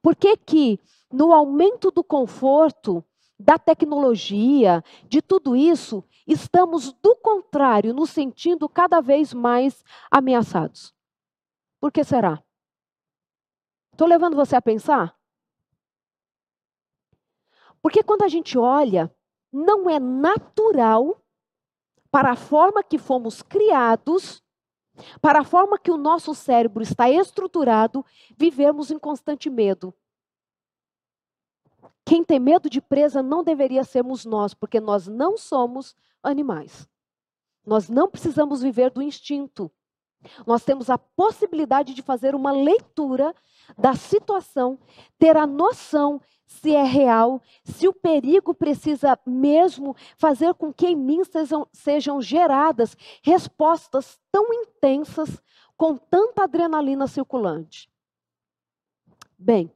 Por 0.02 0.16
que, 0.16 0.38
que 0.38 0.80
no 1.12 1.34
aumento 1.34 1.92
do 1.92 2.04
conforto, 2.04 3.04
da 3.42 3.58
tecnologia, 3.58 4.84
de 5.08 5.22
tudo 5.22 5.56
isso, 5.56 6.04
estamos, 6.26 6.94
do 6.94 7.16
contrário, 7.16 7.94
nos 7.94 8.10
sentindo 8.10 8.70
cada 8.70 9.02
vez 9.02 9.34
mais 9.34 9.84
ameaçados. 10.10 10.94
Por 11.80 11.92
que 11.92 12.04
será? 12.04 12.42
Estou 13.92 14.08
levando 14.08 14.36
você 14.36 14.56
a 14.56 14.62
pensar? 14.62 15.16
Porque 17.82 18.04
quando 18.04 18.24
a 18.24 18.28
gente 18.28 18.58
olha, 18.58 19.14
não 19.52 19.90
é 19.90 20.00
natural 20.00 21.22
para 22.10 22.32
a 22.32 22.36
forma 22.36 22.84
que 22.84 22.98
fomos 22.98 23.42
criados 23.42 24.44
para 25.22 25.40
a 25.40 25.44
forma 25.44 25.80
que 25.80 25.92
o 25.92 25.98
nosso 25.98 26.34
cérebro 26.36 26.84
está 26.84 27.10
estruturado, 27.10 28.06
vivemos 28.38 28.92
em 28.92 29.00
constante 29.00 29.50
medo. 29.50 29.94
Quem 32.12 32.26
tem 32.26 32.42
medo 32.42 32.70
de 32.70 32.82
presa 32.82 33.24
não 33.24 33.42
deveria 33.42 33.86
sermos 33.86 34.26
nós, 34.26 34.54
porque 34.54 34.82
nós 34.82 35.08
não 35.08 35.38
somos 35.38 35.96
animais. 36.22 36.86
Nós 37.66 37.88
não 37.88 38.10
precisamos 38.10 38.62
viver 38.62 38.90
do 38.90 39.02
instinto. 39.02 39.72
Nós 40.46 40.62
temos 40.62 40.90
a 40.90 40.98
possibilidade 40.98 41.94
de 41.94 42.02
fazer 42.02 42.36
uma 42.36 42.52
leitura 42.52 43.34
da 43.78 43.96
situação, 43.96 44.78
ter 45.18 45.38
a 45.38 45.48
noção 45.48 46.20
se 46.46 46.76
é 46.76 46.84
real, 46.84 47.42
se 47.64 47.88
o 47.88 47.94
perigo 47.94 48.54
precisa 48.54 49.18
mesmo 49.26 49.96
fazer 50.18 50.54
com 50.56 50.74
que 50.74 50.88
em 50.88 50.98
mim 50.98 51.24
sejam, 51.24 51.66
sejam 51.72 52.22
geradas 52.22 52.94
respostas 53.24 54.20
tão 54.30 54.54
intensas, 54.54 55.42
com 55.78 55.96
tanta 55.96 56.44
adrenalina 56.44 57.08
circulante. 57.08 57.90
Bem, 59.40 59.72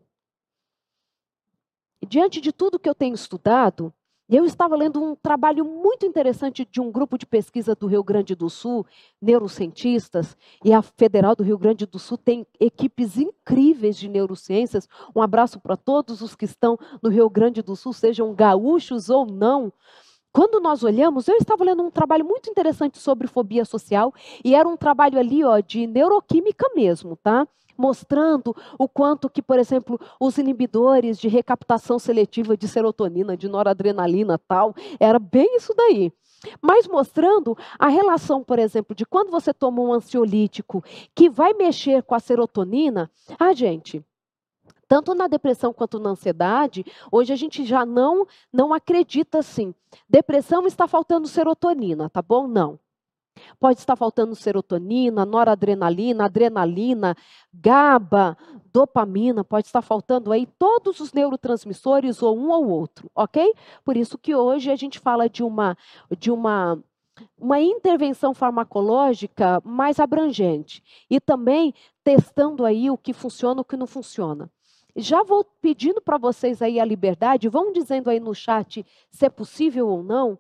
diante 2.06 2.40
de 2.40 2.52
tudo 2.52 2.80
que 2.80 2.90
eu 2.90 2.96
tenho 2.96 3.16
estudado, 3.16 3.94
eu 4.28 4.44
estava 4.44 4.76
lendo 4.76 5.04
um 5.04 5.16
trabalho 5.16 5.64
muito 5.64 6.04
interessante 6.06 6.66
de 6.66 6.82
um 6.82 6.92
grupo 6.92 7.16
de 7.16 7.28
pesquisa 7.28 7.76
do 7.76 7.86
Rio 7.86 8.04
Grande 8.04 8.34
do 8.34 8.50
Sul, 8.50 8.84
neurocientistas, 9.22 10.36
e 10.64 10.74
a 10.74 10.82
Federal 10.82 11.36
do 11.36 11.44
Rio 11.44 11.60
Grande 11.60 11.86
do 11.86 12.00
Sul 12.00 12.18
tem 12.18 12.46
equipes 12.60 13.18
incríveis 13.18 13.98
de 13.98 14.10
neurociências. 14.10 14.90
Um 15.16 15.22
abraço 15.22 15.60
para 15.60 15.78
todos 15.78 16.22
os 16.22 16.36
que 16.36 16.46
estão 16.46 16.78
no 17.04 17.10
Rio 17.10 17.30
Grande 17.30 17.62
do 17.62 17.76
Sul, 17.76 17.94
sejam 17.94 18.34
gaúchos 18.34 19.12
ou 19.12 19.28
não. 19.28 19.72
Quando 20.32 20.60
nós 20.60 20.84
olhamos, 20.84 21.28
eu 21.28 21.38
estava 21.38 21.64
lendo 21.64 21.84
um 21.84 21.92
trabalho 21.92 22.26
muito 22.26 22.50
interessante 22.50 22.98
sobre 22.98 23.28
fobia 23.28 23.64
social, 23.64 24.12
e 24.44 24.56
era 24.56 24.68
um 24.68 24.76
trabalho 24.76 25.20
ali, 25.20 25.44
ó, 25.44 25.60
de 25.60 25.86
neuroquímica 25.86 26.68
mesmo, 26.76 27.16
tá? 27.16 27.48
Mostrando 27.78 28.56
o 28.78 28.88
quanto 28.88 29.30
que, 29.30 29.42
por 29.42 29.60
exemplo, 29.60 30.00
os 30.20 30.38
inibidores 30.38 31.18
de 31.18 31.28
recaptação 31.28 32.00
seletiva 32.00 32.58
de 32.58 32.68
serotonina, 32.68 33.36
de 33.38 33.48
noradrenalina, 33.48 34.38
tal, 34.38 34.74
era 35.00 35.20
bem 35.20 35.58
isso 35.58 35.74
daí. 35.76 36.12
Mas 36.62 36.88
mostrando 36.88 37.58
a 37.80 37.88
relação, 37.88 38.44
por 38.44 38.60
exemplo, 38.60 38.96
de 38.96 39.06
quando 39.06 39.32
você 39.32 39.54
toma 39.54 39.82
um 39.82 39.94
ansiolítico 39.94 40.84
que 41.14 41.30
vai 41.30 41.54
mexer 41.54 42.04
com 42.04 42.16
a 42.16 42.20
serotonina, 42.20 43.10
ah, 43.40 43.54
gente, 43.54 44.04
tanto 44.88 45.16
na 45.16 45.28
depressão 45.28 45.74
quanto 45.74 46.00
na 46.00 46.12
ansiedade, 46.12 46.86
hoje 47.12 47.34
a 47.34 47.36
gente 47.36 47.66
já 47.66 47.86
não 47.86 48.28
não 48.52 48.74
acredita 48.74 49.40
assim. 49.40 49.74
Depressão 50.08 50.68
está 50.68 50.88
faltando 50.88 51.28
serotonina, 51.28 52.10
tá 52.10 52.22
bom? 52.22 52.48
Não. 52.48 52.80
Pode 53.60 53.80
estar 53.80 53.96
faltando 53.96 54.36
serotonina, 54.36 55.26
noradrenalina, 55.26 56.26
adrenalina, 56.26 57.16
GABA, 57.54 58.38
dopamina, 58.72 59.44
pode 59.44 59.68
estar 59.68 59.82
faltando 59.82 60.32
aí 60.32 60.46
todos 60.46 61.00
os 61.00 61.14
neurotransmissores 61.14 62.22
ou 62.22 62.38
um 62.38 62.50
ou 62.50 62.68
outro, 62.70 63.10
ok? 63.16 63.54
Por 63.84 63.98
isso 63.98 64.18
que 64.18 64.36
hoje 64.36 64.72
a 64.72 64.76
gente 64.76 65.00
fala 65.00 65.30
de 65.30 65.44
uma 65.44 65.78
de 66.18 66.32
uma 66.32 66.82
uma 67.38 67.62
intervenção 67.62 68.34
farmacológica 68.34 69.62
mais 69.64 70.00
abrangente 70.00 70.84
e 71.10 71.20
também 71.20 71.74
testando 72.04 72.66
aí 72.66 72.90
o 72.90 72.98
que 72.98 73.14
funciona, 73.14 73.62
o 73.62 73.66
que 73.66 73.78
não 73.78 73.88
funciona. 73.88 74.52
Já 74.98 75.24
vou 75.24 75.44
pedindo 75.62 76.02
para 76.02 76.18
vocês 76.18 76.62
aí 76.62 76.80
a 76.80 76.86
liberdade, 76.86 77.50
vão 77.50 77.72
dizendo 77.72 78.10
aí 78.10 78.20
no 78.20 78.34
chat 78.34 78.86
se 79.10 79.26
é 79.26 79.30
possível 79.30 79.88
ou 79.88 80.04
não, 80.04 80.40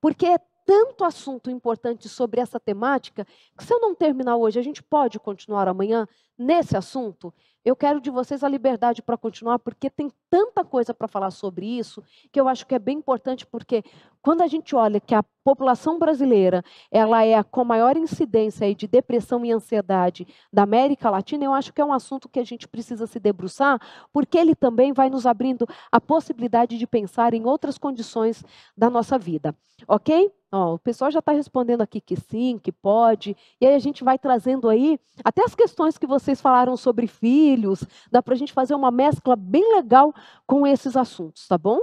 porque 0.00 0.38
tanto 0.66 1.04
assunto 1.04 1.48
importante 1.48 2.08
sobre 2.08 2.40
essa 2.40 2.58
temática 2.58 3.24
que 3.56 3.64
se 3.64 3.72
eu 3.72 3.80
não 3.80 3.94
terminar 3.94 4.36
hoje, 4.36 4.58
a 4.58 4.62
gente 4.62 4.82
pode 4.82 5.18
continuar 5.20 5.68
amanhã 5.68 6.06
nesse 6.36 6.76
assunto? 6.76 7.32
Eu 7.64 7.74
quero 7.74 8.00
de 8.00 8.10
vocês 8.10 8.44
a 8.44 8.48
liberdade 8.48 9.00
para 9.00 9.16
continuar, 9.16 9.60
porque 9.60 9.88
tem 9.88 10.10
tanta 10.28 10.64
coisa 10.64 10.92
para 10.92 11.08
falar 11.08 11.30
sobre 11.30 11.66
isso 11.66 12.02
que 12.32 12.40
eu 12.40 12.48
acho 12.48 12.66
que 12.66 12.74
é 12.74 12.78
bem 12.78 12.98
importante, 12.98 13.46
porque 13.46 13.82
quando 14.26 14.42
a 14.42 14.48
gente 14.48 14.74
olha 14.74 14.98
que 14.98 15.14
a 15.14 15.22
população 15.44 16.00
brasileira 16.00 16.64
ela 16.90 17.22
é 17.22 17.36
a 17.36 17.44
com 17.44 17.62
maior 17.62 17.96
incidência 17.96 18.74
de 18.74 18.88
depressão 18.88 19.44
e 19.44 19.52
ansiedade 19.52 20.26
da 20.52 20.64
América 20.64 21.08
Latina, 21.08 21.44
eu 21.44 21.54
acho 21.54 21.72
que 21.72 21.80
é 21.80 21.84
um 21.84 21.92
assunto 21.92 22.28
que 22.28 22.40
a 22.40 22.44
gente 22.44 22.66
precisa 22.66 23.06
se 23.06 23.20
debruçar, 23.20 23.80
porque 24.12 24.36
ele 24.36 24.56
também 24.56 24.92
vai 24.92 25.08
nos 25.08 25.26
abrindo 25.26 25.64
a 25.92 26.00
possibilidade 26.00 26.76
de 26.76 26.88
pensar 26.88 27.34
em 27.34 27.46
outras 27.46 27.78
condições 27.78 28.44
da 28.76 28.90
nossa 28.90 29.16
vida, 29.16 29.54
ok? 29.86 30.28
Ó, 30.50 30.74
o 30.74 30.78
pessoal 30.80 31.08
já 31.12 31.20
está 31.20 31.30
respondendo 31.30 31.82
aqui 31.82 32.00
que 32.00 32.16
sim, 32.16 32.58
que 32.60 32.72
pode. 32.72 33.36
E 33.60 33.66
aí 33.66 33.76
a 33.76 33.78
gente 33.78 34.02
vai 34.02 34.18
trazendo 34.18 34.68
aí 34.68 34.98
até 35.22 35.44
as 35.44 35.54
questões 35.54 35.98
que 35.98 36.06
vocês 36.06 36.40
falaram 36.40 36.76
sobre 36.76 37.06
filhos. 37.06 37.84
Dá 38.10 38.20
para 38.20 38.34
a 38.34 38.36
gente 38.36 38.52
fazer 38.52 38.74
uma 38.74 38.90
mescla 38.90 39.36
bem 39.36 39.76
legal 39.76 40.12
com 40.44 40.66
esses 40.66 40.96
assuntos, 40.96 41.46
tá 41.46 41.56
bom? 41.56 41.78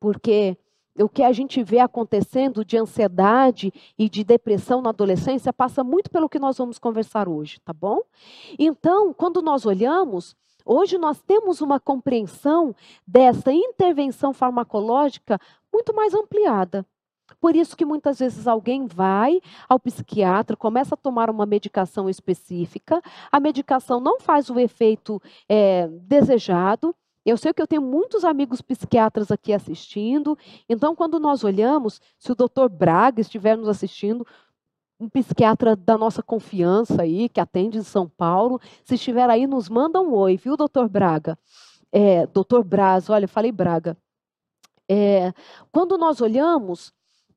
Porque 0.00 0.56
o 0.98 1.08
que 1.08 1.22
a 1.22 1.32
gente 1.32 1.62
vê 1.62 1.78
acontecendo 1.78 2.64
de 2.64 2.76
ansiedade 2.76 3.72
e 3.98 4.08
de 4.08 4.24
depressão 4.24 4.82
na 4.82 4.90
adolescência 4.90 5.52
passa 5.52 5.84
muito 5.84 6.10
pelo 6.10 6.28
que 6.28 6.38
nós 6.38 6.58
vamos 6.58 6.78
conversar 6.78 7.28
hoje, 7.28 7.60
tá 7.60 7.72
bom? 7.72 8.00
Então, 8.58 9.12
quando 9.12 9.40
nós 9.40 9.64
olhamos, 9.66 10.36
hoje 10.64 10.98
nós 10.98 11.22
temos 11.22 11.60
uma 11.60 11.78
compreensão 11.78 12.74
dessa 13.06 13.52
intervenção 13.52 14.32
farmacológica 14.32 15.38
muito 15.72 15.94
mais 15.94 16.14
ampliada. 16.14 16.84
Por 17.40 17.54
isso 17.54 17.76
que 17.76 17.84
muitas 17.84 18.18
vezes 18.18 18.46
alguém 18.46 18.86
vai 18.86 19.40
ao 19.68 19.78
psiquiatra, 19.78 20.56
começa 20.56 20.94
a 20.94 20.98
tomar 20.98 21.30
uma 21.30 21.46
medicação 21.46 22.08
específica, 22.08 23.00
a 23.30 23.38
medicação 23.38 24.00
não 24.00 24.18
faz 24.18 24.50
o 24.50 24.58
efeito 24.58 25.22
é, 25.48 25.86
desejado. 25.88 26.94
Eu 27.24 27.36
sei 27.36 27.52
que 27.52 27.60
eu 27.60 27.66
tenho 27.66 27.82
muitos 27.82 28.24
amigos 28.24 28.62
psiquiatras 28.62 29.30
aqui 29.30 29.52
assistindo, 29.52 30.38
então 30.68 30.96
quando 30.96 31.20
nós 31.20 31.44
olhamos, 31.44 32.00
se 32.18 32.32
o 32.32 32.34
doutor 32.34 32.68
Braga 32.68 33.20
estiver 33.20 33.56
nos 33.56 33.68
assistindo, 33.68 34.26
um 34.98 35.08
psiquiatra 35.08 35.74
da 35.74 35.96
nossa 35.96 36.22
confiança 36.22 37.02
aí, 37.02 37.28
que 37.28 37.40
atende 37.40 37.78
em 37.78 37.82
São 37.82 38.08
Paulo, 38.08 38.60
se 38.84 38.94
estiver 38.94 39.28
aí, 39.30 39.46
nos 39.46 39.68
manda 39.68 40.00
um 40.00 40.14
oi, 40.14 40.36
viu, 40.36 40.56
doutor 40.56 40.88
Braga? 40.88 41.38
É, 41.90 42.26
doutor 42.26 42.62
Braz, 42.62 43.08
olha, 43.08 43.26
falei 43.26 43.50
Braga. 43.50 43.96
É, 44.88 45.32
quando 45.72 45.96
nós 45.96 46.20
olhamos, 46.20 46.92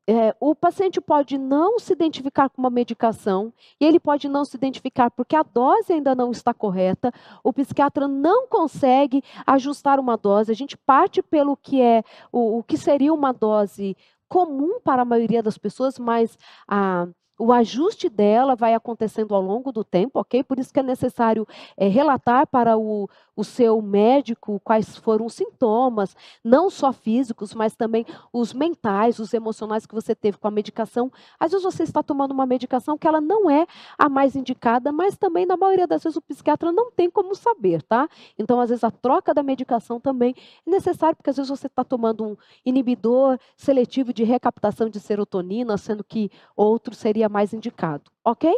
é, 0.06 0.34
o 0.38 0.54
paciente 0.54 1.00
pode 1.00 1.38
não 1.38 1.78
se 1.78 1.92
identificar 1.92 2.50
com 2.50 2.60
uma 2.60 2.70
medicação 2.70 3.52
e 3.80 3.86
ele 3.86 3.98
pode 3.98 4.28
não 4.28 4.44
se 4.44 4.56
identificar 4.56 5.10
porque 5.10 5.34
a 5.34 5.42
dose 5.42 5.92
ainda 5.92 6.14
não 6.14 6.30
está 6.30 6.52
correta. 6.52 7.12
O 7.42 7.52
psiquiatra 7.52 8.06
não 8.06 8.46
consegue 8.46 9.22
ajustar 9.46 9.98
uma 9.98 10.16
dose. 10.16 10.52
A 10.52 10.54
gente 10.54 10.76
parte 10.76 11.22
pelo 11.22 11.56
que 11.56 11.80
é 11.80 12.02
o, 12.30 12.58
o 12.58 12.62
que 12.62 12.76
seria 12.76 13.14
uma 13.14 13.32
dose 13.32 13.96
comum 14.28 14.78
para 14.80 15.02
a 15.02 15.06
maioria 15.06 15.42
das 15.42 15.56
pessoas, 15.56 15.98
mas 15.98 16.38
a 16.68 17.08
o 17.38 17.52
ajuste 17.52 18.08
dela 18.08 18.54
vai 18.54 18.74
acontecendo 18.74 19.34
ao 19.34 19.42
longo 19.42 19.72
do 19.72 19.82
tempo, 19.82 20.20
ok? 20.20 20.44
Por 20.44 20.58
isso 20.58 20.72
que 20.72 20.80
é 20.80 20.82
necessário 20.82 21.46
é, 21.76 21.88
relatar 21.88 22.46
para 22.46 22.78
o, 22.78 23.08
o 23.36 23.44
seu 23.44 23.80
médico 23.82 24.60
quais 24.64 24.96
foram 24.96 25.26
os 25.26 25.34
sintomas, 25.34 26.16
não 26.42 26.70
só 26.70 26.92
físicos, 26.92 27.54
mas 27.54 27.74
também 27.74 28.04
os 28.32 28.52
mentais, 28.52 29.18
os 29.18 29.34
emocionais 29.34 29.86
que 29.86 29.94
você 29.94 30.14
teve 30.14 30.38
com 30.38 30.48
a 30.48 30.50
medicação. 30.50 31.10
Às 31.38 31.52
vezes 31.52 31.64
você 31.64 31.82
está 31.82 32.02
tomando 32.02 32.32
uma 32.32 32.46
medicação 32.46 32.96
que 32.96 33.06
ela 33.06 33.20
não 33.20 33.50
é 33.50 33.66
a 33.98 34.08
mais 34.08 34.36
indicada, 34.36 34.92
mas 34.92 35.16
também, 35.16 35.46
na 35.46 35.56
maioria 35.56 35.86
das 35.86 36.02
vezes, 36.02 36.16
o 36.16 36.22
psiquiatra 36.22 36.72
não 36.72 36.90
tem 36.90 37.10
como 37.10 37.34
saber, 37.34 37.82
tá? 37.82 38.08
Então, 38.38 38.60
às 38.60 38.70
vezes, 38.70 38.84
a 38.84 38.90
troca 38.90 39.34
da 39.34 39.42
medicação 39.42 40.00
também 40.00 40.34
é 40.66 40.70
necessária, 40.70 41.14
porque 41.14 41.30
às 41.30 41.36
vezes 41.36 41.50
você 41.50 41.66
está 41.66 41.84
tomando 41.84 42.24
um 42.24 42.36
inibidor 42.64 43.38
seletivo 43.56 44.12
de 44.12 44.24
recaptação 44.24 44.88
de 44.88 45.00
serotonina, 45.00 45.76
sendo 45.76 46.04
que 46.04 46.30
outro 46.56 46.94
seria 46.94 47.28
mais 47.28 47.52
indicado, 47.52 48.10
ok? 48.24 48.54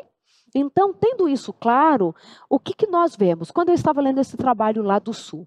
Então, 0.59 0.93
tendo 0.95 1.29
isso 1.29 1.53
claro, 1.53 2.15
o 2.49 2.59
que, 2.59 2.73
que 2.73 2.87
nós 2.87 3.15
vemos? 3.15 3.51
Quando 3.51 3.69
eu 3.69 3.75
estava 3.75 4.01
lendo 4.01 4.21
esse 4.21 4.39
trabalho 4.39 4.83
lá 4.83 4.99
do 4.99 5.13
Sul, 5.13 5.47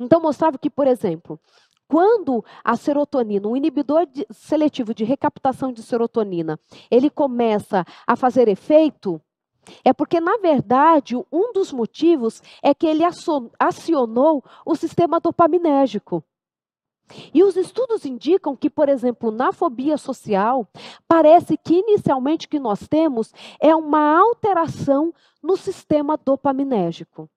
então 0.00 0.20
mostrava 0.20 0.56
que, 0.56 0.70
por 0.70 0.86
exemplo, 0.86 1.38
quando 1.86 2.42
a 2.64 2.74
serotonina, 2.74 3.46
o 3.46 3.54
inibidor 3.54 4.06
de, 4.06 4.26
seletivo 4.30 4.94
de 4.94 5.04
recaptação 5.04 5.70
de 5.70 5.82
serotonina, 5.82 6.58
ele 6.90 7.10
começa 7.10 7.84
a 8.06 8.16
fazer 8.16 8.48
efeito, 8.48 9.20
é 9.84 9.92
porque, 9.92 10.20
na 10.20 10.38
verdade, 10.38 11.14
um 11.30 11.52
dos 11.52 11.70
motivos 11.70 12.42
é 12.62 12.72
que 12.72 12.86
ele 12.86 13.04
acionou 13.58 14.42
o 14.64 14.74
sistema 14.74 15.20
dopaminérgico. 15.20 16.24
E 17.32 17.42
os 17.42 17.56
estudos 17.56 18.04
indicam 18.04 18.56
que, 18.56 18.70
por 18.70 18.88
exemplo, 18.88 19.30
na 19.30 19.52
fobia 19.52 19.96
social, 19.96 20.66
parece 21.06 21.56
que 21.56 21.74
inicialmente 21.74 22.46
o 22.46 22.48
que 22.48 22.58
nós 22.58 22.86
temos 22.88 23.32
é 23.60 23.74
uma 23.74 24.18
alteração 24.18 25.12
no 25.42 25.56
sistema 25.56 26.16
dopaminérgico. 26.16 27.28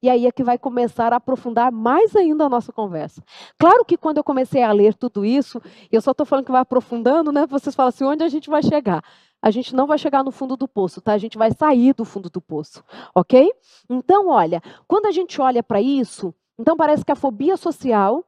E 0.00 0.08
aí 0.08 0.26
é 0.26 0.32
que 0.32 0.44
vai 0.44 0.56
começar 0.56 1.12
a 1.12 1.16
aprofundar 1.16 1.72
mais 1.72 2.14
ainda 2.14 2.44
a 2.44 2.48
nossa 2.48 2.72
conversa. 2.72 3.20
Claro 3.58 3.84
que 3.84 3.96
quando 3.96 4.18
eu 4.18 4.24
comecei 4.24 4.62
a 4.62 4.70
ler 4.70 4.94
tudo 4.94 5.24
isso, 5.24 5.60
eu 5.90 6.00
só 6.00 6.12
estou 6.12 6.24
falando 6.24 6.44
que 6.44 6.52
vai 6.52 6.60
aprofundando, 6.60 7.32
né? 7.32 7.46
Vocês 7.46 7.74
falam 7.74 7.88
assim, 7.88 8.04
onde 8.04 8.22
a 8.22 8.28
gente 8.28 8.48
vai 8.48 8.62
chegar? 8.62 9.02
a 9.40 9.50
gente 9.50 9.74
não 9.74 9.86
vai 9.86 9.98
chegar 9.98 10.24
no 10.24 10.30
fundo 10.30 10.56
do 10.56 10.66
poço, 10.66 11.00
tá? 11.00 11.12
A 11.12 11.18
gente 11.18 11.38
vai 11.38 11.52
sair 11.52 11.94
do 11.94 12.04
fundo 12.04 12.28
do 12.28 12.40
poço, 12.40 12.82
ok? 13.14 13.50
Então, 13.88 14.28
olha, 14.28 14.62
quando 14.86 15.06
a 15.06 15.12
gente 15.12 15.40
olha 15.40 15.62
para 15.62 15.80
isso, 15.80 16.34
então 16.58 16.76
parece 16.76 17.04
que 17.04 17.12
a 17.12 17.16
fobia 17.16 17.56
social, 17.56 18.24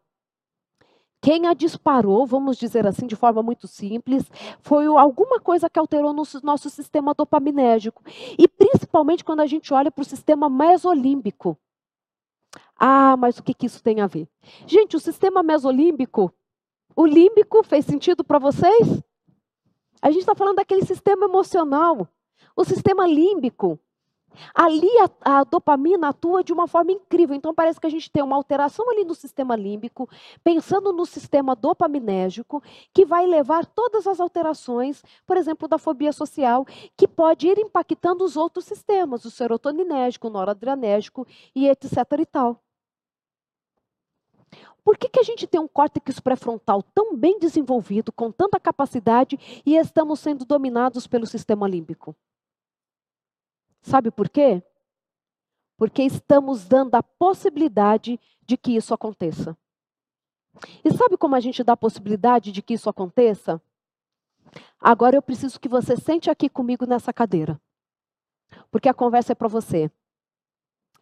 quem 1.21 1.47
a 1.47 1.55
disparou, 1.55 2.27
vamos 2.27 2.57
dizer 2.57 2.87
assim, 2.87 3.07
de 3.07 3.15
forma 3.15 3.43
muito 3.43 3.69
simples, 3.69 4.31
foi 4.61 4.87
alguma 4.87 5.39
coisa 5.39 5.69
que 5.69 5.79
alterou 5.79 6.13
no 6.15 6.23
nosso 6.43 6.71
sistema 6.71 7.13
dopaminérgico. 7.13 8.03
E 8.39 8.49
principalmente 8.49 9.25
quando 9.25 9.41
a 9.41 9.47
gente 9.47 9.73
olha 9.75 9.91
para 9.91 10.03
o 10.03 10.05
sistema 10.05 10.49
mesolímbico. 10.49 11.59
Ah, 12.79 13.17
mas 13.19 13.39
o 13.39 13.43
que, 13.43 13.53
que 13.53 13.67
isso 13.67 13.83
tem 13.83 14.01
a 14.01 14.07
ver? 14.07 14.27
Gente, 14.67 14.97
o 14.97 15.01
sistema 15.01 15.43
mesolímbico, 15.43 16.33
o 16.97 17.05
límbico, 17.05 17.63
fez 17.63 17.85
sentido 17.85 18.25
para 18.25 18.39
vocês? 18.39 19.03
A 20.01 20.11
gente 20.11 20.21
está 20.21 20.35
falando 20.35 20.57
daquele 20.57 20.85
sistema 20.87 21.27
emocional, 21.27 22.09
o 22.57 22.65
sistema 22.65 23.07
límbico. 23.07 23.79
Ali 24.55 24.89
a, 24.99 25.39
a, 25.39 25.45
dopamina 25.45 26.09
atua 26.09 26.43
de 26.43 26.53
uma 26.53 26.67
forma 26.67 26.93
incrível. 26.93 27.35
Então 27.35 27.55
parece 27.55 27.81
que 27.81 27.87
a 27.87 27.91
gente 27.91 28.11
tem 28.11 28.23
uma 28.23 28.37
alteração 28.37 28.89
ali 28.91 29.05
no 29.05 29.15
sistema 29.15 29.57
límbico, 29.57 30.09
pensando 30.43 30.93
no 30.93 31.05
sistema 31.05 31.55
dopaminérgico, 31.55 32.63
que 32.93 33.05
vai 33.05 33.27
levar 33.27 33.67
todas 33.67 34.07
as 34.07 34.21
alterações, 34.21 35.03
por 35.27 35.37
exemplo, 35.37 35.69
da 35.69 35.79
fobia 35.79 36.13
social, 36.13 36.67
que 36.97 37.07
pode 37.07 37.49
ir 37.49 37.59
impactando 37.59 38.25
os 38.25 38.37
outros 38.37 38.65
sistemas, 38.65 39.25
o 39.25 39.31
serotoninérgico, 39.31 40.29
o 40.29 40.31
noradrenérgico 40.31 41.27
e 41.55 41.69
etc 41.69 41.97
e 42.19 42.27
tal. 42.27 42.61
Por 44.83 44.97
que, 44.97 45.09
que 45.09 45.21
a 45.21 45.23
gente 45.23 45.47
tem 45.47 45.61
um 45.61 45.69
córtex 45.69 46.21
pré-frontal 46.21 46.83
tão 46.83 47.15
bem 47.15 47.39
desenvolvido, 47.39 48.11
com 48.11 48.33
tanta 48.33 48.59
capacidade, 48.59 49.39
e 49.65 49.77
estamos 49.77 50.21
sendo 50.21 50.45
dominados 50.45 51.07
pelo 51.07 51.27
sistema 51.27 51.69
límbico? 51.69 52.17
Sabe 53.83 54.11
por 54.11 54.29
quê? 54.29 54.63
Porque 55.77 56.03
estamos 56.03 56.67
dando 56.67 56.95
a 56.95 57.03
possibilidade 57.03 58.21
de 58.43 58.57
que 58.57 58.77
isso 58.77 58.93
aconteça. 58.93 59.57
E 60.85 60.93
sabe 60.93 61.17
como 61.17 61.35
a 61.35 61.41
gente 61.41 61.65
dá 61.65 61.73
a 61.73 61.77
possibilidade 61.77 62.53
de 62.53 62.61
que 62.61 62.75
isso 62.75 62.91
aconteça? 62.91 63.63
Agora 64.81 65.17
eu 65.17 65.23
preciso 65.23 65.61
que 65.61 65.69
você 65.69 65.97
sente 65.97 66.31
aqui 66.31 66.49
comigo 66.49 66.85
nessa 66.87 67.13
cadeira. 67.13 67.61
Porque 68.71 68.89
a 68.89 68.95
conversa 68.95 69.33
é 69.33 69.35
para 69.35 69.49
você. 69.49 69.91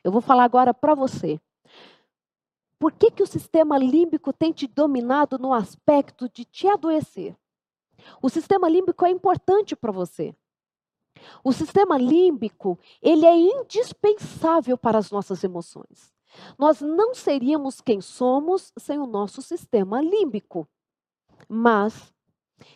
Eu 0.04 0.12
vou 0.12 0.20
falar 0.20 0.44
agora 0.44 0.72
para 0.72 0.94
você. 0.94 1.40
Por 2.78 2.92
que, 2.92 3.10
que 3.10 3.22
o 3.22 3.26
sistema 3.26 3.76
límbico 3.76 4.32
tem 4.32 4.52
te 4.52 4.66
dominado 4.66 5.38
no 5.38 5.52
aspecto 5.52 6.28
de 6.28 6.44
te 6.44 6.68
adoecer? 6.68 7.36
O 8.22 8.28
sistema 8.28 8.68
límbico 8.68 9.04
é 9.04 9.10
importante 9.10 9.74
para 9.74 9.90
você. 9.90 10.34
O 11.42 11.52
sistema 11.52 11.98
límbico, 11.98 12.78
ele 13.02 13.26
é 13.26 13.36
indispensável 13.36 14.76
para 14.76 14.98
as 14.98 15.10
nossas 15.10 15.42
emoções. 15.44 16.12
Nós 16.58 16.80
não 16.80 17.14
seríamos 17.14 17.80
quem 17.80 18.00
somos 18.00 18.72
sem 18.78 18.98
o 18.98 19.06
nosso 19.06 19.42
sistema 19.42 20.00
límbico. 20.00 20.68
Mas, 21.48 22.12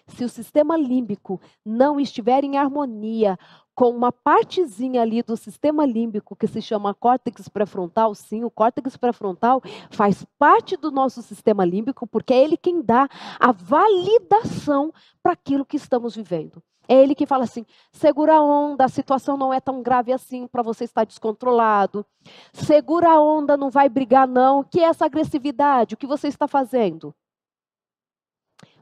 se 0.07 0.24
o 0.24 0.28
sistema 0.28 0.76
límbico 0.76 1.40
não 1.64 1.99
estiver 1.99 2.45
em 2.45 2.57
harmonia 2.57 3.38
com 3.74 3.90
uma 3.90 4.12
partezinha 4.12 5.03
ali 5.03 5.22
do 5.22 5.36
sistema 5.36 5.86
límbico 5.86 6.36
que 6.36 6.47
se 6.47 6.61
chama 6.61 6.95
córtex 6.95 7.49
pré-frontal, 7.49 8.14
sim, 8.14 8.45
o 8.45 8.51
córtex 8.51 8.97
pré-frontal 8.97 9.62
faz 9.90 10.24
parte 10.38 10.76
do 10.76 10.90
nosso 10.90 11.22
sistema 11.22 11.64
límbico, 11.64 12.07
porque 12.07 12.34
é 12.34 12.45
ele 12.45 12.57
quem 12.57 12.82
dá 12.82 13.09
a 13.40 13.51
validação 13.51 14.93
para 15.22 15.32
aquilo 15.32 15.64
que 15.64 15.76
estamos 15.76 16.14
vivendo. 16.14 16.62
É 16.88 16.94
ele 16.94 17.14
que 17.14 17.26
fala 17.26 17.44
assim: 17.44 17.64
segura 17.92 18.36
a 18.36 18.42
onda, 18.42 18.84
a 18.84 18.88
situação 18.88 19.36
não 19.36 19.52
é 19.52 19.60
tão 19.60 19.82
grave 19.82 20.12
assim 20.12 20.46
para 20.46 20.62
você 20.62 20.84
estar 20.84 21.04
descontrolado. 21.04 22.04
Segura 22.52 23.10
a 23.10 23.20
onda, 23.20 23.56
não 23.56 23.70
vai 23.70 23.88
brigar, 23.88 24.26
não. 24.26 24.60
O 24.60 24.64
que 24.64 24.80
é 24.80 24.84
essa 24.84 25.04
agressividade? 25.04 25.94
O 25.94 25.98
que 25.98 26.06
você 26.06 26.28
está 26.28 26.48
fazendo? 26.48 27.14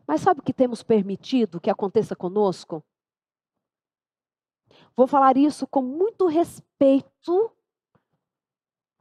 Mas 0.06 0.22
sabe 0.22 0.40
o 0.40 0.42
que 0.42 0.52
temos 0.52 0.82
permitido 0.82 1.60
que 1.60 1.70
aconteça 1.70 2.16
conosco? 2.16 2.82
Vou 4.96 5.06
falar 5.06 5.36
isso 5.36 5.66
com 5.66 5.82
muito 5.82 6.26
respeito, 6.26 7.52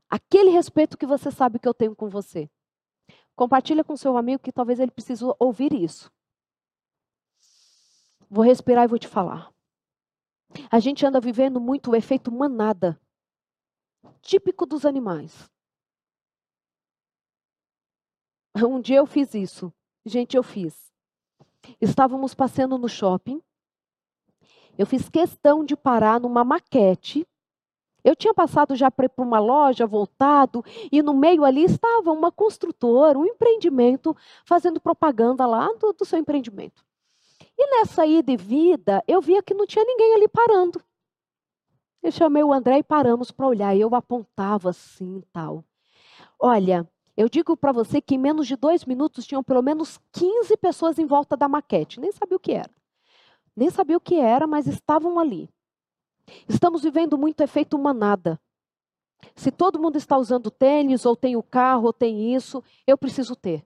aquele 0.10 0.52
respeito 0.52 0.98
que 0.98 1.06
você 1.06 1.32
sabe 1.32 1.58
que 1.60 1.68
eu 1.68 1.74
tenho 1.74 1.96
com 1.96 2.10
você. 2.10 2.50
Compartilha 3.36 3.84
com 3.84 3.98
seu 3.98 4.18
amigo 4.18 4.44
que 4.44 4.52
talvez 4.52 4.80
ele 4.80 4.92
precise 4.92 5.24
ouvir 5.40 5.74
isso. 5.74 6.12
Vou 8.30 8.44
respirar 8.44 8.86
e 8.86 8.88
vou 8.88 9.00
te 9.00 9.08
falar. 9.08 9.52
A 10.72 10.80
gente 10.80 11.06
anda 11.06 11.20
vivendo 11.20 11.60
muito 11.60 11.92
o 11.92 11.96
efeito 11.96 12.32
manada, 12.32 13.00
típico 14.22 14.66
dos 14.66 14.86
animais. 14.86 15.50
Um 18.56 18.82
dia 18.82 18.98
eu 18.98 19.06
fiz 19.06 19.34
isso. 19.34 19.74
Gente, 20.06 20.36
eu 20.36 20.44
fiz. 20.44 20.92
Estávamos 21.80 22.34
passeando 22.34 22.78
no 22.78 22.90
shopping 22.90 23.42
eu 24.80 24.86
fiz 24.86 25.10
questão 25.10 25.66
de 25.66 25.76
parar 25.76 26.22
numa 26.22 26.46
maquete. 26.46 27.28
Eu 28.02 28.16
tinha 28.16 28.34
passado 28.34 28.78
já 28.78 28.90
para 28.90 29.12
uma 29.18 29.38
loja, 29.38 29.86
voltado, 29.86 30.64
e 30.90 31.02
no 31.02 31.14
meio 31.14 31.44
ali 31.44 31.66
estava 31.66 32.14
uma 32.14 32.32
construtora, 32.32 33.20
um 33.20 33.26
empreendimento, 33.26 34.16
fazendo 34.46 34.80
propaganda 34.80 35.46
lá 35.46 35.68
do, 35.74 35.92
do 35.92 36.06
seu 36.06 36.18
empreendimento. 36.18 36.82
E 37.60 37.80
nessa 37.80 38.06
ida 38.06 38.32
e 38.32 38.38
vida, 38.38 39.04
eu 39.06 39.22
via 39.22 39.44
que 39.44 39.54
não 39.54 39.68
tinha 39.68 39.84
ninguém 39.84 40.16
ali 40.16 40.30
parando. 40.30 40.82
Eu 42.02 42.12
chamei 42.12 42.42
o 42.42 42.54
André 42.54 42.78
e 42.78 42.84
paramos 42.84 43.30
para 43.30 43.46
olhar. 43.46 43.76
E 43.76 43.82
eu 43.82 43.94
apontava 43.94 44.70
assim 44.70 45.22
tal. 45.34 45.66
Olha, 46.40 46.90
eu 47.18 47.28
digo 47.28 47.58
para 47.58 47.74
você 47.74 48.00
que 48.00 48.16
em 48.16 48.18
menos 48.18 48.48
de 48.48 48.56
dois 48.56 48.86
minutos 48.86 49.28
tinham 49.28 49.44
pelo 49.44 49.62
menos 49.62 50.00
15 50.14 50.56
pessoas 50.56 50.98
em 50.98 51.06
volta 51.06 51.36
da 51.36 51.50
maquete. 51.50 52.00
Nem 52.00 52.14
sabia 52.14 52.38
o 52.38 52.40
que 52.40 52.54
era 52.54 52.72
nem 53.60 53.70
sabia 53.70 53.98
o 53.98 54.02
que 54.02 54.16
era, 54.16 54.48
mas 54.48 54.68
estavam 54.68 55.20
ali. 55.20 55.50
Estamos 56.48 56.82
vivendo 56.82 57.18
muito 57.18 57.42
efeito 57.42 57.78
manada. 57.78 58.40
Se 59.36 59.52
todo 59.52 59.80
mundo 59.80 59.98
está 59.98 60.18
usando 60.18 60.50
tênis, 60.50 61.06
ou 61.06 61.14
tem 61.14 61.36
o 61.36 61.44
carro, 61.44 61.88
ou 61.88 61.94
tem 61.94 62.34
isso, 62.34 62.64
eu 62.88 62.98
preciso 62.98 63.36
ter. 63.36 63.66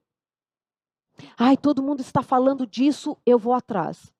Ai, 1.37 1.57
todo 1.57 1.83
mundo 1.83 2.01
está 2.01 2.21
falando 2.21 2.65
disso, 2.65 3.17
eu 3.25 3.37
vou 3.37 3.53
atrás. 3.53 4.13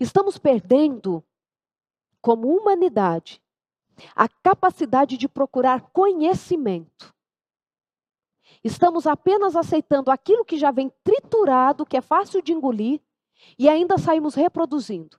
Estamos 0.00 0.38
perdendo, 0.38 1.22
como 2.20 2.48
humanidade, 2.48 3.40
a 4.14 4.28
capacidade 4.28 5.16
de 5.16 5.28
procurar 5.28 5.90
conhecimento. 5.92 7.14
Estamos 8.62 9.06
apenas 9.06 9.54
aceitando 9.54 10.10
aquilo 10.10 10.44
que 10.44 10.58
já 10.58 10.70
vem 10.70 10.92
triturado, 11.04 11.86
que 11.86 11.96
é 11.96 12.00
fácil 12.00 12.42
de 12.42 12.52
engolir, 12.52 13.00
e 13.58 13.68
ainda 13.68 13.98
saímos 13.98 14.34
reproduzindo. 14.34 15.18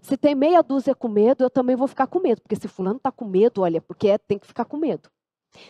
Se 0.00 0.16
tem 0.16 0.34
meia 0.34 0.62
dúzia 0.62 0.94
com 0.94 1.08
medo, 1.08 1.44
eu 1.44 1.50
também 1.50 1.76
vou 1.76 1.86
ficar 1.86 2.06
com 2.06 2.18
medo. 2.18 2.40
Porque 2.40 2.56
se 2.56 2.66
fulano 2.66 2.96
está 2.96 3.12
com 3.12 3.24
medo, 3.24 3.62
olha, 3.62 3.80
porque 3.80 4.08
é, 4.08 4.18
tem 4.18 4.38
que 4.38 4.46
ficar 4.46 4.64
com 4.64 4.76
medo. 4.76 5.10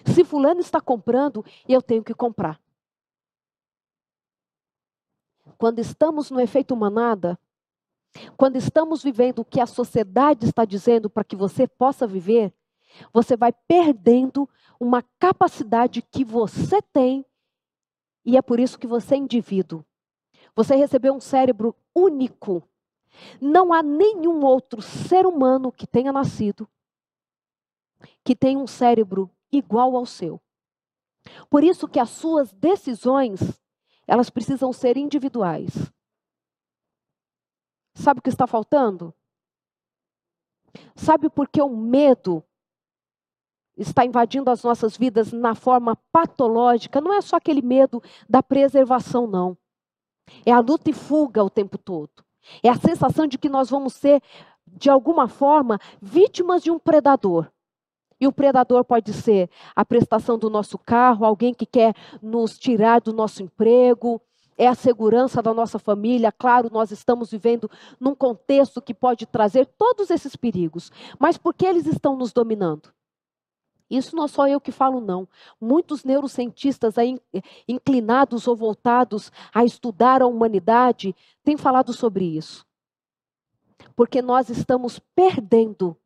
Se 0.04 0.24
fulano 0.24 0.60
está 0.60 0.80
comprando, 0.80 1.44
eu 1.68 1.82
tenho 1.82 2.02
que 2.02 2.14
comprar. 2.14 2.60
Quando 5.58 5.80
estamos 5.80 6.30
no 6.30 6.40
efeito 6.40 6.74
manada, 6.74 7.38
quando 8.36 8.56
estamos 8.56 9.02
vivendo 9.02 9.40
o 9.40 9.44
que 9.44 9.60
a 9.60 9.66
sociedade 9.66 10.46
está 10.46 10.64
dizendo 10.64 11.10
para 11.10 11.24
que 11.24 11.36
você 11.36 11.66
possa 11.66 12.06
viver, 12.06 12.54
você 13.12 13.36
vai 13.36 13.52
perdendo 13.52 14.48
uma 14.80 15.02
capacidade 15.18 16.00
que 16.00 16.24
você 16.24 16.80
tem, 16.80 17.26
e 18.24 18.36
é 18.36 18.42
por 18.42 18.58
isso 18.58 18.78
que 18.78 18.86
você 18.86 19.14
é 19.14 19.18
indivíduo. 19.18 19.84
Você 20.54 20.74
recebeu 20.74 21.14
um 21.14 21.20
cérebro 21.20 21.74
único. 21.94 22.62
Não 23.40 23.72
há 23.72 23.82
nenhum 23.82 24.44
outro 24.44 24.80
ser 24.80 25.26
humano 25.26 25.70
que 25.70 25.86
tenha 25.86 26.12
nascido 26.12 26.68
que 28.24 28.36
tenha 28.36 28.58
um 28.58 28.66
cérebro 28.66 29.30
igual 29.50 29.96
ao 29.96 30.06
seu. 30.06 30.40
Por 31.48 31.64
isso 31.64 31.88
que 31.88 31.98
as 31.98 32.10
suas 32.10 32.52
decisões, 32.52 33.40
elas 34.08 34.30
precisam 34.30 34.72
ser 34.72 34.96
individuais. 34.96 35.70
Sabe 37.94 38.20
o 38.20 38.22
que 38.22 38.30
está 38.30 38.46
faltando? 38.46 39.14
Sabe 40.96 41.28
por 41.28 41.46
que 41.46 41.60
o 41.60 41.68
medo 41.68 42.42
está 43.76 44.04
invadindo 44.04 44.50
as 44.50 44.62
nossas 44.62 44.96
vidas 44.96 45.30
na 45.30 45.54
forma 45.54 45.94
patológica? 46.10 47.00
Não 47.00 47.12
é 47.12 47.20
só 47.20 47.36
aquele 47.36 47.60
medo 47.60 48.02
da 48.28 48.42
preservação, 48.42 49.26
não. 49.26 49.56
É 50.46 50.52
a 50.52 50.60
luta 50.60 50.90
e 50.90 50.94
fuga 50.94 51.44
o 51.44 51.50
tempo 51.50 51.76
todo. 51.76 52.24
É 52.62 52.70
a 52.70 52.78
sensação 52.78 53.26
de 53.26 53.36
que 53.36 53.48
nós 53.48 53.68
vamos 53.68 53.92
ser, 53.92 54.22
de 54.66 54.88
alguma 54.88 55.28
forma, 55.28 55.78
vítimas 56.00 56.62
de 56.62 56.70
um 56.70 56.78
predador. 56.78 57.50
E 58.20 58.26
o 58.26 58.32
predador 58.32 58.84
pode 58.84 59.12
ser 59.12 59.48
a 59.74 59.84
prestação 59.84 60.38
do 60.38 60.50
nosso 60.50 60.76
carro, 60.78 61.24
alguém 61.24 61.54
que 61.54 61.66
quer 61.66 61.94
nos 62.20 62.58
tirar 62.58 63.00
do 63.00 63.12
nosso 63.12 63.42
emprego, 63.42 64.20
é 64.58 64.66
a 64.66 64.74
segurança 64.74 65.40
da 65.40 65.54
nossa 65.54 65.78
família. 65.78 66.32
Claro, 66.32 66.68
nós 66.70 66.90
estamos 66.90 67.30
vivendo 67.30 67.70
num 68.00 68.14
contexto 68.14 68.82
que 68.82 68.92
pode 68.92 69.24
trazer 69.24 69.66
todos 69.78 70.10
esses 70.10 70.34
perigos, 70.34 70.90
mas 71.18 71.38
por 71.38 71.54
que 71.54 71.64
eles 71.64 71.86
estão 71.86 72.16
nos 72.16 72.32
dominando? 72.32 72.92
Isso 73.90 74.14
não 74.14 74.28
sou 74.28 74.46
eu 74.46 74.60
que 74.60 74.70
falo, 74.70 75.00
não. 75.00 75.26
Muitos 75.58 76.04
neurocientistas 76.04 76.98
aí, 76.98 77.18
inclinados 77.66 78.46
ou 78.46 78.54
voltados 78.54 79.32
a 79.54 79.64
estudar 79.64 80.20
a 80.20 80.26
humanidade 80.26 81.16
têm 81.42 81.56
falado 81.56 81.94
sobre 81.94 82.24
isso. 82.24 82.66
Porque 83.96 84.20
nós 84.20 84.50
estamos 84.50 84.98
perdendo 85.14 85.96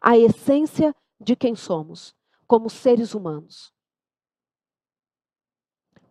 a 0.00 0.16
essência 0.16 0.94
de 1.20 1.36
quem 1.36 1.54
somos, 1.54 2.14
como 2.46 2.70
seres 2.70 3.14
humanos. 3.14 3.72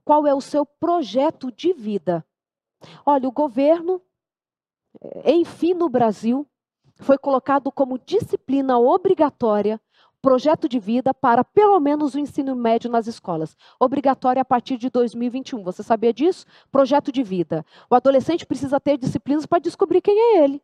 Qual 0.03 0.27
é 0.27 0.33
o 0.33 0.41
seu 0.41 0.65
projeto 0.65 1.51
de 1.51 1.73
vida? 1.73 2.25
Olha, 3.05 3.27
o 3.27 3.31
governo, 3.31 4.01
eh, 5.01 5.31
enfim, 5.31 5.73
no 5.73 5.89
Brasil, 5.89 6.47
foi 6.97 7.17
colocado 7.17 7.71
como 7.71 7.99
disciplina 7.99 8.77
obrigatória 8.77 9.81
projeto 10.25 10.67
de 10.67 10.79
vida 10.79 11.13
para 11.13 11.43
pelo 11.43 11.79
menos 11.79 12.15
o 12.15 12.19
ensino 12.19 12.55
médio 12.55 12.89
nas 12.89 13.05
escolas. 13.05 13.55
Obrigatório 13.79 14.41
a 14.41 14.45
partir 14.45 14.75
de 14.75 14.89
2021. 14.89 15.63
Você 15.63 15.83
sabia 15.83 16.11
disso? 16.11 16.47
Projeto 16.71 17.11
de 17.11 17.21
vida. 17.21 17.63
O 17.87 17.93
adolescente 17.93 18.43
precisa 18.43 18.79
ter 18.79 18.97
disciplinas 18.97 19.45
para 19.45 19.59
descobrir 19.59 20.01
quem 20.01 20.17
é 20.17 20.43
ele. 20.43 20.63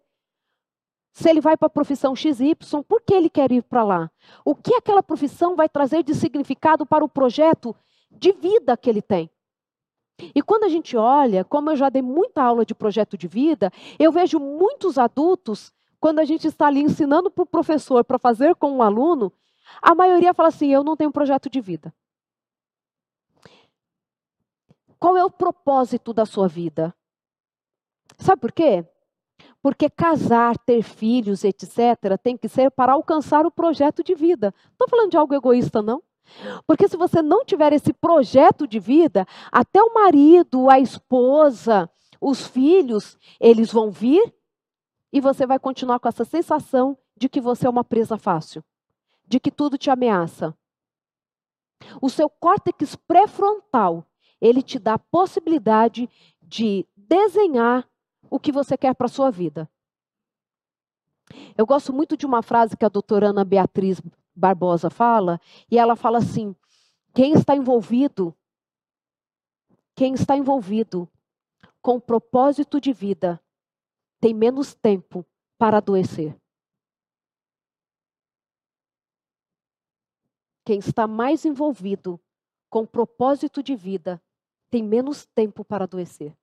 Se 1.13 1.29
ele 1.29 1.41
vai 1.41 1.57
para 1.57 1.67
a 1.67 1.69
profissão 1.69 2.15
XY, 2.15 2.55
por 2.87 3.01
que 3.01 3.13
ele 3.13 3.29
quer 3.29 3.51
ir 3.51 3.63
para 3.63 3.83
lá? 3.83 4.11
O 4.45 4.55
que 4.55 4.73
aquela 4.73 5.03
profissão 5.03 5.55
vai 5.55 5.67
trazer 5.67 6.03
de 6.03 6.15
significado 6.15 6.85
para 6.85 7.03
o 7.03 7.09
projeto 7.09 7.75
de 8.09 8.31
vida 8.31 8.77
que 8.77 8.89
ele 8.89 9.01
tem? 9.01 9.29
E 10.35 10.41
quando 10.41 10.63
a 10.65 10.69
gente 10.69 10.95
olha, 10.95 11.43
como 11.43 11.71
eu 11.71 11.75
já 11.75 11.89
dei 11.89 12.01
muita 12.01 12.43
aula 12.43 12.65
de 12.65 12.75
projeto 12.75 13.17
de 13.17 13.27
vida, 13.27 13.71
eu 13.99 14.11
vejo 14.11 14.39
muitos 14.39 14.97
adultos, 14.97 15.73
quando 15.99 16.19
a 16.19 16.25
gente 16.25 16.47
está 16.47 16.67
ali 16.67 16.81
ensinando 16.81 17.29
para 17.29 17.43
o 17.43 17.47
professor 17.47 18.03
para 18.03 18.19
fazer 18.19 18.55
com 18.55 18.77
o 18.77 18.81
aluno, 18.81 19.33
a 19.81 19.93
maioria 19.95 20.33
fala 20.33 20.49
assim: 20.49 20.71
eu 20.71 20.83
não 20.83 20.95
tenho 20.95 21.11
projeto 21.11 21.49
de 21.49 21.59
vida. 21.59 21.93
Qual 24.99 25.17
é 25.17 25.25
o 25.25 25.31
propósito 25.31 26.13
da 26.13 26.25
sua 26.25 26.47
vida? 26.47 26.93
Sabe 28.17 28.39
por 28.39 28.51
quê? 28.51 28.85
Porque 29.61 29.89
casar, 29.89 30.57
ter 30.57 30.81
filhos, 30.81 31.43
etc., 31.43 32.17
tem 32.21 32.35
que 32.35 32.47
ser 32.47 32.71
para 32.71 32.93
alcançar 32.93 33.45
o 33.45 33.51
projeto 33.51 34.03
de 34.03 34.15
vida. 34.15 34.53
Não 34.63 34.71
estou 34.73 34.89
falando 34.89 35.11
de 35.11 35.17
algo 35.17 35.33
egoísta, 35.33 35.81
não. 35.81 36.01
Porque 36.65 36.87
se 36.87 36.97
você 36.97 37.21
não 37.21 37.45
tiver 37.45 37.73
esse 37.73 37.93
projeto 37.93 38.67
de 38.67 38.79
vida, 38.79 39.25
até 39.51 39.81
o 39.81 39.93
marido, 39.93 40.69
a 40.69 40.79
esposa, 40.79 41.89
os 42.19 42.47
filhos, 42.47 43.17
eles 43.39 43.71
vão 43.71 43.91
vir 43.91 44.33
e 45.11 45.19
você 45.19 45.45
vai 45.45 45.59
continuar 45.59 45.99
com 45.99 46.07
essa 46.07 46.25
sensação 46.25 46.97
de 47.17 47.29
que 47.29 47.41
você 47.41 47.67
é 47.67 47.69
uma 47.69 47.83
presa 47.83 48.17
fácil 48.17 48.63
de 49.31 49.39
que 49.39 49.49
tudo 49.49 49.77
te 49.77 49.89
ameaça. 49.89 50.53
O 52.01 52.09
seu 52.09 52.29
córtex 52.29 52.97
pré-frontal, 53.07 54.05
ele 54.41 54.61
te 54.61 54.77
dá 54.77 54.95
a 54.95 54.99
possibilidade 54.99 56.09
de 56.41 56.85
desenhar 56.97 57.87
o 58.31 58.39
que 58.39 58.51
você 58.51 58.77
quer 58.77 58.95
para 58.95 59.05
a 59.05 59.09
sua 59.09 59.29
vida. 59.29 59.69
Eu 61.57 61.65
gosto 61.65 61.91
muito 61.91 62.15
de 62.15 62.25
uma 62.25 62.41
frase 62.41 62.77
que 62.77 62.85
a 62.85 62.89
doutora 62.89 63.27
Ana 63.27 63.43
Beatriz 63.43 64.01
Barbosa 64.33 64.89
fala, 64.89 65.39
e 65.69 65.77
ela 65.77 65.97
fala 65.97 66.17
assim: 66.17 66.55
quem 67.13 67.33
está 67.33 67.55
envolvido, 67.55 68.35
quem 69.93 70.13
está 70.13 70.37
envolvido 70.37 71.07
com 71.81 71.97
o 71.97 72.01
propósito 72.01 72.79
de 72.79 72.93
vida, 72.93 73.39
tem 74.19 74.33
menos 74.33 74.73
tempo 74.73 75.25
para 75.57 75.77
adoecer. 75.77 76.35
Quem 80.63 80.79
está 80.79 81.05
mais 81.05 81.43
envolvido 81.43 82.19
com 82.69 82.85
propósito 82.85 83.61
de 83.61 83.75
vida 83.75 84.21
tem 84.69 84.81
menos 84.81 85.25
tempo 85.25 85.65
para 85.65 85.83
adoecer. 85.83 86.37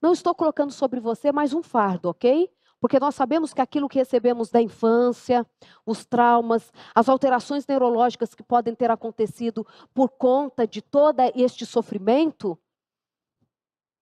Não 0.00 0.12
estou 0.12 0.34
colocando 0.34 0.72
sobre 0.72 1.00
você 1.00 1.32
mais 1.32 1.52
um 1.52 1.62
fardo, 1.62 2.08
ok? 2.08 2.50
Porque 2.80 3.00
nós 3.00 3.14
sabemos 3.14 3.54
que 3.54 3.60
aquilo 3.60 3.88
que 3.88 3.98
recebemos 3.98 4.50
da 4.50 4.60
infância, 4.60 5.46
os 5.86 6.04
traumas, 6.04 6.72
as 6.94 7.08
alterações 7.08 7.66
neurológicas 7.66 8.34
que 8.34 8.42
podem 8.42 8.74
ter 8.74 8.90
acontecido 8.90 9.66
por 9.94 10.10
conta 10.10 10.66
de 10.66 10.82
todo 10.82 11.20
este 11.34 11.64
sofrimento, 11.64 12.58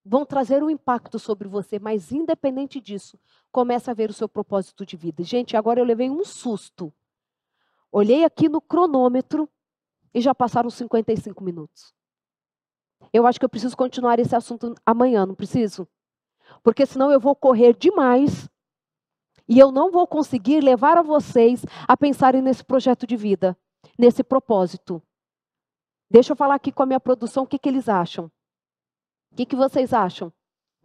vão 0.04 0.26
trazer 0.26 0.64
um 0.64 0.70
impacto 0.70 1.18
sobre 1.18 1.48
você, 1.48 1.78
mas 1.78 2.10
independente 2.10 2.80
disso, 2.80 3.16
começa 3.52 3.92
a 3.92 3.94
ver 3.94 4.10
o 4.10 4.14
seu 4.14 4.28
propósito 4.28 4.84
de 4.84 4.96
vida. 4.96 5.22
Gente, 5.22 5.56
agora 5.56 5.78
eu 5.78 5.84
levei 5.84 6.10
um 6.10 6.24
susto 6.24 6.92
Olhei 7.94 8.24
aqui 8.24 8.48
no 8.48 8.58
cronômetro 8.58 9.46
e 10.14 10.20
já 10.22 10.34
passaram 10.34 10.70
55 10.70 11.44
minutos. 11.44 11.94
Eu 13.12 13.26
acho 13.26 13.38
que 13.38 13.44
eu 13.44 13.48
preciso 13.48 13.76
continuar 13.76 14.18
esse 14.18 14.34
assunto 14.34 14.74
amanhã, 14.84 15.24
não 15.24 15.34
preciso? 15.34 15.86
Porque 16.62 16.84
senão 16.84 17.10
eu 17.10 17.20
vou 17.20 17.34
correr 17.34 17.74
demais 17.74 18.48
e 19.48 19.58
eu 19.58 19.72
não 19.72 19.90
vou 19.90 20.06
conseguir 20.06 20.60
levar 20.60 20.96
a 20.96 21.02
vocês 21.02 21.64
a 21.86 21.96
pensarem 21.96 22.42
nesse 22.42 22.64
projeto 22.64 23.06
de 23.06 23.16
vida, 23.16 23.56
nesse 23.98 24.22
propósito. 24.22 25.02
Deixa 26.10 26.32
eu 26.32 26.36
falar 26.36 26.56
aqui 26.56 26.70
com 26.70 26.82
a 26.82 26.86
minha 26.86 27.00
produção 27.00 27.44
o 27.44 27.46
que, 27.46 27.58
que 27.58 27.68
eles 27.68 27.88
acham. 27.88 28.26
O 29.32 29.36
que, 29.36 29.46
que 29.46 29.56
vocês 29.56 29.92
acham? 29.92 30.32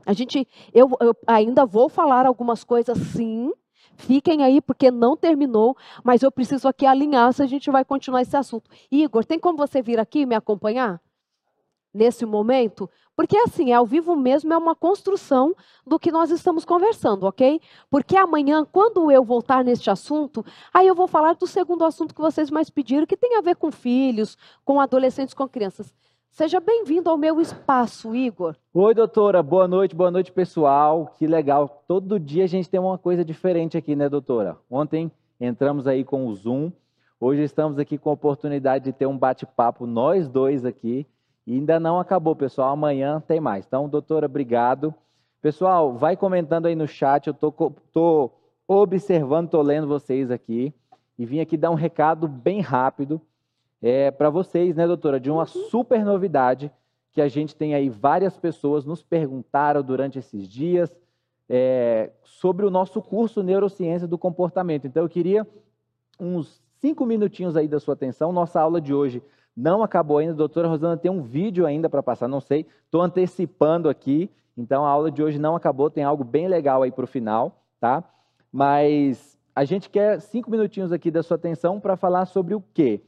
A 0.05 0.13
gente, 0.13 0.47
eu, 0.73 0.89
eu 1.01 1.15
ainda 1.27 1.65
vou 1.65 1.89
falar 1.89 2.25
algumas 2.25 2.63
coisas, 2.63 2.97
sim, 2.97 3.51
Fiquem 3.97 4.43
aí, 4.43 4.61
porque 4.61 4.91
não 4.91 5.17
terminou, 5.17 5.75
mas 6.03 6.21
eu 6.21 6.31
preciso 6.31 6.67
aqui 6.67 6.85
alinhar 6.85 7.33
se 7.33 7.41
a 7.41 7.47
gente 7.47 7.71
vai 7.71 7.83
continuar 7.83 8.21
esse 8.21 8.37
assunto. 8.37 8.69
Igor, 8.91 9.25
tem 9.25 9.39
como 9.39 9.57
você 9.57 9.81
vir 9.81 9.99
aqui 9.99 10.25
me 10.25 10.35
acompanhar? 10.35 11.01
Nesse 11.97 12.27
momento? 12.27 12.87
Porque 13.15 13.35
assim, 13.35 13.71
é 13.71 13.73
ao 13.73 13.85
vivo 13.87 14.15
mesmo, 14.15 14.53
é 14.53 14.57
uma 14.57 14.75
construção 14.75 15.55
do 15.83 15.97
que 15.97 16.11
nós 16.11 16.29
estamos 16.29 16.63
conversando, 16.63 17.23
ok? 17.23 17.59
Porque 17.89 18.15
amanhã, 18.15 18.63
quando 18.63 19.11
eu 19.11 19.23
voltar 19.23 19.63
neste 19.63 19.89
assunto, 19.89 20.45
aí 20.71 20.85
eu 20.85 20.93
vou 20.93 21.07
falar 21.07 21.33
do 21.33 21.47
segundo 21.47 21.83
assunto 21.83 22.13
que 22.13 22.21
vocês 22.21 22.51
mais 22.51 22.69
pediram, 22.69 23.07
que 23.07 23.17
tem 23.17 23.35
a 23.35 23.41
ver 23.41 23.55
com 23.55 23.71
filhos, 23.71 24.37
com 24.63 24.79
adolescentes, 24.79 25.33
com 25.33 25.47
crianças. 25.47 25.91
Seja 26.29 26.59
bem-vindo 26.59 27.09
ao 27.09 27.17
meu 27.17 27.41
espaço, 27.41 28.15
Igor. 28.15 28.55
Oi, 28.71 28.93
doutora. 28.93 29.41
Boa 29.41 29.67
noite, 29.67 29.95
boa 29.95 30.11
noite, 30.11 30.31
pessoal. 30.31 31.11
Que 31.17 31.25
legal. 31.25 31.83
Todo 31.87 32.19
dia 32.19 32.43
a 32.43 32.47
gente 32.47 32.69
tem 32.69 32.79
uma 32.79 32.99
coisa 32.99 33.25
diferente 33.25 33.75
aqui, 33.75 33.95
né, 33.95 34.07
doutora? 34.07 34.55
Ontem 34.69 35.11
entramos 35.41 35.87
aí 35.87 36.03
com 36.03 36.27
o 36.27 36.35
Zoom. 36.35 36.71
Hoje 37.19 37.41
estamos 37.41 37.79
aqui 37.79 37.97
com 37.97 38.11
a 38.11 38.13
oportunidade 38.13 38.85
de 38.85 38.93
ter 38.93 39.07
um 39.07 39.17
bate-papo, 39.17 39.87
nós 39.87 40.29
dois 40.29 40.63
aqui. 40.63 41.07
E 41.47 41.53
ainda 41.53 41.79
não 41.79 41.97
acabou, 41.97 42.35
pessoal. 42.35 42.73
Amanhã 42.73 43.23
tem 43.25 43.39
mais. 43.39 43.65
Então, 43.65 43.87
doutora, 43.87 44.25
obrigado. 44.25 44.93
Pessoal, 45.41 45.93
vai 45.93 46.17
comentando 46.17 46.65
aí 46.65 46.75
no 46.75 46.85
chat. 46.85 47.27
Eu 47.27 47.33
tô, 47.33 47.51
tô 47.93 48.29
observando, 48.67 49.49
tô 49.49 49.61
lendo 49.61 49.87
vocês 49.87 50.29
aqui. 50.29 50.73
E 51.17 51.25
vim 51.25 51.39
aqui 51.39 51.55
dar 51.55 51.71
um 51.71 51.75
recado 51.75 52.27
bem 52.27 52.59
rápido 52.59 53.21
é, 53.81 54.11
para 54.11 54.29
vocês, 54.29 54.75
né, 54.75 54.85
doutora, 54.85 55.21
de 55.21 55.31
uma 55.31 55.43
uhum. 55.43 55.69
super 55.69 56.03
novidade 56.03 56.69
que 57.13 57.21
a 57.21 57.29
gente 57.29 57.55
tem 57.55 57.73
aí. 57.73 57.89
Várias 57.89 58.35
pessoas 58.35 58.83
nos 58.83 59.01
perguntaram 59.01 59.81
durante 59.81 60.19
esses 60.19 60.49
dias 60.49 60.93
é, 61.47 62.11
sobre 62.23 62.65
o 62.65 62.69
nosso 62.69 63.01
curso 63.01 63.41
Neurociência 63.41 64.05
do 64.05 64.17
Comportamento. 64.17 64.85
Então, 64.85 65.03
eu 65.03 65.09
queria 65.09 65.47
uns 66.19 66.61
cinco 66.81 67.05
minutinhos 67.05 67.55
aí 67.55 67.69
da 67.69 67.79
sua 67.79 67.93
atenção. 67.93 68.33
Nossa 68.33 68.59
aula 68.59 68.81
de 68.81 68.93
hoje 68.93 69.23
não 69.57 69.81
acabou 69.81 70.19
ainda. 70.19 70.35
Doutora 70.35 70.67
Rosana 70.67 70.95
tem 70.95 71.09
um 71.09 71.21
vídeo 71.21 71.65
ainda 71.65 71.89
para 71.89 72.03
passar, 72.03 72.27
não 72.27 72.39
sei. 72.39 72.65
Estou 72.85 73.01
antecipando 73.01 73.89
aqui. 73.89 74.29
Então, 74.55 74.85
a 74.85 74.89
aula 74.89 75.09
de 75.09 75.23
hoje 75.23 75.39
não 75.39 75.55
acabou. 75.55 75.89
Tem 75.89 76.03
algo 76.03 76.23
bem 76.23 76.47
legal 76.47 76.83
aí 76.83 76.91
para 76.91 77.03
o 77.03 77.07
final, 77.07 77.63
tá? 77.79 78.03
Mas 78.51 79.37
a 79.55 79.65
gente 79.65 79.89
quer 79.89 80.21
cinco 80.21 80.51
minutinhos 80.51 80.91
aqui 80.91 81.09
da 81.09 81.23
sua 81.23 81.35
atenção 81.35 81.79
para 81.79 81.97
falar 81.97 82.25
sobre 82.27 82.53
o 82.53 82.63
quê? 82.73 83.01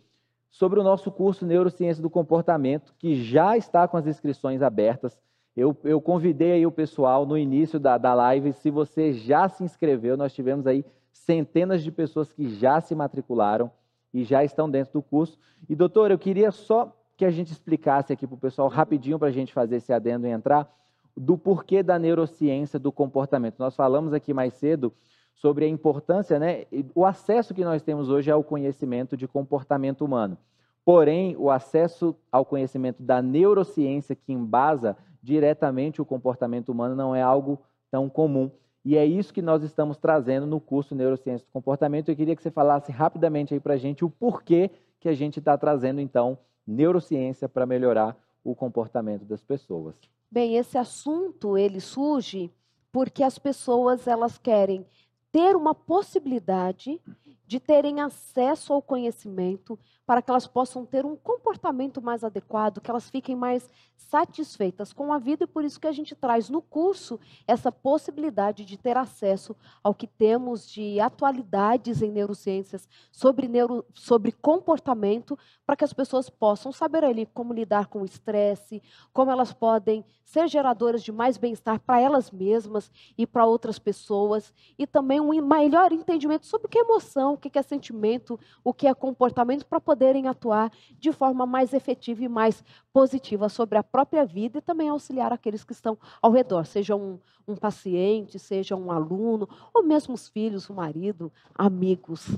sobre 0.50 0.80
o 0.80 0.84
nosso 0.84 1.12
curso 1.12 1.45
Neurociência 1.45 2.02
do 2.02 2.10
Comportamento, 2.10 2.93
que 2.97 3.16
já 3.16 3.56
está 3.56 3.88
com 3.88 3.97
as 3.97 4.08
inscrições 4.08 4.62
abertas. 4.62 5.20
Eu, 5.56 5.76
eu 5.84 6.02
convidei 6.02 6.54
aí 6.54 6.66
o 6.66 6.72
pessoal 6.72 7.26
no 7.26 7.38
início 7.38 7.80
da, 7.80 7.97
da 7.97 8.14
live, 8.14 8.54
se 8.54 8.70
você 8.70 9.14
já 9.14 9.47
se 9.47 9.64
inscreveu, 9.64 10.18
nós 10.18 10.34
tivemos 10.34 10.66
aí 10.66 10.86
centenas 11.12 11.84
de 11.84 11.91
pessoas 11.91 12.32
que 12.32 12.50
já 12.50 12.80
se 12.80 12.95
matricularam 12.95 13.72
e 14.14 14.24
já 14.24 14.43
estão 14.43 14.70
dentro 14.70 14.93
do 14.93 15.01
curso. 15.01 15.38
E, 15.68 15.76
doutor, 15.76 16.12
eu 16.12 16.18
queria 16.18 16.51
só 16.51 16.95
que 17.16 17.26
a 17.26 17.32
gente 17.32 17.51
explicasse 17.51 18.14
aqui 18.14 18.26
para 18.26 18.36
o 18.36 18.39
pessoal 18.39 18.68
rapidinho 18.68 19.20
para 19.20 19.28
a 19.28 19.32
gente 19.32 19.53
fazer 19.53 19.76
esse 19.78 19.91
adendo 19.91 20.26
e 20.26 20.30
entrar, 20.30 20.72
do 21.16 21.38
porquê 21.38 21.84
da 21.84 21.99
neurociência 21.99 22.80
do 22.80 22.91
comportamento. 22.91 23.60
Nós 23.60 23.76
falamos 23.76 24.14
aqui 24.14 24.34
mais 24.34 24.53
cedo 24.53 24.93
sobre 25.34 25.66
a 25.66 25.68
importância, 25.68 26.39
né? 26.39 26.66
O 26.95 27.05
acesso 27.05 27.53
que 27.53 27.64
nós 27.64 27.82
temos 27.82 28.10
hoje 28.10 28.32
ao 28.32 28.43
conhecimento 28.43 29.18
de 29.18 29.28
comportamento 29.28 30.05
humano. 30.05 30.38
Porém, 30.86 31.36
o 31.38 31.51
acesso 31.51 32.16
ao 32.32 32.45
conhecimento 32.45 33.03
da 33.03 33.22
neurociência 33.22 34.16
que 34.16 34.34
embasa 34.34 34.97
diretamente 35.22 36.01
o 36.01 36.05
comportamento 36.05 36.70
humano 36.70 36.95
não 36.95 37.14
é 37.14 37.22
algo 37.22 37.60
tão 37.91 38.10
comum. 38.10 38.49
E 38.84 38.96
é 38.96 39.06
isso 39.06 39.34
que 39.34 39.42
nós 39.42 39.64
estamos 39.64 39.98
trazendo 39.98 40.46
no 40.46 40.60
curso 40.60 40.96
Neurociência 40.96 41.46
do 41.46 41.52
Comportamento. 41.52 42.10
Eu 42.10 42.16
queria 42.16 42.36
que 42.36 42.42
você 42.42 42.52
falasse 42.52 42.92
rapidamente 42.92 43.54
aí 43.54 43.60
para 43.60 43.74
a 43.74 43.78
gente 43.78 44.06
o 44.06 44.10
porquê 44.10 44.72
que 45.00 45.10
a 45.10 45.14
gente 45.14 45.40
está 45.40 45.58
trazendo, 45.58 46.00
então, 46.00 46.38
neurociência 46.66 47.48
para 47.48 47.66
melhorar 47.66 48.18
o 48.44 48.56
comportamento 48.56 49.26
das 49.26 49.44
pessoas. 49.44 49.96
Bem, 50.32 50.56
esse 50.56 50.78
assunto, 50.78 51.58
ele 51.58 51.80
surge 51.80 52.52
porque 52.92 53.24
as 53.24 53.38
pessoas, 53.38 54.08
elas 54.08 54.38
querem 54.38 54.86
ter 55.32 55.56
uma 55.56 55.76
possibilidade 55.76 57.00
de 57.46 57.60
terem 57.60 58.00
acesso 58.00 58.74
ao 58.74 58.82
conhecimento, 58.82 59.78
para 60.10 60.24
que 60.24 60.32
elas 60.32 60.47
possam 60.47 60.88
ter 60.88 61.05
um 61.05 61.16
comportamento 61.16 62.01
mais 62.01 62.24
adequado, 62.24 62.82
que 62.82 62.89
elas 62.89 63.07
fiquem 63.07 63.36
mais 63.36 63.70
satisfeitas 63.95 64.91
com 64.91 65.14
a 65.14 65.20
vida 65.20 65.43
e 65.43 65.47
por 65.47 65.64
isso 65.64 65.80
que 65.80 65.86
a 65.86 65.91
gente 65.91 66.16
traz 66.16 66.49
no 66.49 66.64
curso 66.64 67.20
essa 67.47 67.72
possibilidade 67.72 68.66
de 68.66 68.76
ter 68.76 68.97
acesso 68.97 69.55
ao 69.84 69.93
que 69.93 70.07
temos 70.07 70.68
de 70.68 70.99
atualidades 70.99 72.01
em 72.01 72.10
neurociências 72.10 72.89
sobre, 73.12 73.47
neuro, 73.47 73.86
sobre 73.93 74.32
comportamento, 74.32 75.38
para 75.64 75.76
que 75.76 75.84
as 75.84 75.93
pessoas 75.93 76.28
possam 76.28 76.72
saber 76.72 77.03
ali 77.03 77.28
como 77.28 77.53
lidar 77.53 77.86
com 77.86 78.01
o 78.01 78.05
estresse, 78.05 78.82
como 79.14 79.30
elas 79.30 79.53
podem 79.53 80.03
ser 80.24 80.47
geradoras 80.47 81.03
de 81.03 81.12
mais 81.12 81.38
bem-estar 81.38 81.80
para 81.80 81.99
elas 81.99 82.32
mesmas 82.32 82.91
e 83.16 83.28
para 83.28 83.45
outras 83.45 83.78
pessoas, 83.78 84.53
e 84.78 84.88
também 84.88 85.20
um 85.20 85.30
melhor 85.45 85.91
entendimento 85.91 86.47
sobre 86.47 86.68
o 86.68 86.70
que 86.70 86.80
é 86.80 86.82
emoção, 86.82 87.34
o 87.34 87.38
que 87.38 87.57
é 87.57 87.62
sentimento, 87.62 88.39
o 88.64 88.74
que 88.74 88.88
é 88.88 88.93
comportamento, 88.93 89.66
para 89.66 89.80
poder 89.80 89.99
poderem 90.00 90.28
atuar 90.28 90.72
de 90.97 91.12
forma 91.12 91.45
mais 91.45 91.74
efetiva 91.74 92.24
e 92.24 92.30
mais 92.30 92.64
positiva 92.93 93.50
sobre 93.50 93.78
a 93.78 93.84
própria 93.84 94.26
vida 94.26 94.60
e 94.60 94.62
também 94.62 94.88
auxiliar 94.88 95.34
aqueles 95.34 95.66
que 95.66 95.74
estão 95.74 95.97
ao 96.22 96.32
redor, 96.32 96.66
seja 96.66 96.95
um, 96.95 97.20
um 97.45 97.54
paciente, 97.54 98.39
seja 98.39 98.78
um 98.78 98.93
aluno, 98.93 99.47
ou 99.74 99.84
mesmo 99.84 100.14
os 100.14 100.30
filhos, 100.30 100.70
o 100.70 100.74
marido, 100.74 101.30
amigos. 101.54 102.38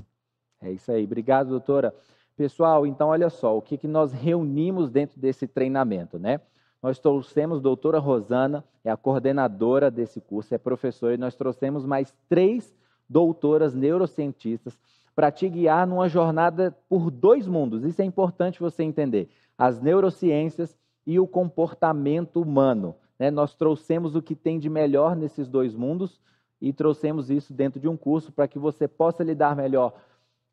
É 0.60 0.72
isso 0.72 0.90
aí. 0.90 1.04
Obrigado, 1.04 1.50
doutora. 1.50 1.94
Pessoal, 2.36 2.84
então 2.84 3.08
olha 3.08 3.30
só, 3.30 3.56
o 3.56 3.62
que, 3.62 3.78
que 3.78 3.86
nós 3.86 4.12
reunimos 4.12 4.90
dentro 4.90 5.20
desse 5.20 5.46
treinamento, 5.46 6.18
né? 6.18 6.40
Nós 6.82 6.98
trouxemos 6.98 7.58
a 7.58 7.62
doutora 7.62 8.00
Rosana, 8.00 8.64
é 8.82 8.90
a 8.90 8.96
coordenadora 8.96 9.88
desse 9.88 10.20
curso, 10.20 10.52
é 10.52 10.58
professora, 10.58 11.14
e 11.14 11.18
nós 11.18 11.36
trouxemos 11.36 11.86
mais 11.86 12.12
três 12.28 12.74
doutoras 13.08 13.72
neurocientistas 13.72 14.76
para 15.14 15.30
te 15.30 15.48
guiar 15.48 15.86
numa 15.86 16.08
jornada 16.08 16.76
por 16.88 17.10
dois 17.10 17.46
mundos. 17.46 17.84
Isso 17.84 18.00
é 18.02 18.04
importante 18.04 18.60
você 18.60 18.82
entender: 18.82 19.28
as 19.56 19.80
neurociências 19.80 20.76
e 21.06 21.18
o 21.18 21.26
comportamento 21.26 22.40
humano. 22.40 22.94
Né? 23.18 23.30
Nós 23.30 23.54
trouxemos 23.54 24.14
o 24.14 24.22
que 24.22 24.34
tem 24.34 24.58
de 24.58 24.68
melhor 24.68 25.16
nesses 25.16 25.48
dois 25.48 25.74
mundos 25.74 26.20
e 26.60 26.72
trouxemos 26.72 27.30
isso 27.30 27.52
dentro 27.52 27.80
de 27.80 27.88
um 27.88 27.96
curso 27.96 28.32
para 28.32 28.46
que 28.46 28.58
você 28.58 28.86
possa 28.86 29.24
lidar 29.24 29.56
melhor 29.56 29.94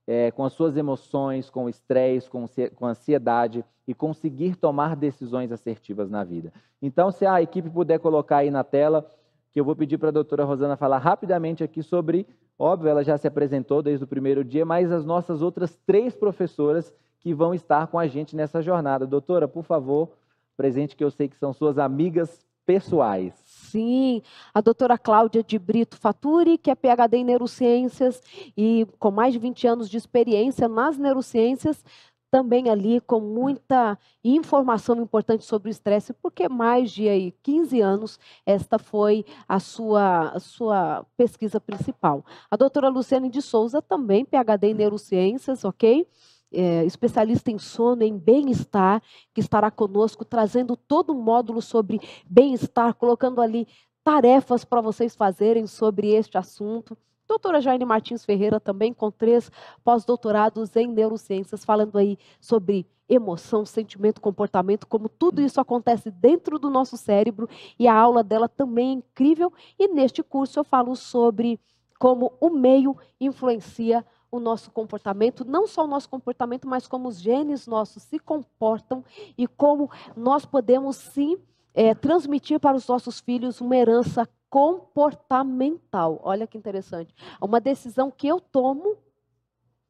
é, 0.07 0.31
com 0.31 0.43
as 0.43 0.53
suas 0.53 0.75
emoções, 0.75 1.51
com 1.51 1.65
o 1.65 1.69
estresse, 1.69 2.27
com, 2.27 2.47
com 2.75 2.85
a 2.87 2.89
ansiedade 2.89 3.63
e 3.87 3.93
conseguir 3.93 4.55
tomar 4.55 4.95
decisões 4.95 5.51
assertivas 5.51 6.09
na 6.09 6.23
vida. 6.23 6.51
Então, 6.81 7.11
se 7.11 7.27
a 7.27 7.41
equipe 7.41 7.69
puder 7.69 7.99
colocar 7.99 8.37
aí 8.37 8.49
na 8.49 8.63
tela, 8.63 9.09
que 9.51 9.59
eu 9.59 9.65
vou 9.65 9.75
pedir 9.75 9.97
para 9.97 10.09
a 10.09 10.11
doutora 10.11 10.43
Rosana 10.43 10.77
falar 10.77 10.99
rapidamente 10.99 11.63
aqui 11.63 11.81
sobre 11.81 12.27
Óbvio, 12.59 12.89
ela 12.89 13.05
já 13.05 13.17
se 13.17 13.25
apresentou 13.25 13.81
desde 13.81 14.03
o 14.03 14.07
primeiro 14.07 14.43
dia, 14.43 14.65
mas 14.65 14.91
as 14.91 15.05
nossas 15.05 15.41
outras 15.41 15.79
três 15.87 16.13
professoras 16.13 16.93
que 17.21 17.33
vão 17.33 17.53
estar 17.53 17.87
com 17.87 17.97
a 17.97 18.05
gente 18.05 18.35
nessa 18.35 18.61
jornada. 18.61 19.07
Doutora, 19.07 19.47
por 19.47 19.63
favor, 19.63 20.09
presente 20.57 20.93
que 20.93 21.03
eu 21.03 21.09
sei 21.09 21.29
que 21.29 21.37
são 21.37 21.53
suas 21.53 21.77
amigas 21.77 22.45
pessoais. 22.65 23.33
Sim, 23.45 24.21
a 24.53 24.59
doutora 24.59 24.97
Cláudia 24.97 25.41
de 25.41 25.57
Brito 25.57 25.95
Faturi, 25.95 26.57
que 26.57 26.69
é 26.69 26.75
PhD 26.75 27.17
em 27.17 27.23
neurociências 27.23 28.21
e 28.57 28.85
com 28.99 29.09
mais 29.09 29.31
de 29.31 29.39
20 29.39 29.65
anos 29.65 29.89
de 29.89 29.95
experiência 29.95 30.67
nas 30.67 30.97
neurociências, 30.97 31.83
também 32.31 32.69
ali 32.69 33.01
com 33.01 33.19
muita 33.19 33.97
informação 34.23 34.95
importante 35.01 35.43
sobre 35.43 35.69
o 35.69 35.71
estresse, 35.71 36.13
porque 36.13 36.47
mais 36.47 36.91
de 36.91 37.07
aí, 37.07 37.33
15 37.43 37.81
anos 37.81 38.19
esta 38.45 38.77
foi 38.77 39.25
a 39.47 39.59
sua, 39.59 40.29
a 40.29 40.39
sua 40.39 41.05
pesquisa 41.17 41.59
principal. 41.59 42.23
A 42.49 42.55
doutora 42.55 42.89
Luciane 42.89 43.29
de 43.29 43.41
Souza, 43.41 43.81
também 43.81 44.25
PhD 44.25 44.67
em 44.67 44.73
neurociências, 44.73 45.63
ok? 45.63 46.07
É, 46.51 46.83
especialista 46.83 47.51
em 47.51 47.59
sono, 47.59 48.03
em 48.03 48.17
bem-estar, 48.17 49.03
que 49.33 49.39
estará 49.39 49.69
conosco, 49.69 50.25
trazendo 50.25 50.75
todo 50.75 51.13
um 51.13 51.21
módulo 51.21 51.61
sobre 51.61 51.99
bem-estar, 52.27 52.95
colocando 52.95 53.39
ali 53.39 53.67
tarefas 54.03 54.65
para 54.65 54.81
vocês 54.81 55.15
fazerem 55.15 55.67
sobre 55.67 56.09
este 56.09 56.37
assunto. 56.37 56.97
Doutora 57.29 57.61
Jaine 57.61 57.85
Martins 57.85 58.25
Ferreira 58.25 58.59
também 58.59 58.91
com 58.91 59.11
três 59.11 59.51
pós-doutorados 59.83 60.75
em 60.75 60.87
neurociências, 60.87 61.63
falando 61.63 61.95
aí 61.99 62.17
sobre 62.41 62.87
emoção, 63.07 63.63
sentimento, 63.67 64.19
comportamento, 64.19 64.87
como 64.87 65.07
tudo 65.07 65.39
isso 65.39 65.61
acontece 65.61 66.09
dentro 66.09 66.57
do 66.57 66.71
nosso 66.71 66.97
cérebro 66.97 67.47
e 67.77 67.87
a 67.87 67.93
aula 67.93 68.23
dela 68.23 68.49
também 68.49 68.89
é 68.89 68.93
incrível. 68.93 69.53
E 69.77 69.87
neste 69.87 70.23
curso 70.23 70.59
eu 70.59 70.63
falo 70.63 70.95
sobre 70.95 71.59
como 71.99 72.33
o 72.41 72.49
meio 72.49 72.97
influencia 73.21 74.03
o 74.31 74.39
nosso 74.39 74.71
comportamento, 74.71 75.45
não 75.45 75.67
só 75.67 75.83
o 75.83 75.87
nosso 75.87 76.09
comportamento, 76.09 76.67
mas 76.67 76.87
como 76.87 77.07
os 77.07 77.21
genes 77.21 77.67
nossos 77.67 78.01
se 78.01 78.17
comportam 78.17 79.05
e 79.37 79.45
como 79.45 79.91
nós 80.15 80.47
podemos 80.47 80.95
sim 80.95 81.37
é, 81.73 81.93
transmitir 81.93 82.59
para 82.59 82.77
os 82.77 82.87
nossos 82.87 83.19
filhos 83.19 83.61
uma 83.61 83.75
herança 83.75 84.27
comportamental. 84.49 86.19
Olha 86.23 86.47
que 86.47 86.57
interessante. 86.57 87.13
Uma 87.41 87.61
decisão 87.61 88.09
que 88.09 88.27
eu 88.27 88.39
tomo 88.39 88.97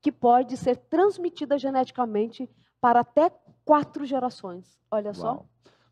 que 0.01 0.11
pode 0.11 0.55
ser 0.57 0.75
transmitida 0.75 1.57
geneticamente 1.57 2.49
para 2.79 3.01
até 3.01 3.31
quatro 3.65 4.05
gerações. 4.05 4.79
Olha 4.89 5.11
Uau. 5.11 5.15
só. 5.15 5.45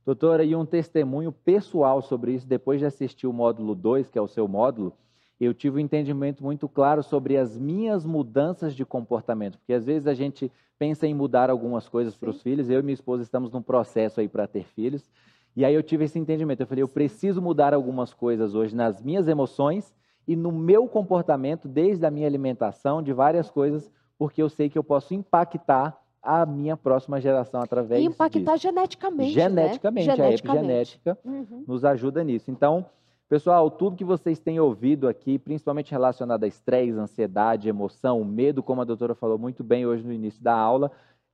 Doutora, 0.05 0.43
e 0.43 0.55
um 0.55 0.65
testemunho 0.65 1.33
pessoal 1.33 2.01
sobre 2.01 2.33
isso, 2.33 2.47
depois 2.47 2.79
de 2.79 2.85
assistir 2.85 3.27
o 3.27 3.33
módulo 3.33 3.75
2, 3.75 4.09
que 4.09 4.17
é 4.17 4.21
o 4.21 4.27
seu 4.27 4.47
módulo, 4.47 4.93
eu 5.39 5.53
tive 5.53 5.77
um 5.77 5.79
entendimento 5.79 6.43
muito 6.43 6.67
claro 6.67 7.03
sobre 7.03 7.37
as 7.37 7.57
minhas 7.57 8.05
mudanças 8.05 8.73
de 8.73 8.85
comportamento, 8.85 9.57
porque 9.57 9.73
às 9.73 9.83
vezes 9.83 10.07
a 10.07 10.13
gente 10.13 10.51
pensa 10.79 11.05
em 11.05 11.13
mudar 11.13 11.49
algumas 11.49 11.89
coisas 11.89 12.15
para 12.15 12.29
os 12.29 12.41
filhos, 12.41 12.69
eu 12.69 12.79
e 12.79 12.83
minha 12.83 12.93
esposa 12.93 13.21
estamos 13.21 13.51
num 13.51 13.61
processo 13.61 14.19
aí 14.19 14.27
para 14.27 14.47
ter 14.47 14.63
filhos, 14.63 15.11
e 15.57 15.65
aí 15.65 15.73
eu 15.73 15.81
tive 15.81 16.05
esse 16.05 16.19
entendimento. 16.19 16.61
Eu 16.61 16.67
falei, 16.67 16.83
eu 16.83 16.87
preciso 16.87 17.41
mudar 17.41 17.73
algumas 17.73 18.13
coisas 18.13 18.53
hoje 18.53 18.75
nas 18.75 19.01
minhas 19.01 19.27
emoções 19.27 19.91
e 20.27 20.35
no 20.35 20.51
meu 20.51 20.87
comportamento, 20.87 21.67
desde 21.67 22.05
a 22.05 22.11
minha 22.11 22.27
alimentação, 22.27 23.01
de 23.01 23.11
várias 23.11 23.49
coisas, 23.49 23.91
porque 24.19 24.39
eu 24.39 24.49
sei 24.49 24.69
que 24.69 24.77
eu 24.77 24.83
posso 24.83 25.15
impactar 25.15 25.99
a 26.21 26.45
minha 26.45 26.77
próxima 26.77 27.19
geração 27.19 27.59
através 27.59 28.03
disso. 28.03 28.13
impactar 28.13 28.53
disso. 28.53 28.67
geneticamente, 28.67 29.33
geneticamente, 29.33 30.07
né? 30.07 30.15
geneticamente. 30.15 30.47
A 30.47 30.61
epigenética 30.61 31.17
uhum. 31.25 31.63
nos 31.67 31.83
ajuda 31.83 32.23
nisso. 32.23 32.51
Então, 32.51 32.85
pessoal, 33.27 33.71
tudo 33.71 33.95
que 33.95 34.05
vocês 34.05 34.37
têm 34.37 34.59
ouvido 34.59 35.07
aqui, 35.07 35.39
principalmente 35.39 35.91
relacionado 35.91 36.43
a 36.43 36.47
estresse, 36.47 36.91
ansiedade, 36.91 37.67
emoção, 37.67 38.23
medo, 38.23 38.61
como 38.61 38.81
a 38.81 38.85
doutora 38.85 39.15
falou 39.15 39.39
muito 39.39 39.63
bem 39.63 39.87
hoje 39.87 40.03
no 40.03 40.13
início 40.13 40.43
da 40.43 40.53
aula, 40.53 40.91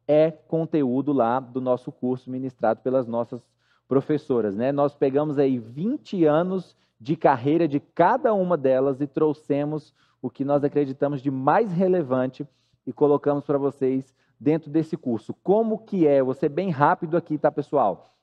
é 0.07 0.31
conteúdo 0.31 1.11
lá 1.11 1.41
do 1.41 1.59
nosso 1.59 1.91
curso 1.91 2.31
ministrado 2.31 2.79
pelas 2.79 3.05
nossas 3.05 3.41
professoras, 3.87 4.55
né? 4.55 4.71
Nós 4.71 4.95
pegamos 4.95 5.37
aí 5.37 5.59
20 5.59 6.25
anos 6.25 6.75
de 6.99 7.15
carreira 7.15 7.67
de 7.67 7.79
cada 7.79 8.33
uma 8.33 8.57
delas 8.57 9.01
e 9.01 9.07
trouxemos 9.07 9.93
o 10.21 10.29
que 10.29 10.45
nós 10.45 10.63
acreditamos 10.63 11.21
de 11.21 11.29
mais 11.29 11.71
relevante 11.71 12.47
e 12.87 12.93
colocamos 12.93 13.43
para 13.43 13.57
vocês 13.57 14.15
dentro 14.39 14.71
desse 14.71 14.95
curso. 14.95 15.33
Como 15.43 15.79
que 15.79 16.07
é? 16.07 16.23
Você 16.23 16.47
bem 16.47 16.69
rápido 16.69 17.17
aqui, 17.17 17.37
tá, 17.37 17.51
pessoal? 17.51 18.15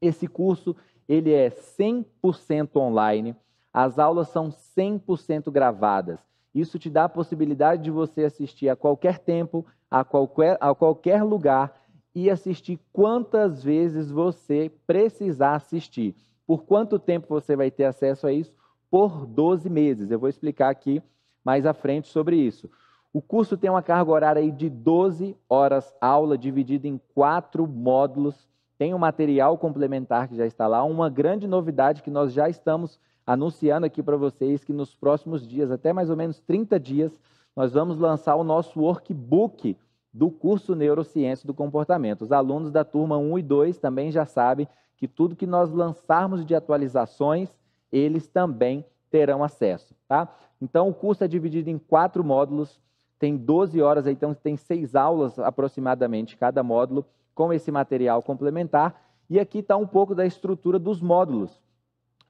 Esse 0.00 0.26
curso, 0.26 0.74
ele 1.08 1.32
é 1.32 1.50
100% 1.50 2.76
online. 2.76 3.34
As 3.72 3.98
aulas 3.98 4.28
são 4.28 4.48
100% 4.48 5.50
gravadas. 5.50 6.18
Isso 6.54 6.78
te 6.78 6.88
dá 6.88 7.04
a 7.04 7.08
possibilidade 7.08 7.82
de 7.82 7.90
você 7.90 8.24
assistir 8.24 8.68
a 8.68 8.76
qualquer 8.76 9.18
tempo, 9.18 9.64
a 9.90 10.02
qualquer, 10.04 10.56
a 10.60 10.74
qualquer 10.74 11.22
lugar 11.22 11.80
e 12.16 12.30
assistir 12.30 12.80
quantas 12.94 13.62
vezes 13.62 14.10
você 14.10 14.72
precisar 14.86 15.54
assistir. 15.54 16.14
Por 16.46 16.64
quanto 16.64 16.98
tempo 16.98 17.26
você 17.28 17.54
vai 17.54 17.70
ter 17.70 17.84
acesso 17.84 18.26
a 18.26 18.32
isso? 18.32 18.54
Por 18.90 19.26
12 19.26 19.68
meses. 19.68 20.10
Eu 20.10 20.18
vou 20.18 20.30
explicar 20.30 20.70
aqui 20.70 21.02
mais 21.44 21.66
à 21.66 21.74
frente 21.74 22.08
sobre 22.08 22.36
isso. 22.36 22.70
O 23.12 23.20
curso 23.20 23.54
tem 23.54 23.68
uma 23.68 23.82
carga 23.82 24.10
horária 24.10 24.50
de 24.50 24.70
12 24.70 25.36
horas 25.46 25.94
aula, 26.00 26.38
dividida 26.38 26.88
em 26.88 26.98
quatro 27.14 27.66
módulos. 27.66 28.48
Tem 28.78 28.94
um 28.94 28.98
material 28.98 29.58
complementar 29.58 30.26
que 30.26 30.36
já 30.36 30.46
está 30.46 30.66
lá. 30.66 30.82
Uma 30.84 31.10
grande 31.10 31.46
novidade 31.46 32.02
que 32.02 32.10
nós 32.10 32.32
já 32.32 32.48
estamos 32.48 32.98
anunciando 33.26 33.84
aqui 33.84 34.02
para 34.02 34.16
vocês, 34.16 34.64
que 34.64 34.72
nos 34.72 34.94
próximos 34.94 35.46
dias, 35.46 35.70
até 35.70 35.92
mais 35.92 36.08
ou 36.08 36.16
menos 36.16 36.40
30 36.40 36.80
dias, 36.80 37.20
nós 37.54 37.74
vamos 37.74 37.98
lançar 37.98 38.36
o 38.36 38.44
nosso 38.44 38.80
workbook 38.80 39.76
do 40.16 40.30
curso 40.30 40.74
Neurociência 40.74 41.46
do 41.46 41.52
Comportamento. 41.52 42.22
Os 42.22 42.32
alunos 42.32 42.72
da 42.72 42.82
turma 42.82 43.18
1 43.18 43.38
e 43.38 43.42
2 43.42 43.78
também 43.78 44.10
já 44.10 44.24
sabem 44.24 44.66
que 44.96 45.06
tudo 45.06 45.36
que 45.36 45.46
nós 45.46 45.70
lançarmos 45.70 46.42
de 46.42 46.54
atualizações, 46.54 47.54
eles 47.92 48.26
também 48.26 48.82
terão 49.10 49.44
acesso, 49.44 49.94
tá? 50.08 50.26
Então, 50.58 50.88
o 50.88 50.94
curso 50.94 51.22
é 51.22 51.28
dividido 51.28 51.68
em 51.68 51.76
quatro 51.76 52.24
módulos, 52.24 52.80
tem 53.18 53.36
12 53.36 53.82
horas, 53.82 54.06
então 54.06 54.32
tem 54.32 54.56
seis 54.56 54.94
aulas 54.94 55.38
aproximadamente 55.38 56.34
cada 56.34 56.62
módulo, 56.62 57.04
com 57.34 57.52
esse 57.52 57.70
material 57.70 58.22
complementar. 58.22 58.98
E 59.28 59.38
aqui 59.38 59.58
está 59.58 59.76
um 59.76 59.86
pouco 59.86 60.14
da 60.14 60.24
estrutura 60.24 60.78
dos 60.78 61.02
módulos. 61.02 61.60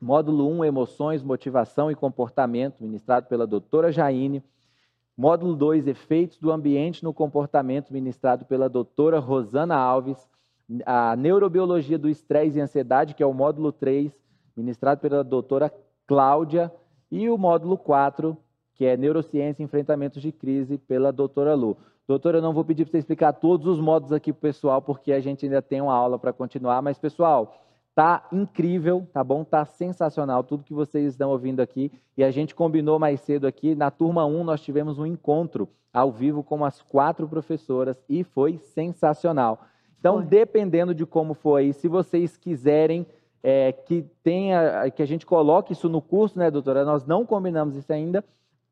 Módulo 0.01 0.49
1, 0.59 0.65
Emoções, 0.65 1.23
Motivação 1.23 1.89
e 1.89 1.95
Comportamento, 1.95 2.83
ministrado 2.83 3.29
pela 3.29 3.47
doutora 3.47 3.93
Jaine. 3.93 4.43
Módulo 5.17 5.57
2, 5.57 5.87
Efeitos 5.87 6.39
do 6.39 6.53
Ambiente 6.53 7.03
no 7.03 7.15
Comportamento, 7.15 7.91
ministrado 7.91 8.45
pela 8.45 8.69
doutora 8.69 9.19
Rosana 9.19 9.75
Alves. 9.75 10.29
A 10.85 11.17
Neurobiologia 11.17 11.99
do 11.99 12.09
Estresse 12.09 12.59
e 12.59 12.61
Ansiedade, 12.61 13.15
que 13.15 13.23
é 13.23 13.27
o 13.27 13.33
módulo 13.33 13.73
3, 13.73 14.13
ministrado 14.55 15.01
pela 15.01 15.25
doutora 15.25 15.73
Cláudia. 16.07 16.71
E 17.11 17.31
o 17.31 17.39
módulo 17.39 17.79
4, 17.79 18.37
que 18.75 18.85
é 18.85 18.95
Neurociência 18.95 19.63
e 19.63 19.65
Enfrentamentos 19.65 20.21
de 20.21 20.31
Crise, 20.31 20.77
pela 20.77 21.11
doutora 21.11 21.55
Lu. 21.55 21.79
Doutora, 22.07 22.39
eu 22.39 22.43
não 22.43 22.53
vou 22.53 22.65
pedir 22.65 22.85
para 22.85 22.93
você 22.93 22.99
explicar 22.99 23.33
todos 23.33 23.67
os 23.67 23.81
modos 23.81 24.13
aqui 24.13 24.33
para 24.33 24.39
o 24.39 24.43
pessoal, 24.43 24.83
porque 24.83 25.13
a 25.13 25.21
gente 25.21 25.47
ainda 25.47 25.63
tem 25.63 25.81
uma 25.81 25.95
aula 25.95 26.19
para 26.19 26.33
continuar, 26.33 26.83
mas, 26.83 26.99
pessoal, 26.99 27.66
tá 27.97 28.29
incrível, 28.31 29.09
tá 29.13 29.25
bom? 29.25 29.43
Tá 29.43 29.65
sensacional 29.65 30.45
tudo 30.45 30.63
que 30.63 30.73
vocês 30.73 31.15
estão 31.15 31.31
ouvindo 31.31 31.59
aqui. 31.59 31.91
E 32.17 32.23
a 32.23 32.31
gente 32.31 32.55
combinou 32.55 32.99
mais 32.99 33.21
cedo 33.23 33.45
aqui, 33.45 33.75
na 33.75 33.91
turma 33.91 34.25
1 34.25 34.45
nós 34.45 34.61
tivemos 34.61 35.01
um 35.01 35.07
encontro 35.07 35.69
ao 35.93 36.13
vivo 36.13 36.45
com 36.45 36.65
as 36.65 36.81
quatro 36.81 37.27
professoras 37.27 38.01
e 38.09 38.23
foi 38.23 38.59
sensacional. 38.59 39.63
Então, 39.99 40.19
foi. 40.19 40.27
dependendo 40.27 40.95
de 40.95 41.05
como 41.05 41.35
for 41.35 41.57
aí, 41.57 41.73
se 41.73 41.89
vocês 41.89 42.37
quiserem 42.37 43.05
é, 43.43 43.73
que 43.73 44.05
tenha, 44.23 44.89
que 44.91 45.03
a 45.03 45.07
gente 45.07 45.27
coloque 45.27 45.73
isso 45.73 45.89
no 45.89 46.01
curso, 46.01 46.39
né, 46.39 46.51
doutora? 46.51 46.85
Nós 46.85 47.05
não 47.05 47.25
combinamos 47.25 47.75
isso 47.77 47.93
ainda, 47.93 48.23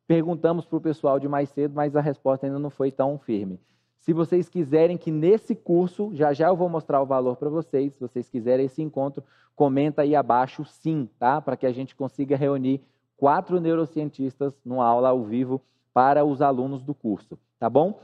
Perguntamos 0.07 0.67
para 0.67 0.77
o 0.77 0.81
pessoal 0.81 1.19
de 1.19 1.27
mais 1.27 1.49
cedo, 1.49 1.73
mas 1.75 1.97
a 1.97 2.01
resposta 2.01 2.47
ainda 2.47 2.59
não 2.59 2.69
foi 2.69 2.93
tão 2.93 3.19
firme. 3.19 3.59
Se 4.05 4.13
vocês 4.13 4.51
quiserem 4.51 4.99
que 4.99 5.11
nesse 5.11 5.55
curso, 5.55 6.11
já 6.13 6.35
já 6.35 6.49
eu 6.49 6.57
vou 6.57 6.69
mostrar 6.69 7.01
o 7.01 7.07
valor 7.07 7.37
para 7.37 7.49
vocês, 7.49 7.95
se 7.95 8.01
vocês 8.01 8.29
quiserem 8.29 8.67
esse 8.67 8.83
encontro, 8.83 9.25
comenta 9.57 10.03
aí 10.03 10.15
abaixo 10.15 10.63
sim, 10.63 11.09
tá? 11.19 11.41
Para 11.41 11.57
que 11.57 11.65
a 11.65 11.73
gente 11.73 11.97
consiga 11.97 12.37
reunir 12.37 12.83
quatro 13.17 13.59
neurocientistas 13.59 14.53
numa 14.63 14.85
aula 14.85 15.09
ao 15.09 15.25
vivo 15.25 15.59
para 15.95 16.23
os 16.23 16.43
alunos 16.43 16.83
do 16.83 16.93
curso, 16.93 17.39
tá 17.59 17.71
bom? 17.71 17.99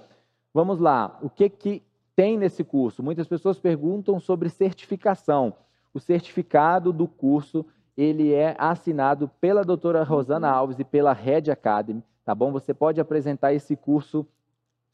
Vamos 0.55 0.79
lá, 0.79 1.19
o 1.21 1.29
que, 1.29 1.51
que 1.51 1.83
tem 2.17 2.39
nesse 2.39 2.65
curso? 2.65 3.03
Muitas 3.03 3.29
pessoas 3.29 3.59
perguntam 3.59 4.19
sobre 4.19 4.49
certificação. 4.49 5.53
O 5.93 6.01
certificado 6.01 6.95
do 6.95 7.07
curso 7.07 7.67
ele 7.95 8.33
é 8.33 8.57
assinado 8.59 9.31
pela 9.39 9.63
doutora 9.63 10.03
Rosana. 10.03 10.49
Alves 10.49 10.79
e 10.79 10.85
pela 10.85 11.13
Red 11.13 11.51
Academy, 11.51 12.03
tá 12.25 12.35
bom? 12.35 12.51
Você 12.53 12.73
pode 12.73 13.03
apresentar 13.03 13.53
esse 13.53 13.77
curso, 13.77 14.27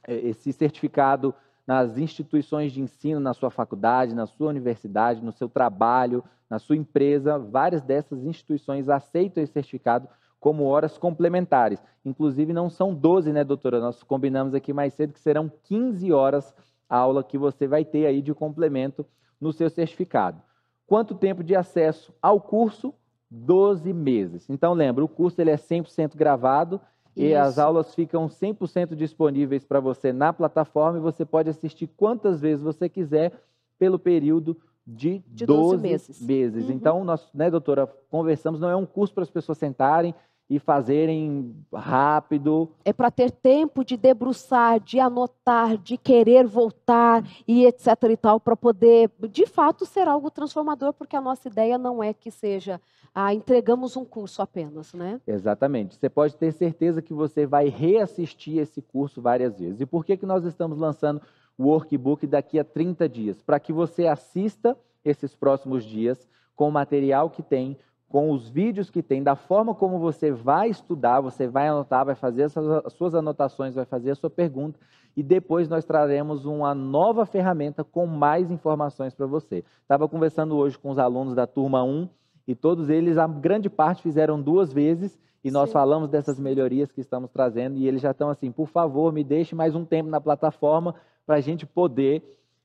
esse 0.06 0.52
certificado 0.52 1.34
nas 1.66 1.98
instituições 1.98 2.72
de 2.72 2.80
ensino, 2.80 3.18
na 3.18 3.34
sua 3.34 3.50
faculdade, 3.50 4.14
na 4.14 4.26
sua 4.26 4.48
universidade, 4.48 5.24
no 5.24 5.32
seu 5.32 5.48
trabalho, 5.48 6.22
na 6.48 6.58
sua 6.58 6.76
empresa. 6.76 7.38
Várias 7.38 7.82
dessas 7.82 8.24
instituições 8.24 8.88
aceitam 8.88 9.42
esse 9.42 9.52
certificado 9.52 10.08
como 10.38 10.64
horas 10.64 10.96
complementares. 10.96 11.82
Inclusive, 12.04 12.52
não 12.52 12.70
são 12.70 12.94
12, 12.94 13.32
né, 13.32 13.42
doutora? 13.42 13.80
Nós 13.80 14.02
combinamos 14.02 14.54
aqui 14.54 14.72
mais 14.72 14.94
cedo 14.94 15.12
que 15.12 15.20
serão 15.20 15.50
15 15.64 16.12
horas 16.12 16.54
a 16.88 16.96
aula 16.96 17.24
que 17.24 17.36
você 17.36 17.66
vai 17.66 17.84
ter 17.84 18.06
aí 18.06 18.22
de 18.22 18.32
complemento 18.32 19.04
no 19.40 19.52
seu 19.52 19.68
certificado. 19.68 20.40
Quanto 20.86 21.16
tempo 21.16 21.42
de 21.42 21.56
acesso 21.56 22.14
ao 22.22 22.40
curso? 22.40 22.94
12 23.28 23.92
meses. 23.92 24.48
Então, 24.48 24.72
lembra, 24.72 25.04
o 25.04 25.08
curso 25.08 25.40
ele 25.40 25.50
é 25.50 25.56
100% 25.56 26.14
gravado 26.14 26.80
Isso. 27.16 27.26
e 27.26 27.34
as 27.34 27.58
aulas 27.58 27.94
ficam 27.94 28.26
100% 28.26 28.94
disponíveis 28.94 29.64
para 29.64 29.80
você 29.80 30.12
na 30.12 30.32
plataforma 30.32 30.98
e 30.98 31.02
você 31.02 31.24
pode 31.24 31.48
assistir 31.48 31.86
quantas 31.86 32.40
vezes 32.40 32.62
você 32.62 32.88
quiser 32.88 33.32
pelo 33.78 33.98
período 33.98 34.56
de, 34.86 35.22
de 35.26 35.46
12, 35.46 35.46
12 35.46 35.82
meses. 35.82 36.22
meses. 36.22 36.64
Uhum. 36.66 36.72
Então, 36.72 37.04
nós, 37.04 37.28
né, 37.34 37.50
doutora, 37.50 37.86
conversamos, 38.10 38.60
não 38.60 38.70
é 38.70 38.76
um 38.76 38.86
curso 38.86 39.14
para 39.14 39.24
as 39.24 39.30
pessoas 39.30 39.58
sentarem, 39.58 40.14
e 40.48 40.58
fazerem 40.58 41.54
rápido. 41.72 42.70
É 42.84 42.92
para 42.92 43.10
ter 43.10 43.30
tempo 43.30 43.84
de 43.84 43.96
debruçar, 43.96 44.78
de 44.78 45.00
anotar, 45.00 45.76
de 45.76 45.96
querer 45.96 46.46
voltar 46.46 47.24
e 47.46 47.66
etc 47.66 47.88
e 48.10 48.16
tal, 48.16 48.38
para 48.38 48.56
poder, 48.56 49.10
de 49.30 49.46
fato, 49.46 49.84
ser 49.84 50.06
algo 50.06 50.30
transformador, 50.30 50.92
porque 50.92 51.16
a 51.16 51.20
nossa 51.20 51.48
ideia 51.48 51.76
não 51.76 52.02
é 52.02 52.14
que 52.14 52.30
seja, 52.30 52.80
ah, 53.14 53.34
entregamos 53.34 53.96
um 53.96 54.04
curso 54.04 54.40
apenas, 54.40 54.94
né? 54.94 55.20
Exatamente. 55.26 55.96
Você 55.96 56.08
pode 56.08 56.36
ter 56.36 56.52
certeza 56.52 57.02
que 57.02 57.12
você 57.12 57.44
vai 57.44 57.68
reassistir 57.68 58.58
esse 58.58 58.80
curso 58.80 59.20
várias 59.20 59.58
vezes. 59.58 59.80
E 59.80 59.86
por 59.86 60.04
que, 60.04 60.16
que 60.16 60.26
nós 60.26 60.44
estamos 60.44 60.78
lançando 60.78 61.20
o 61.58 61.64
workbook 61.64 62.26
daqui 62.26 62.58
a 62.58 62.64
30 62.64 63.08
dias? 63.08 63.42
Para 63.42 63.58
que 63.58 63.72
você 63.72 64.06
assista 64.06 64.76
esses 65.04 65.34
próximos 65.34 65.84
dias 65.84 66.28
com 66.54 66.68
o 66.68 66.72
material 66.72 67.30
que 67.30 67.42
tem 67.42 67.76
com 68.16 68.30
os 68.30 68.48
vídeos 68.48 68.88
que 68.88 69.02
tem, 69.02 69.22
da 69.22 69.36
forma 69.36 69.74
como 69.74 69.98
você 69.98 70.32
vai 70.32 70.70
estudar, 70.70 71.20
você 71.20 71.46
vai 71.46 71.68
anotar, 71.68 72.02
vai 72.02 72.14
fazer 72.14 72.44
as 72.44 72.92
suas 72.94 73.14
anotações, 73.14 73.74
vai 73.74 73.84
fazer 73.84 74.12
a 74.12 74.14
sua 74.14 74.30
pergunta 74.30 74.80
e 75.14 75.22
depois 75.22 75.68
nós 75.68 75.84
traremos 75.84 76.46
uma 76.46 76.74
nova 76.74 77.26
ferramenta 77.26 77.84
com 77.84 78.06
mais 78.06 78.50
informações 78.50 79.12
para 79.12 79.26
você. 79.26 79.62
Estava 79.82 80.08
conversando 80.08 80.56
hoje 80.56 80.78
com 80.78 80.88
os 80.88 80.98
alunos 80.98 81.34
da 81.34 81.46
turma 81.46 81.84
1 81.84 82.08
e 82.48 82.54
todos 82.54 82.88
eles, 82.88 83.18
a 83.18 83.26
grande 83.26 83.68
parte, 83.68 84.00
fizeram 84.00 84.40
duas 84.40 84.72
vezes 84.72 85.18
e 85.44 85.50
nós 85.50 85.68
Sim. 85.68 85.74
falamos 85.74 86.08
dessas 86.08 86.40
melhorias 86.40 86.90
que 86.90 87.02
estamos 87.02 87.30
trazendo 87.30 87.76
e 87.76 87.86
eles 87.86 88.00
já 88.00 88.12
estão 88.12 88.30
assim, 88.30 88.50
por 88.50 88.68
favor, 88.68 89.12
me 89.12 89.22
deixe 89.22 89.54
mais 89.54 89.74
um 89.74 89.84
tempo 89.84 90.08
na 90.08 90.22
plataforma 90.22 90.94
para 91.26 91.36
a 91.36 91.40
gente 91.42 91.66
poder 91.66 92.22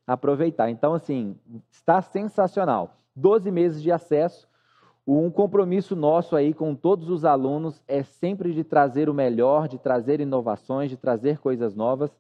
aproveitar. 0.08 0.70
Então, 0.70 0.93
assim, 0.93 1.36
está 1.70 2.02
sensacional. 2.02 2.95
12 3.14 3.52
meses 3.52 3.84
de 3.84 3.91
acesso 3.91 4.49
um 5.20 5.30
compromisso 5.30 5.95
nosso 5.95 6.36
aí 6.36 6.53
com 6.53 6.74
todos 6.74 7.09
os 7.09 7.26
alunos 7.26 7.82
é 7.86 8.01
sempre 8.01 8.53
de 8.53 8.64
trazer 8.64 9.09
o 9.09 9.14
melhor, 9.14 9.68
de 9.68 9.78
trazer 9.78 10.22
inovações, 10.22 10.89
de 10.89 10.95
trazer 10.95 11.39
coisas 11.39 11.76
novas. 11.76 12.16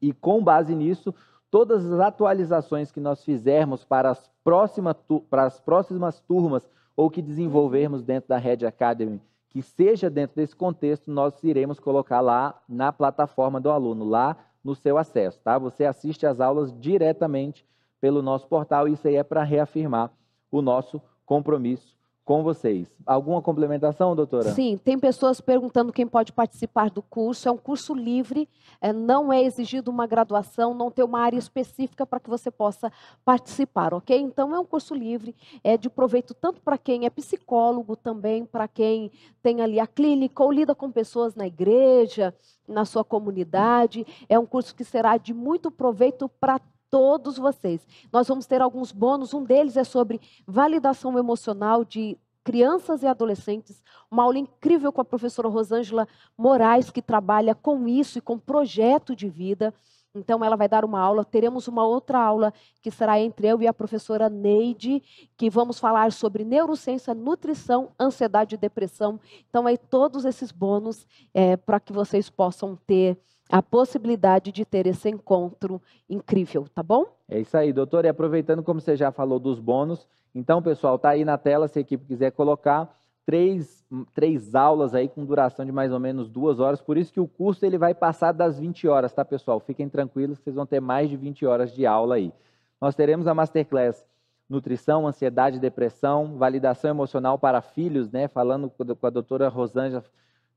E 0.00 0.12
com 0.12 0.42
base 0.42 0.74
nisso, 0.74 1.14
todas 1.50 1.84
as 1.92 2.00
atualizações 2.00 2.90
que 2.90 3.00
nós 3.00 3.22
fizermos 3.24 3.84
para 3.84 4.10
as, 4.10 4.30
próxima, 4.42 4.94
para 5.28 5.44
as 5.44 5.60
próximas 5.60 6.18
turmas 6.20 6.66
ou 6.96 7.10
que 7.10 7.20
desenvolvermos 7.20 8.02
dentro 8.02 8.28
da 8.28 8.38
Red 8.38 8.64
Academy, 8.66 9.20
que 9.50 9.60
seja 9.60 10.08
dentro 10.08 10.36
desse 10.36 10.56
contexto, 10.56 11.10
nós 11.10 11.42
iremos 11.44 11.78
colocar 11.78 12.20
lá 12.20 12.58
na 12.68 12.92
plataforma 12.92 13.60
do 13.60 13.70
aluno, 13.70 14.04
lá 14.04 14.36
no 14.64 14.74
seu 14.74 14.96
acesso, 14.96 15.40
tá? 15.42 15.58
Você 15.58 15.84
assiste 15.84 16.26
às 16.26 16.40
aulas 16.40 16.72
diretamente 16.80 17.66
pelo 18.00 18.22
nosso 18.22 18.46
portal, 18.46 18.88
isso 18.88 19.06
aí 19.06 19.16
é 19.16 19.22
para 19.22 19.42
reafirmar 19.42 20.10
o 20.50 20.62
nosso 20.62 21.02
compromisso 21.26 21.97
com 22.28 22.42
vocês. 22.42 22.86
Alguma 23.06 23.40
complementação, 23.40 24.14
doutora? 24.14 24.50
Sim, 24.50 24.76
tem 24.76 24.98
pessoas 24.98 25.40
perguntando 25.40 25.90
quem 25.90 26.06
pode 26.06 26.30
participar 26.30 26.90
do 26.90 27.00
curso. 27.00 27.48
É 27.48 27.50
um 27.50 27.56
curso 27.56 27.94
livre, 27.94 28.46
é, 28.82 28.92
não 28.92 29.32
é 29.32 29.42
exigido 29.42 29.90
uma 29.90 30.06
graduação, 30.06 30.74
não 30.74 30.90
tem 30.90 31.02
uma 31.02 31.20
área 31.20 31.38
específica 31.38 32.04
para 32.04 32.20
que 32.20 32.28
você 32.28 32.50
possa 32.50 32.92
participar, 33.24 33.94
ok? 33.94 34.14
Então 34.14 34.54
é 34.54 34.60
um 34.60 34.64
curso 34.66 34.94
livre, 34.94 35.34
é 35.64 35.78
de 35.78 35.88
proveito 35.88 36.34
tanto 36.34 36.60
para 36.60 36.76
quem 36.76 37.06
é 37.06 37.10
psicólogo, 37.10 37.96
também 37.96 38.44
para 38.44 38.68
quem 38.68 39.10
tem 39.42 39.62
ali 39.62 39.80
a 39.80 39.86
clínica 39.86 40.44
ou 40.44 40.52
lida 40.52 40.74
com 40.74 40.92
pessoas 40.92 41.34
na 41.34 41.46
igreja, 41.46 42.34
na 42.68 42.84
sua 42.84 43.02
comunidade. 43.02 44.06
É 44.28 44.38
um 44.38 44.44
curso 44.44 44.74
que 44.74 44.84
será 44.84 45.16
de 45.16 45.32
muito 45.32 45.70
proveito 45.70 46.28
para 46.28 46.60
todos 46.90 47.38
vocês. 47.38 47.86
Nós 48.12 48.28
vamos 48.28 48.46
ter 48.46 48.60
alguns 48.60 48.92
bônus, 48.92 49.34
um 49.34 49.44
deles 49.44 49.76
é 49.76 49.84
sobre 49.84 50.20
validação 50.46 51.18
emocional 51.18 51.84
de 51.84 52.16
crianças 52.44 53.02
e 53.02 53.06
adolescentes, 53.06 53.82
uma 54.10 54.22
aula 54.22 54.38
incrível 54.38 54.90
com 54.90 55.02
a 55.02 55.04
professora 55.04 55.48
Rosângela 55.48 56.08
Moraes, 56.36 56.90
que 56.90 57.02
trabalha 57.02 57.54
com 57.54 57.86
isso 57.86 58.16
e 58.16 58.22
com 58.22 58.38
projeto 58.38 59.14
de 59.14 59.28
vida. 59.28 59.74
Então, 60.14 60.42
ela 60.42 60.56
vai 60.56 60.66
dar 60.66 60.84
uma 60.84 60.98
aula. 60.98 61.24
Teremos 61.24 61.68
uma 61.68 61.86
outra 61.86 62.18
aula 62.18 62.52
que 62.80 62.90
será 62.90 63.20
entre 63.20 63.46
eu 63.46 63.60
e 63.60 63.66
a 63.66 63.74
professora 63.74 64.30
Neide, 64.30 65.02
que 65.36 65.50
vamos 65.50 65.78
falar 65.78 66.10
sobre 66.10 66.44
neurociência, 66.44 67.14
nutrição, 67.14 67.90
ansiedade 68.00 68.54
e 68.54 68.58
depressão. 68.58 69.20
Então, 69.48 69.66
aí 69.66 69.76
todos 69.76 70.24
esses 70.24 70.50
bônus 70.50 71.06
é, 71.34 71.56
para 71.56 71.78
que 71.78 71.92
vocês 71.92 72.30
possam 72.30 72.76
ter 72.86 73.18
a 73.48 73.62
possibilidade 73.62 74.52
de 74.52 74.64
ter 74.64 74.86
esse 74.86 75.08
encontro 75.08 75.80
incrível, 76.08 76.66
tá 76.74 76.82
bom? 76.82 77.06
É 77.28 77.40
isso 77.40 77.56
aí, 77.56 77.72
doutor. 77.72 78.04
E 78.04 78.08
aproveitando, 78.08 78.62
como 78.62 78.80
você 78.80 78.96
já 78.96 79.10
falou 79.10 79.38
dos 79.38 79.58
bônus, 79.58 80.06
então, 80.34 80.62
pessoal, 80.62 80.98
tá 80.98 81.10
aí 81.10 81.24
na 81.24 81.38
tela, 81.38 81.68
se 81.68 81.78
a 81.78 81.82
equipe 81.82 82.04
quiser 82.04 82.30
colocar, 82.32 82.94
três, 83.24 83.84
três 84.14 84.54
aulas 84.54 84.94
aí 84.94 85.08
com 85.08 85.24
duração 85.24 85.64
de 85.64 85.72
mais 85.72 85.92
ou 85.92 85.98
menos 85.98 86.28
duas 86.28 86.60
horas. 86.60 86.80
Por 86.80 86.96
isso 86.96 87.12
que 87.12 87.20
o 87.20 87.28
curso 87.28 87.64
ele 87.64 87.78
vai 87.78 87.94
passar 87.94 88.32
das 88.32 88.58
20 88.58 88.86
horas, 88.88 89.12
tá, 89.12 89.24
pessoal? 89.24 89.60
Fiquem 89.60 89.88
tranquilos, 89.88 90.38
vocês 90.38 90.56
vão 90.56 90.66
ter 90.66 90.80
mais 90.80 91.10
de 91.10 91.16
20 91.16 91.44
horas 91.46 91.72
de 91.72 91.86
aula 91.86 92.16
aí. 92.16 92.32
Nós 92.80 92.94
teremos 92.94 93.26
a 93.26 93.34
Masterclass 93.34 94.06
nutrição, 94.48 95.06
ansiedade, 95.06 95.58
depressão, 95.58 96.38
validação 96.38 96.88
emocional 96.90 97.38
para 97.38 97.60
filhos, 97.60 98.10
né? 98.10 98.28
Falando 98.28 98.70
com 98.70 99.06
a 99.06 99.10
doutora 99.10 99.48
Rosângela, 99.48 100.02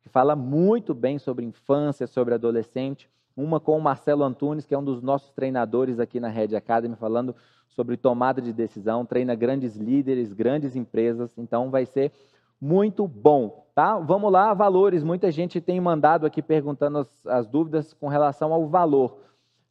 que 0.01 0.09
fala 0.09 0.35
muito 0.35 0.93
bem 0.93 1.19
sobre 1.19 1.45
infância, 1.45 2.07
sobre 2.07 2.33
adolescente. 2.33 3.09
Uma 3.35 3.59
com 3.59 3.77
o 3.77 3.81
Marcelo 3.81 4.23
Antunes, 4.23 4.65
que 4.65 4.73
é 4.73 4.77
um 4.77 4.83
dos 4.83 5.01
nossos 5.01 5.31
treinadores 5.31 5.99
aqui 5.99 6.19
na 6.19 6.27
Red 6.27 6.55
Academy, 6.55 6.95
falando 6.95 7.35
sobre 7.69 7.95
tomada 7.95 8.41
de 8.41 8.51
decisão, 8.51 9.05
treina 9.05 9.33
grandes 9.33 9.75
líderes, 9.77 10.33
grandes 10.33 10.75
empresas, 10.75 11.37
então 11.37 11.69
vai 11.69 11.85
ser 11.85 12.11
muito 12.59 13.07
bom, 13.07 13.65
tá? 13.73 13.97
Vamos 13.97 14.31
lá, 14.31 14.53
valores. 14.53 15.03
Muita 15.03 15.31
gente 15.31 15.61
tem 15.61 15.79
mandado 15.79 16.25
aqui 16.25 16.41
perguntando 16.41 16.99
as, 16.99 17.25
as 17.25 17.47
dúvidas 17.47 17.93
com 17.93 18.07
relação 18.07 18.53
ao 18.53 18.67
valor. 18.67 19.17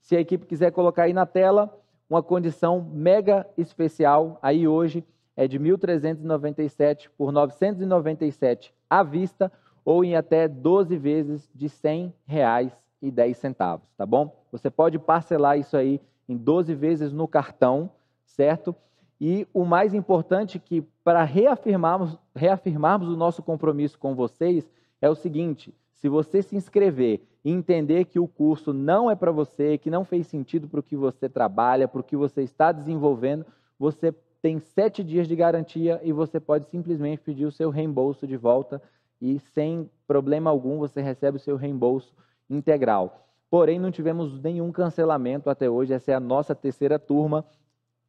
Se 0.00 0.16
a 0.16 0.20
equipe 0.20 0.46
quiser 0.46 0.72
colocar 0.72 1.04
aí 1.04 1.12
na 1.12 1.26
tela, 1.26 1.78
uma 2.08 2.22
condição 2.22 2.80
mega 2.92 3.46
especial, 3.56 4.38
aí 4.42 4.66
hoje 4.66 5.04
é 5.36 5.46
de 5.46 5.60
1.397 5.60 7.08
por 7.16 7.30
997 7.30 8.74
à 8.88 9.02
vista 9.02 9.52
ou 9.84 10.04
em 10.04 10.16
até 10.16 10.46
12 10.48 10.96
vezes 10.96 11.48
de 11.54 11.66
R$ 11.66 12.12
100,10, 12.22 13.80
tá 13.96 14.06
bom? 14.06 14.36
Você 14.52 14.70
pode 14.70 14.98
parcelar 14.98 15.58
isso 15.58 15.76
aí 15.76 16.00
em 16.28 16.36
12 16.36 16.74
vezes 16.74 17.12
no 17.12 17.26
cartão, 17.26 17.90
certo? 18.24 18.74
E 19.20 19.46
o 19.52 19.64
mais 19.64 19.92
importante 19.92 20.58
que 20.58 20.82
para 21.04 21.24
reafirmarmos, 21.24 22.16
reafirmarmos 22.34 23.08
o 23.08 23.16
nosso 23.16 23.42
compromisso 23.42 23.98
com 23.98 24.14
vocês 24.14 24.70
é 25.00 25.10
o 25.10 25.14
seguinte: 25.14 25.74
se 25.92 26.08
você 26.08 26.42
se 26.42 26.56
inscrever 26.56 27.20
e 27.44 27.50
entender 27.50 28.06
que 28.06 28.18
o 28.18 28.26
curso 28.26 28.72
não 28.72 29.10
é 29.10 29.14
para 29.14 29.30
você, 29.30 29.76
que 29.76 29.90
não 29.90 30.04
fez 30.04 30.26
sentido 30.26 30.68
para 30.68 30.80
o 30.80 30.82
que 30.82 30.96
você 30.96 31.28
trabalha, 31.28 31.88
para 31.88 32.00
o 32.00 32.04
que 32.04 32.16
você 32.16 32.42
está 32.42 32.72
desenvolvendo, 32.72 33.44
você 33.78 34.14
tem 34.40 34.58
sete 34.58 35.04
dias 35.04 35.28
de 35.28 35.36
garantia 35.36 36.00
e 36.02 36.12
você 36.12 36.40
pode 36.40 36.66
simplesmente 36.68 37.20
pedir 37.20 37.44
o 37.44 37.52
seu 37.52 37.68
reembolso 37.68 38.26
de 38.26 38.36
volta 38.36 38.80
e 39.20 39.38
sem 39.38 39.90
problema 40.06 40.50
algum 40.50 40.78
você 40.78 41.00
recebe 41.00 41.36
o 41.36 41.40
seu 41.40 41.56
reembolso 41.56 42.14
integral. 42.48 43.26
Porém, 43.50 43.78
não 43.78 43.90
tivemos 43.90 44.40
nenhum 44.40 44.70
cancelamento 44.70 45.50
até 45.50 45.68
hoje. 45.68 45.92
Essa 45.92 46.12
é 46.12 46.14
a 46.14 46.20
nossa 46.20 46.54
terceira 46.54 46.98
turma. 46.98 47.44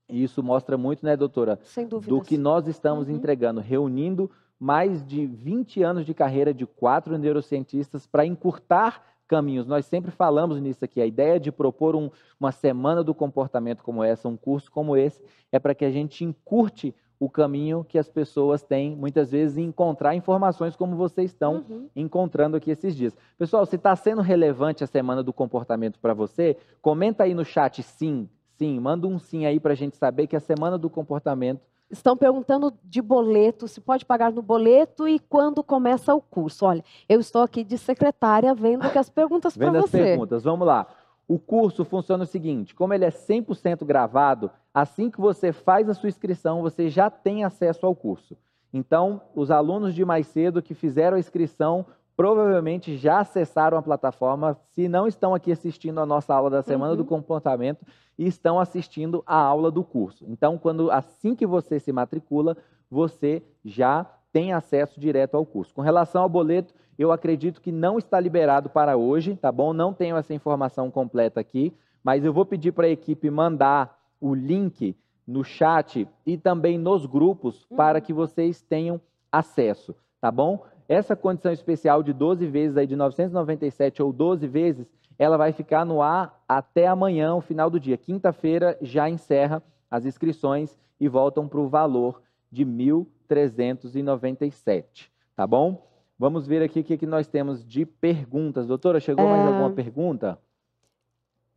E 0.08 0.24
isso 0.24 0.44
mostra 0.44 0.78
muito, 0.78 1.06
né, 1.06 1.18
doutora? 1.18 1.60
Sem 1.64 1.88
dúvida. 1.88 2.14
Do 2.14 2.22
que 2.22 2.38
nós 2.38 2.68
estamos 2.68 3.08
uhum. 3.08 3.16
entregando, 3.16 3.60
reunindo 3.60 4.30
mais 4.60 5.04
de 5.04 5.26
20 5.26 5.82
anos 5.82 6.06
de 6.06 6.14
carreira 6.14 6.54
de 6.54 6.68
quatro 6.68 7.18
neurocientistas 7.18 8.06
para 8.06 8.26
encurtar 8.26 9.04
caminhos. 9.28 9.66
Nós 9.66 9.86
sempre 9.86 10.12
falamos 10.12 10.60
nisso 10.62 10.86
aqui. 10.86 11.02
A 11.02 11.06
ideia 11.06 11.40
de 11.40 11.52
propor 11.52 11.96
um, 11.96 12.12
uma 12.40 12.52
semana 12.52 13.04
do 13.04 13.16
comportamento 13.16 13.82
como 13.82 14.04
essa, 14.04 14.28
um 14.28 14.38
curso 14.38 14.70
como 14.70 14.96
esse, 14.96 15.20
é 15.52 15.58
para 15.58 15.74
que 15.74 15.86
a 15.86 15.90
gente 15.90 16.24
encurte 16.24 16.94
o 17.22 17.30
caminho 17.30 17.86
que 17.88 18.00
as 18.00 18.10
pessoas 18.10 18.64
têm, 18.64 18.96
muitas 18.96 19.30
vezes, 19.30 19.56
em 19.56 19.66
encontrar 19.66 20.16
informações 20.16 20.76
como 20.76 20.96
vocês 20.96 21.30
estão 21.30 21.64
uhum. 21.70 21.88
encontrando 21.96 22.58
aqui 22.58 22.72
esses 22.72 22.96
dias. 22.96 23.16
Pessoal, 23.38 23.64
se 23.64 23.76
está 23.76 23.96
sendo 23.96 24.24
relevante 24.24 24.84
a 24.84 24.88
semana 24.88 25.22
do 25.22 25.32
comportamento 25.32 26.00
para 26.00 26.16
você, 26.16 26.58
comenta 26.82 27.24
aí 27.24 27.36
no 27.36 27.46
chat 27.46 27.84
sim, 27.84 28.28
sim, 28.58 28.80
manda 28.80 29.06
um 29.06 29.20
sim 29.20 29.46
aí 29.46 29.60
para 29.60 29.74
a 29.74 29.76
gente 29.76 29.98
saber 29.98 30.26
que 30.26 30.36
a 30.36 30.40
semana 30.40 30.80
do 30.80 30.90
comportamento 30.90 31.62
Estão 31.92 32.16
perguntando 32.16 32.74
de 32.86 33.02
boleto, 33.02 33.68
se 33.68 33.82
pode 33.82 34.06
pagar 34.06 34.32
no 34.32 34.42
boleto 34.42 35.10
e 35.10 35.20
quando 35.20 35.62
começa 35.62 36.16
o 36.16 36.22
curso. 36.22 36.66
Olha, 36.66 36.82
eu 37.10 37.20
estou 37.20 37.42
aqui 37.42 37.66
de 37.66 37.78
secretária 37.78 38.56
vendo 38.56 38.90
que 38.90 38.98
as 38.98 39.10
perguntas 39.10 39.58
para 39.58 39.66
você. 39.68 39.74
Vendo 39.74 39.84
as 39.84 39.92
perguntas, 39.92 40.44
vamos 40.46 40.66
lá. 40.66 40.88
O 41.32 41.40
curso 41.40 41.86
funciona 41.86 42.26
o 42.26 42.28
seguinte, 42.28 42.76
como 42.76 42.94
ele 42.94 43.06
é 43.06 43.10
100% 43.10 43.86
gravado, 43.86 44.52
assim 44.74 45.10
que 45.10 45.22
você 45.22 45.54
faz 45.54 45.88
a 45.88 45.94
sua 45.94 46.10
inscrição, 46.10 46.62
você 46.62 46.90
já 46.90 47.10
tem 47.10 47.46
acesso 47.46 47.86
ao 47.86 47.96
curso. 47.96 48.36
Então, 48.74 49.22
os 49.34 49.50
alunos 49.50 49.96
de 49.96 50.04
mais 50.04 50.28
cedo 50.28 50.62
que 50.62 50.74
fizeram 50.74 51.16
a 51.16 51.20
inscrição 51.22 51.86
provavelmente 52.18 52.98
já 52.98 53.22
acessaram 53.22 53.78
a 53.78 53.82
plataforma, 53.82 54.60
se 54.72 54.90
não 54.90 55.08
estão 55.08 55.34
aqui 55.34 55.54
assistindo 55.54 56.02
a 56.02 56.06
nossa 56.06 56.36
aula 56.36 56.50
da 56.50 56.62
Semana 56.62 56.92
uhum. 56.92 56.98
do 56.98 57.06
Comportamento, 57.06 57.86
e 58.18 58.28
estão 58.28 58.60
assistindo 58.60 59.24
a 59.26 59.38
aula 59.38 59.72
do 59.72 59.86
curso. 59.86 60.26
Então, 60.28 60.58
quando 60.58 60.92
assim 60.92 61.34
que 61.34 61.48
você 61.48 61.80
se 61.80 61.94
matricula, 61.94 62.58
você 62.90 63.42
já 63.64 64.06
tem 64.32 64.54
acesso 64.54 65.00
direto 65.00 65.36
ao 65.36 65.46
curso. 65.46 65.74
Com 65.74 65.82
relação 65.82 66.24
ao 66.24 66.30
boleto, 66.30 66.74
eu 66.98 67.12
acredito 67.12 67.62
que 67.62 67.72
não 67.72 67.98
está 67.98 68.20
liberado 68.20 68.70
para 68.70 68.98
hoje, 68.98 69.36
tá 69.36 69.52
bom? 69.52 69.74
Não 69.74 69.94
tenho 69.94 70.16
essa 70.16 70.34
informação 70.34 70.92
completa 70.92 71.40
aqui, 71.40 71.74
mas 72.04 72.24
eu 72.24 72.34
vou 72.34 72.46
pedir 72.46 72.72
para 72.72 72.88
a 72.88 72.92
equipe 72.92 73.30
mandar 73.30 73.98
o 74.20 74.34
link 74.34 74.96
no 75.26 75.44
chat 75.44 76.08
e 76.26 76.38
também 76.38 76.78
nos 76.78 77.06
grupos 77.06 77.66
uhum. 77.70 77.78
para 77.78 78.02
que 78.02 78.14
vocês 78.14 78.62
tenham 78.62 79.00
acesso, 79.32 79.96
tá 80.20 80.32
bom? 80.32 80.64
Essa 80.88 81.16
condição 81.16 81.52
especial 81.52 82.04
de 82.04 82.12
12 82.12 82.46
vezes 82.48 82.78
aí 82.78 82.86
de 82.86 82.96
997 82.96 84.04
ou 84.04 84.12
12 84.12 84.46
vezes, 84.48 84.92
ela 85.18 85.38
vai 85.38 85.54
ficar 85.54 85.86
no 85.86 86.02
ar 86.02 86.44
até 86.48 86.88
amanhã, 86.88 87.34
o 87.34 87.42
final 87.42 87.70
do 87.70 87.80
dia. 87.80 87.98
Quinta-feira 87.98 88.78
já 88.82 89.10
encerra 89.10 89.64
as 89.90 90.06
inscrições 90.06 90.78
e 91.00 91.08
voltam 91.08 91.48
para 91.48 91.60
o 91.60 91.70
valor 91.70 92.22
de 92.52 92.66
1.397, 92.66 95.10
tá 95.36 95.48
bom? 95.48 95.88
Vamos 96.20 96.46
ver 96.46 96.62
aqui 96.62 96.82
o 96.82 96.84
que, 96.84 96.98
que 96.98 97.08
nós 97.08 97.28
temos 97.28 97.66
de 97.66 97.86
perguntas. 97.86 98.68
Doutora, 98.68 99.00
chegou 99.00 99.26
é... 99.26 99.30
mais 99.30 99.48
alguma 99.48 99.72
pergunta? 99.72 100.38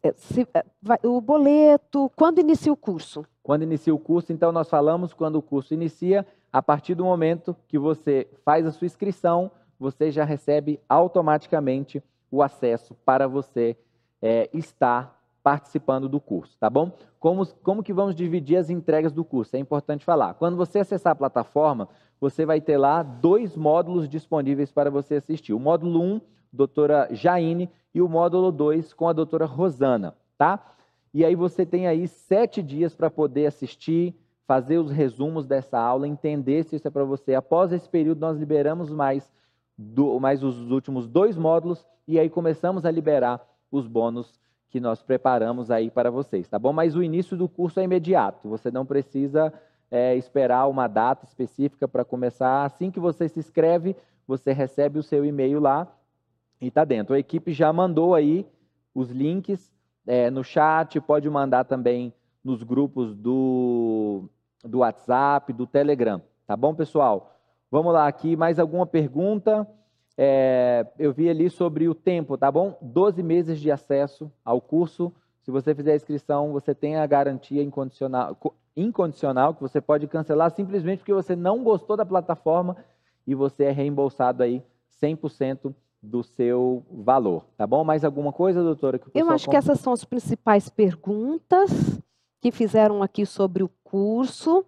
É, 0.03 0.12
se, 0.16 0.47
é, 0.55 0.64
o 1.03 1.20
boleto, 1.20 2.11
quando 2.14 2.38
inicia 2.38 2.72
o 2.72 2.76
curso? 2.76 3.26
Quando 3.42 3.62
inicia 3.62 3.95
o 3.95 3.99
curso, 3.99 4.32
então 4.32 4.53
nós 4.53 4.68
falamos 4.68 5.12
quando 5.12 5.36
o 5.36 5.42
curso 5.42 5.74
inicia, 5.74 6.26
a 6.53 6.62
partir 6.62 6.95
do 6.95 7.05
momento 7.05 7.57
que 7.66 7.78
você 7.78 8.28
faz 8.45 8.66
a 8.66 8.70
sua 8.70 8.86
inscrição, 8.86 9.51
você 9.78 10.11
já 10.11 10.24
recebe 10.24 10.80
automaticamente 10.88 12.03
o 12.30 12.42
acesso 12.42 12.95
para 13.05 13.26
você 13.26 13.76
é, 14.20 14.49
estar 14.53 15.24
participando 15.45 16.09
do 16.09 16.18
curso, 16.18 16.57
tá 16.59 16.70
bom? 16.70 16.90
Como, 17.20 17.47
como 17.62 17.82
que 17.82 17.92
vamos 17.92 18.14
dividir 18.14 18.57
as 18.57 18.70
entregas 18.70 19.12
do 19.12 19.22
curso? 19.22 19.55
É 19.55 19.59
importante 19.59 20.03
falar. 20.03 20.32
Quando 20.32 20.57
você 20.57 20.78
acessar 20.78 21.12
a 21.12 21.14
plataforma, 21.14 21.86
você 22.18 22.47
vai 22.47 22.62
ter 22.62 22.78
lá 22.78 23.03
dois 23.03 23.55
módulos 23.55 24.09
disponíveis 24.09 24.72
para 24.72 24.90
você 24.90 25.16
assistir. 25.16 25.53
O 25.53 25.61
módulo 25.61 26.01
1, 26.01 26.20
doutora 26.51 27.09
Jaine, 27.11 27.70
e 27.95 28.01
o 28.01 28.09
módulo 28.09 28.51
2 28.51 28.95
com 28.95 29.07
a 29.07 29.12
doutora 29.12 29.45
Rosana, 29.45 30.16
tá? 30.38 30.64
E 31.12 31.22
aí 31.22 31.34
você 31.34 31.66
tem 31.66 31.86
aí 31.86 32.09
sete 32.09 32.62
dias 32.62 32.95
para 32.95 33.11
poder 33.11 33.45
assistir, 33.45 34.18
fazer 34.47 34.78
os 34.78 34.90
resumos 34.90 35.47
dessa 35.47 35.78
aula, 35.78 36.09
entender 36.09 36.64
se 36.64 36.76
isso 36.76 36.88
é 36.88 36.90
para 36.90 37.05
você. 37.05 37.34
Após 37.34 37.70
esse 37.70 37.88
período, 37.88 38.18
nós 38.18 38.38
liberamos 38.38 38.90
mais, 38.90 39.30
do, 39.76 40.18
mais 40.18 40.42
os 40.42 40.70
últimos 40.70 41.07
dois 41.07 41.37
módulos 41.37 41.87
e 42.08 42.18
aí 42.18 42.30
começamos 42.30 42.87
a 42.87 42.91
liberar 42.91 43.46
os 43.71 43.87
bônus 43.87 44.42
que 44.75 44.80
nós 44.80 45.01
preparamos 45.01 45.71
aí 45.71 45.88
para 45.88 46.11
vocês, 46.11 46.49
tá 46.49 46.59
bom? 46.59 46.72
Mas 46.72 46.96
o 46.96 47.03
início 47.05 47.37
do 47.37 47.49
curso 47.49 47.79
é 47.79 47.84
imediato, 47.84 48.49
você 48.49 48.72
não 48.72 48.84
precisa 48.84 49.55
é, 49.88 50.17
esperar 50.17 50.67
uma 50.67 50.88
data 50.88 51.25
específica 51.25 51.87
para 51.87 52.05
começar. 52.05 52.64
Assim 52.64 52.91
que 52.91 52.99
você 52.99 53.29
se 53.29 53.38
inscreve, 53.38 53.95
você 54.26 54.53
recebe 54.53 54.99
o 54.99 55.03
seu 55.05 55.25
e-mail 55.25 55.61
lá 55.61 55.87
e 56.61 56.67
está 56.67 56.84
dentro. 56.84 57.14
A 57.14 57.21
equipe 57.21 57.53
já 57.53 57.72
mandou 57.72 58.17
aí 58.17 58.45
os 58.92 59.13
links 59.13 59.72
é, 60.05 60.29
no 60.29 60.42
chat, 60.42 61.01
pode 61.01 61.30
mandar 61.30 61.63
também 61.63 62.13
nos 62.42 62.64
grupos 62.64 63.14
do, 63.14 64.29
do 64.64 64.79
WhatsApp, 64.79 65.53
do 65.53 65.68
Telegram. 65.68 66.21
Tá 66.49 66.57
bom, 66.57 66.75
pessoal? 66.75 67.38
Vamos 67.71 67.92
lá 67.92 68.09
aqui, 68.09 68.34
mais 68.34 68.59
alguma 68.59 68.87
pergunta? 68.87 69.68
É, 70.16 70.86
eu 70.99 71.12
vi 71.12 71.28
ali 71.28 71.50
sobre 71.50 71.88
o 71.88 71.95
tempo, 71.95 72.38
tá 72.38 72.50
bom? 72.50 72.76
12 72.80 73.22
meses 73.22 73.58
de 73.58 73.70
acesso 73.70 74.30
ao 74.45 74.61
curso. 74.61 75.12
Se 75.42 75.50
você 75.50 75.74
fizer 75.74 75.92
a 75.92 75.96
inscrição, 75.96 76.53
você 76.53 76.74
tem 76.74 76.96
a 76.96 77.07
garantia 77.07 77.62
incondicional, 77.62 78.36
incondicional 78.76 79.54
que 79.54 79.61
você 79.61 79.80
pode 79.80 80.07
cancelar 80.07 80.50
simplesmente 80.50 80.99
porque 81.00 81.12
você 81.12 81.36
não 81.36 81.62
gostou 81.62 81.96
da 81.96 82.07
plataforma 82.07 82.76
e 83.26 83.34
você 83.34 83.64
é 83.64 83.70
reembolsado 83.70 84.42
aí 84.42 84.62
100% 85.03 85.74
do 86.03 86.22
seu 86.22 86.84
valor, 86.91 87.46
tá 87.57 87.66
bom? 87.66 87.82
Mais 87.82 88.04
alguma 88.04 88.32
coisa, 88.32 88.62
doutora? 88.62 89.00
eu 89.14 89.30
acho 89.30 89.49
que 89.49 89.57
essas 89.57 89.80
são 89.80 89.92
as 89.92 90.04
principais 90.04 90.68
perguntas 90.68 91.70
que 92.41 92.50
fizeram 92.50 93.03
aqui 93.03 93.24
sobre 93.24 93.62
o 93.62 93.70
curso. 93.82 94.64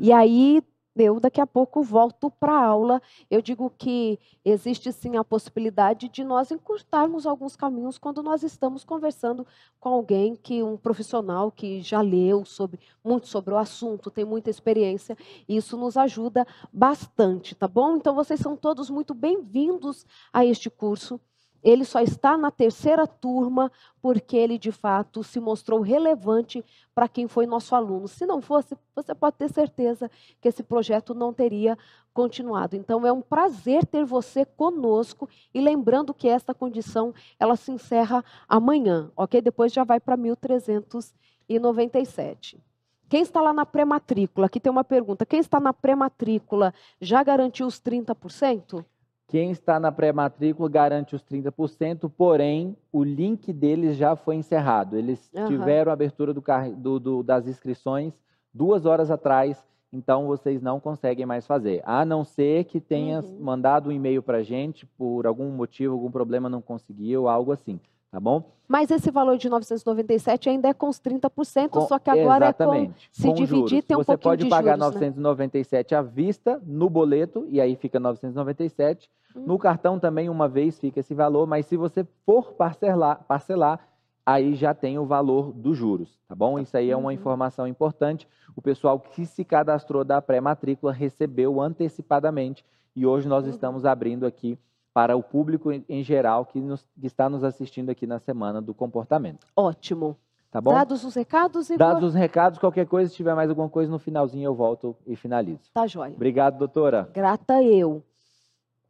E 0.00 0.12
aí, 0.12 0.62
eu 1.00 1.20
daqui 1.20 1.40
a 1.40 1.46
pouco 1.46 1.82
volto 1.82 2.30
para 2.30 2.52
a 2.52 2.64
aula. 2.64 3.02
Eu 3.30 3.40
digo 3.40 3.70
que 3.76 4.18
existe 4.44 4.92
sim 4.92 5.16
a 5.16 5.24
possibilidade 5.24 6.08
de 6.08 6.24
nós 6.24 6.50
encurtarmos 6.50 7.26
alguns 7.26 7.56
caminhos 7.56 7.98
quando 7.98 8.22
nós 8.22 8.42
estamos 8.42 8.84
conversando 8.84 9.46
com 9.80 9.88
alguém 9.88 10.34
que 10.36 10.62
um 10.62 10.76
profissional 10.76 11.50
que 11.50 11.80
já 11.80 12.00
leu 12.00 12.44
sobre 12.44 12.80
muito 13.04 13.26
sobre 13.26 13.54
o 13.54 13.58
assunto, 13.58 14.10
tem 14.10 14.24
muita 14.24 14.50
experiência. 14.50 15.16
Isso 15.48 15.76
nos 15.76 15.96
ajuda 15.96 16.46
bastante, 16.72 17.54
tá 17.54 17.66
bom? 17.66 17.96
Então 17.96 18.14
vocês 18.14 18.40
são 18.40 18.56
todos 18.56 18.90
muito 18.90 19.14
bem-vindos 19.14 20.06
a 20.32 20.44
este 20.44 20.68
curso. 20.68 21.20
Ele 21.62 21.84
só 21.84 22.00
está 22.00 22.36
na 22.36 22.50
terceira 22.50 23.06
turma 23.06 23.70
porque 24.00 24.36
ele, 24.36 24.58
de 24.58 24.72
fato, 24.72 25.24
se 25.24 25.40
mostrou 25.40 25.80
relevante 25.80 26.64
para 26.94 27.08
quem 27.08 27.26
foi 27.26 27.46
nosso 27.46 27.74
aluno. 27.74 28.06
Se 28.06 28.26
não 28.26 28.40
fosse, 28.40 28.76
você 28.94 29.12
pode 29.14 29.36
ter 29.36 29.52
certeza 29.52 30.08
que 30.40 30.48
esse 30.48 30.62
projeto 30.62 31.14
não 31.14 31.32
teria 31.32 31.76
continuado. 32.14 32.76
Então, 32.76 33.04
é 33.06 33.12
um 33.12 33.20
prazer 33.20 33.84
ter 33.86 34.04
você 34.04 34.44
conosco 34.44 35.28
e 35.52 35.60
lembrando 35.60 36.14
que 36.14 36.28
esta 36.28 36.54
condição, 36.54 37.12
ela 37.38 37.56
se 37.56 37.70
encerra 37.70 38.24
amanhã, 38.48 39.10
ok? 39.16 39.40
Depois 39.40 39.72
já 39.72 39.84
vai 39.84 40.00
para 40.00 40.16
1397. 40.16 42.60
Quem 43.08 43.22
está 43.22 43.40
lá 43.40 43.52
na 43.52 43.64
pré-matrícula? 43.64 44.46
Aqui 44.46 44.60
tem 44.60 44.70
uma 44.70 44.84
pergunta. 44.84 45.24
Quem 45.24 45.40
está 45.40 45.58
na 45.58 45.72
pré-matrícula 45.72 46.74
já 47.00 47.22
garantiu 47.22 47.66
os 47.66 47.80
30%? 47.80 48.84
Quem 49.28 49.50
está 49.50 49.78
na 49.78 49.92
pré-matrícula 49.92 50.70
garante 50.70 51.14
os 51.14 51.22
30%, 51.22 52.10
porém, 52.16 52.74
o 52.90 53.04
link 53.04 53.52
deles 53.52 53.96
já 53.96 54.16
foi 54.16 54.36
encerrado. 54.36 54.96
Eles 54.96 55.30
uhum. 55.34 55.46
tiveram 55.46 55.90
a 55.90 55.92
abertura 55.92 56.32
do, 56.32 56.42
do, 56.76 56.98
do, 56.98 57.22
das 57.22 57.46
inscrições 57.46 58.18
duas 58.54 58.86
horas 58.86 59.10
atrás, 59.10 59.62
então 59.92 60.26
vocês 60.26 60.62
não 60.62 60.80
conseguem 60.80 61.26
mais 61.26 61.46
fazer. 61.46 61.82
A 61.84 62.06
não 62.06 62.24
ser 62.24 62.64
que 62.64 62.80
tenha 62.80 63.20
uhum. 63.20 63.38
mandado 63.38 63.90
um 63.90 63.92
e-mail 63.92 64.22
para 64.22 64.38
a 64.38 64.42
gente, 64.42 64.86
por 64.86 65.26
algum 65.26 65.50
motivo, 65.50 65.92
algum 65.92 66.10
problema 66.10 66.48
não 66.48 66.62
conseguiu, 66.62 67.28
algo 67.28 67.52
assim 67.52 67.78
tá 68.10 68.20
bom? 68.20 68.52
Mas 68.66 68.90
esse 68.90 69.10
valor 69.10 69.38
de 69.38 69.48
997 69.48 70.50
ainda 70.50 70.68
é 70.68 70.74
com 70.74 70.88
os 70.88 71.00
30%, 71.00 71.68
com, 71.70 71.80
só 71.86 71.98
que 71.98 72.10
agora 72.10 72.46
exatamente, 72.46 72.90
é 72.90 73.16
com, 73.16 73.22
se 73.22 73.28
com 73.28 73.34
dividir, 73.34 73.68
juros. 73.68 73.84
tem 73.84 73.96
um 73.96 74.00
Você 74.00 74.12
pouquinho 74.12 74.36
de 74.36 74.44
Você 74.44 74.50
pode 74.50 74.64
pagar 74.64 74.78
juros, 74.78 74.94
997 74.94 75.94
né? 75.94 75.98
à 75.98 76.02
vista 76.02 76.62
no 76.66 76.90
boleto, 76.90 77.46
e 77.48 77.60
aí 77.60 77.76
fica 77.76 77.98
997. 77.98 79.08
Hum. 79.34 79.44
No 79.46 79.58
cartão 79.58 79.98
também, 79.98 80.28
uma 80.28 80.46
vez, 80.48 80.78
fica 80.78 81.00
esse 81.00 81.14
valor, 81.14 81.46
mas 81.46 81.64
se 81.64 81.76
você 81.78 82.06
for 82.26 82.52
parcelar, 82.52 83.24
parcelar 83.26 83.80
aí 84.28 84.54
já 84.54 84.74
tem 84.74 84.98
o 84.98 85.06
valor 85.06 85.52
dos 85.54 85.78
juros, 85.78 86.18
tá 86.28 86.34
bom? 86.34 86.58
Isso 86.58 86.76
aí 86.76 86.90
é 86.90 86.96
uma 86.96 87.06
uhum. 87.06 87.12
informação 87.12 87.66
importante. 87.66 88.28
O 88.54 88.60
pessoal 88.60 89.00
que 89.00 89.24
se 89.24 89.42
cadastrou 89.42 90.04
da 90.04 90.20
pré-matrícula 90.20 90.92
recebeu 90.92 91.58
antecipadamente, 91.58 92.62
e 92.94 93.06
hoje 93.06 93.26
nós 93.26 93.44
uhum. 93.44 93.50
estamos 93.50 93.86
abrindo 93.86 94.26
aqui 94.26 94.58
para 94.98 95.16
o 95.16 95.22
público 95.22 95.70
em 95.70 96.02
geral 96.02 96.44
que, 96.44 96.60
nos, 96.60 96.84
que 97.00 97.06
está 97.06 97.30
nos 97.30 97.44
assistindo 97.44 97.88
aqui 97.88 98.04
na 98.04 98.18
Semana 98.18 98.60
do 98.60 98.74
Comportamento. 98.74 99.46
Ótimo. 99.54 100.16
Tá 100.50 100.60
bom? 100.60 100.72
Dados 100.72 101.04
os 101.04 101.14
recados, 101.14 101.70
Igor? 101.70 101.78
Dados 101.78 102.02
os 102.02 102.14
recados, 102.14 102.58
qualquer 102.58 102.84
coisa, 102.84 103.08
se 103.08 103.14
tiver 103.14 103.32
mais 103.32 103.48
alguma 103.48 103.68
coisa 103.68 103.92
no 103.92 104.00
finalzinho 104.00 104.46
eu 104.46 104.56
volto 104.56 104.96
e 105.06 105.14
finalizo. 105.14 105.70
Tá 105.72 105.86
joia. 105.86 106.12
Obrigado, 106.12 106.58
doutora. 106.58 107.08
Grata 107.14 107.62
eu. 107.62 108.02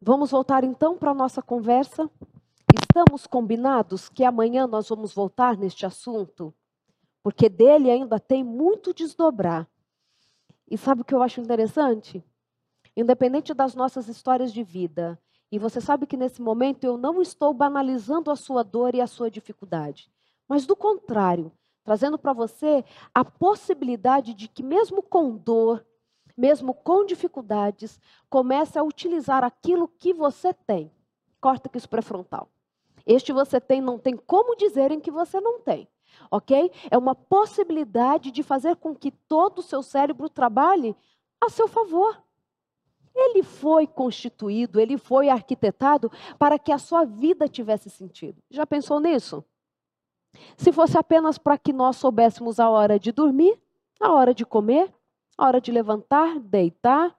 Vamos 0.01 0.31
voltar 0.31 0.63
então 0.63 0.97
para 0.97 1.11
a 1.11 1.13
nossa 1.13 1.43
conversa? 1.43 2.09
Estamos 2.73 3.27
combinados 3.27 4.09
que 4.09 4.23
amanhã 4.23 4.65
nós 4.65 4.89
vamos 4.89 5.13
voltar 5.13 5.57
neste 5.57 5.85
assunto? 5.85 6.51
Porque 7.21 7.47
dele 7.47 7.91
ainda 7.91 8.19
tem 8.19 8.43
muito 8.43 8.95
desdobrar. 8.95 9.67
E 10.67 10.75
sabe 10.75 11.01
o 11.01 11.05
que 11.05 11.13
eu 11.13 11.21
acho 11.21 11.39
interessante? 11.39 12.23
Independente 12.97 13.53
das 13.53 13.75
nossas 13.75 14.07
histórias 14.07 14.51
de 14.51 14.63
vida, 14.63 15.19
e 15.51 15.57
você 15.57 15.81
sabe 15.81 16.05
que 16.05 16.17
nesse 16.17 16.41
momento 16.41 16.83
eu 16.83 16.97
não 16.97 17.21
estou 17.21 17.53
banalizando 17.53 18.29
a 18.29 18.35
sua 18.35 18.63
dor 18.63 18.93
e 18.93 19.01
a 19.01 19.07
sua 19.07 19.31
dificuldade, 19.31 20.11
mas 20.47 20.65
do 20.65 20.75
contrário, 20.75 21.51
trazendo 21.83 22.17
para 22.19 22.33
você 22.33 22.83
a 23.13 23.25
possibilidade 23.25 24.33
de 24.33 24.47
que, 24.47 24.61
mesmo 24.61 25.01
com 25.01 25.35
dor, 25.35 25.85
mesmo 26.37 26.73
com 26.73 27.05
dificuldades, 27.05 27.99
comece 28.29 28.77
a 28.77 28.83
utilizar 28.83 29.43
aquilo 29.43 29.87
que 29.87 30.13
você 30.13 30.53
tem. 30.53 30.91
Córtex 31.41 31.85
pré-frontal. 31.85 32.49
Este 33.05 33.33
você 33.33 33.59
tem, 33.59 33.81
não 33.81 33.97
tem 33.97 34.15
como 34.15 34.55
dizerem 34.55 34.99
que 34.99 35.11
você 35.11 35.41
não 35.41 35.59
tem. 35.59 35.87
Ok? 36.29 36.71
É 36.89 36.97
uma 36.97 37.15
possibilidade 37.15 38.31
de 38.31 38.43
fazer 38.43 38.75
com 38.75 38.95
que 38.95 39.11
todo 39.11 39.59
o 39.59 39.63
seu 39.63 39.81
cérebro 39.81 40.29
trabalhe 40.29 40.95
a 41.41 41.49
seu 41.49 41.67
favor. 41.67 42.21
Ele 43.15 43.43
foi 43.43 43.85
constituído, 43.85 44.79
ele 44.79 44.97
foi 44.97 45.29
arquitetado 45.29 46.11
para 46.37 46.57
que 46.57 46.71
a 46.71 46.77
sua 46.77 47.05
vida 47.05 47.47
tivesse 47.47 47.89
sentido. 47.89 48.41
Já 48.49 48.65
pensou 48.65 48.99
nisso? 48.99 49.43
Se 50.55 50.71
fosse 50.71 50.97
apenas 50.97 51.37
para 51.37 51.57
que 51.57 51.73
nós 51.73 51.97
soubéssemos 51.97 52.59
a 52.59 52.69
hora 52.69 52.99
de 52.99 53.11
dormir, 53.11 53.59
a 53.99 54.11
hora 54.11 54.33
de 54.33 54.45
comer, 54.45 54.93
a 55.37 55.47
hora 55.47 55.59
de 55.59 55.71
levantar, 55.71 56.39
deitar, 56.39 57.17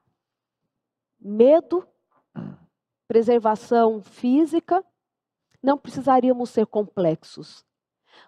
medo, 1.18 1.86
preservação 3.08 4.00
física, 4.00 4.84
não 5.62 5.76
precisaríamos 5.76 6.50
ser 6.50 6.66
complexos. 6.66 7.64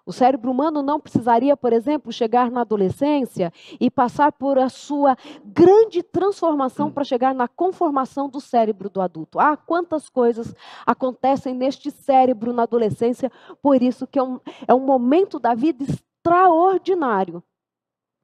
O 0.05 0.13
cérebro 0.13 0.51
humano 0.51 0.83
não 0.83 0.99
precisaria, 0.99 1.57
por 1.57 1.73
exemplo, 1.73 2.13
chegar 2.13 2.51
na 2.51 2.63
adolescência 2.63 3.53
e 3.79 3.89
passar 3.89 4.33
por 4.33 4.59
a 4.59 4.69
sua 4.69 5.17
grande 5.45 6.03
transformação 6.03 6.91
para 6.91 7.05
chegar 7.05 7.33
na 7.35 7.47
conformação 7.47 8.29
do 8.29 8.41
cérebro 8.41 8.91
do 8.91 9.01
adulto. 9.01 9.39
Ah, 9.39 9.57
quantas 9.57 10.09
coisas 10.09 10.55
acontecem 10.85 11.55
neste 11.55 11.91
cérebro 11.91 12.53
na 12.53 12.65
adolescência, 12.65 13.31
por 13.63 13.81
isso 13.81 14.07
que 14.07 14.19
é 14.19 14.23
um, 14.23 14.41
é 14.67 14.75
um 14.75 14.81
momento 14.81 15.39
da 15.39 15.55
vida 15.55 15.85
extraordinário. 15.85 17.41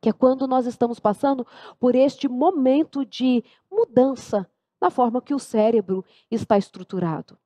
Que 0.01 0.09
é 0.09 0.13
quando 0.13 0.49
nós 0.49 0.67
estamos 0.67 0.99
passando 0.99 1.47
por 1.79 1.95
este 1.95 2.29
momento 2.29 3.05
de 3.05 3.45
mudança 3.71 4.49
na 4.81 4.91
forma 4.91 5.23
que 5.23 5.35
o 5.35 5.39
cérebro 5.39 6.05
está 6.31 6.59
estruturado. 6.59 7.39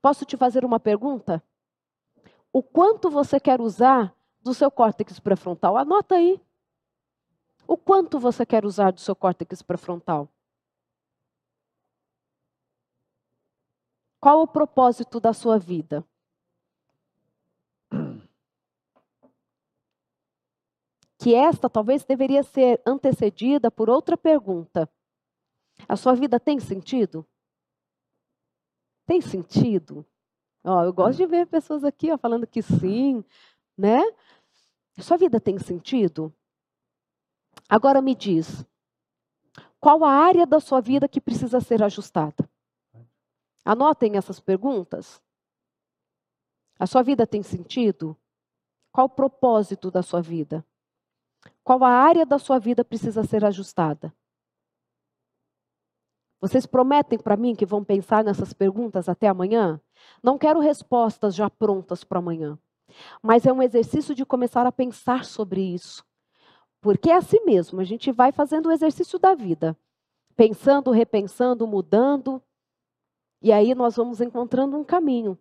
Posso 0.00 0.24
te 0.24 0.36
fazer 0.36 0.64
uma 0.64 0.80
pergunta? 0.80 1.42
O 2.56 2.62
quanto 2.62 3.10
você 3.10 3.38
quer 3.38 3.60
usar 3.60 4.16
do 4.40 4.54
seu 4.54 4.70
córtex 4.70 5.20
pré-frontal. 5.20 5.76
Anota 5.76 6.14
aí. 6.14 6.40
O 7.68 7.76
quanto 7.76 8.18
você 8.18 8.46
quer 8.46 8.64
usar 8.64 8.92
do 8.92 9.00
seu 9.00 9.14
córtex 9.14 9.60
pré-frontal? 9.60 10.26
Qual 14.18 14.40
o 14.40 14.46
propósito 14.46 15.20
da 15.20 15.34
sua 15.34 15.58
vida? 15.58 16.02
Que 21.18 21.34
esta 21.34 21.68
talvez 21.68 22.06
deveria 22.06 22.42
ser 22.42 22.80
antecedida 22.86 23.70
por 23.70 23.90
outra 23.90 24.16
pergunta. 24.16 24.88
A 25.86 25.94
sua 25.94 26.14
vida 26.14 26.40
tem 26.40 26.58
sentido? 26.58 27.26
Tem 29.04 29.20
sentido? 29.20 30.06
Ó, 30.66 30.82
eu 30.82 30.92
gosto 30.92 31.18
de 31.18 31.26
ver 31.26 31.46
pessoas 31.46 31.84
aqui 31.84 32.10
ó, 32.10 32.18
falando 32.18 32.46
que 32.46 32.60
sim, 32.60 33.24
né? 33.78 34.00
Sua 34.98 35.16
vida 35.16 35.40
tem 35.40 35.58
sentido? 35.58 36.34
Agora 37.68 38.02
me 38.02 38.16
diz, 38.16 38.66
qual 39.78 40.04
a 40.04 40.10
área 40.10 40.44
da 40.44 40.58
sua 40.58 40.80
vida 40.80 41.08
que 41.08 41.20
precisa 41.20 41.60
ser 41.60 41.82
ajustada? 41.84 42.50
Anotem 43.64 44.16
essas 44.16 44.40
perguntas. 44.40 45.22
A 46.78 46.86
sua 46.86 47.02
vida 47.02 47.26
tem 47.26 47.42
sentido? 47.42 48.16
Qual 48.90 49.06
o 49.06 49.10
propósito 49.10 49.90
da 49.90 50.02
sua 50.02 50.20
vida? 50.20 50.66
Qual 51.62 51.84
a 51.84 51.90
área 51.90 52.26
da 52.26 52.38
sua 52.38 52.58
vida 52.58 52.84
precisa 52.84 53.22
ser 53.22 53.44
ajustada? 53.44 54.12
Vocês 56.40 56.66
prometem 56.66 57.18
para 57.18 57.36
mim 57.36 57.54
que 57.54 57.64
vão 57.64 57.82
pensar 57.82 58.22
nessas 58.22 58.52
perguntas 58.52 59.08
até 59.08 59.26
amanhã? 59.26 59.80
Não 60.22 60.36
quero 60.36 60.60
respostas 60.60 61.34
já 61.34 61.48
prontas 61.48 62.04
para 62.04 62.18
amanhã, 62.18 62.58
mas 63.22 63.46
é 63.46 63.52
um 63.52 63.62
exercício 63.62 64.14
de 64.14 64.24
começar 64.24 64.66
a 64.66 64.72
pensar 64.72 65.24
sobre 65.24 65.62
isso. 65.62 66.04
Porque 66.80 67.10
é 67.10 67.16
assim 67.16 67.44
mesmo, 67.44 67.80
a 67.80 67.84
gente 67.84 68.12
vai 68.12 68.32
fazendo 68.32 68.66
o 68.66 68.72
exercício 68.72 69.18
da 69.18 69.34
vida, 69.34 69.76
pensando, 70.36 70.90
repensando, 70.90 71.66
mudando, 71.66 72.42
e 73.40 73.50
aí 73.50 73.74
nós 73.74 73.96
vamos 73.96 74.20
encontrando 74.20 74.76
um 74.76 74.84
caminho. 74.84 75.38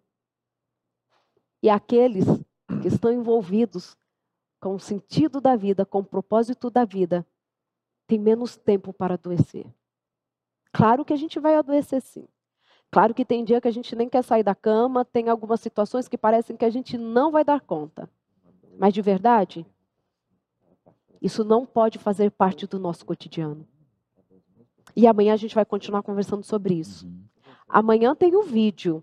E 1.62 1.70
aqueles 1.70 2.26
que 2.82 2.88
estão 2.88 3.12
envolvidos 3.12 3.98
com 4.62 4.76
o 4.76 4.80
sentido 4.80 5.42
da 5.42 5.56
vida, 5.56 5.86
com 5.86 6.00
o 6.00 6.06
propósito 6.06 6.70
da 6.70 6.86
vida, 6.86 7.26
têm 8.08 8.20
menos 8.20 8.56
tempo 8.56 8.94
para 8.94 9.16
adoecer. 9.16 9.66
Claro 10.76 11.06
que 11.06 11.14
a 11.14 11.16
gente 11.16 11.40
vai 11.40 11.56
adoecer 11.56 12.02
sim. 12.02 12.28
Claro 12.92 13.14
que 13.14 13.24
tem 13.24 13.46
dia 13.46 13.62
que 13.62 13.68
a 13.68 13.72
gente 13.72 13.96
nem 13.96 14.10
quer 14.10 14.22
sair 14.22 14.44
da 14.44 14.54
cama, 14.54 15.06
tem 15.06 15.30
algumas 15.30 15.62
situações 15.62 16.10
que 16.10 16.18
parecem 16.18 16.58
que 16.58 16.66
a 16.66 16.70
gente 16.70 16.98
não 16.98 17.32
vai 17.32 17.46
dar 17.46 17.62
conta. 17.62 18.10
Mas 18.78 18.94
de 18.94 19.02
verdade, 19.02 19.66
isso 21.22 21.46
não 21.46 21.66
pode 21.66 21.98
fazer 21.98 22.30
parte 22.30 22.68
do 22.68 22.78
nosso 22.78 23.06
cotidiano. 23.06 23.66
E 24.94 25.08
amanhã 25.08 25.34
a 25.34 25.38
gente 25.38 25.56
vai 25.56 25.64
continuar 25.64 26.04
conversando 26.04 26.44
sobre 26.44 26.74
isso. 26.74 27.10
Amanhã 27.70 28.14
tem 28.14 28.36
o 28.36 28.42
um 28.42 28.44
vídeo. 28.44 29.02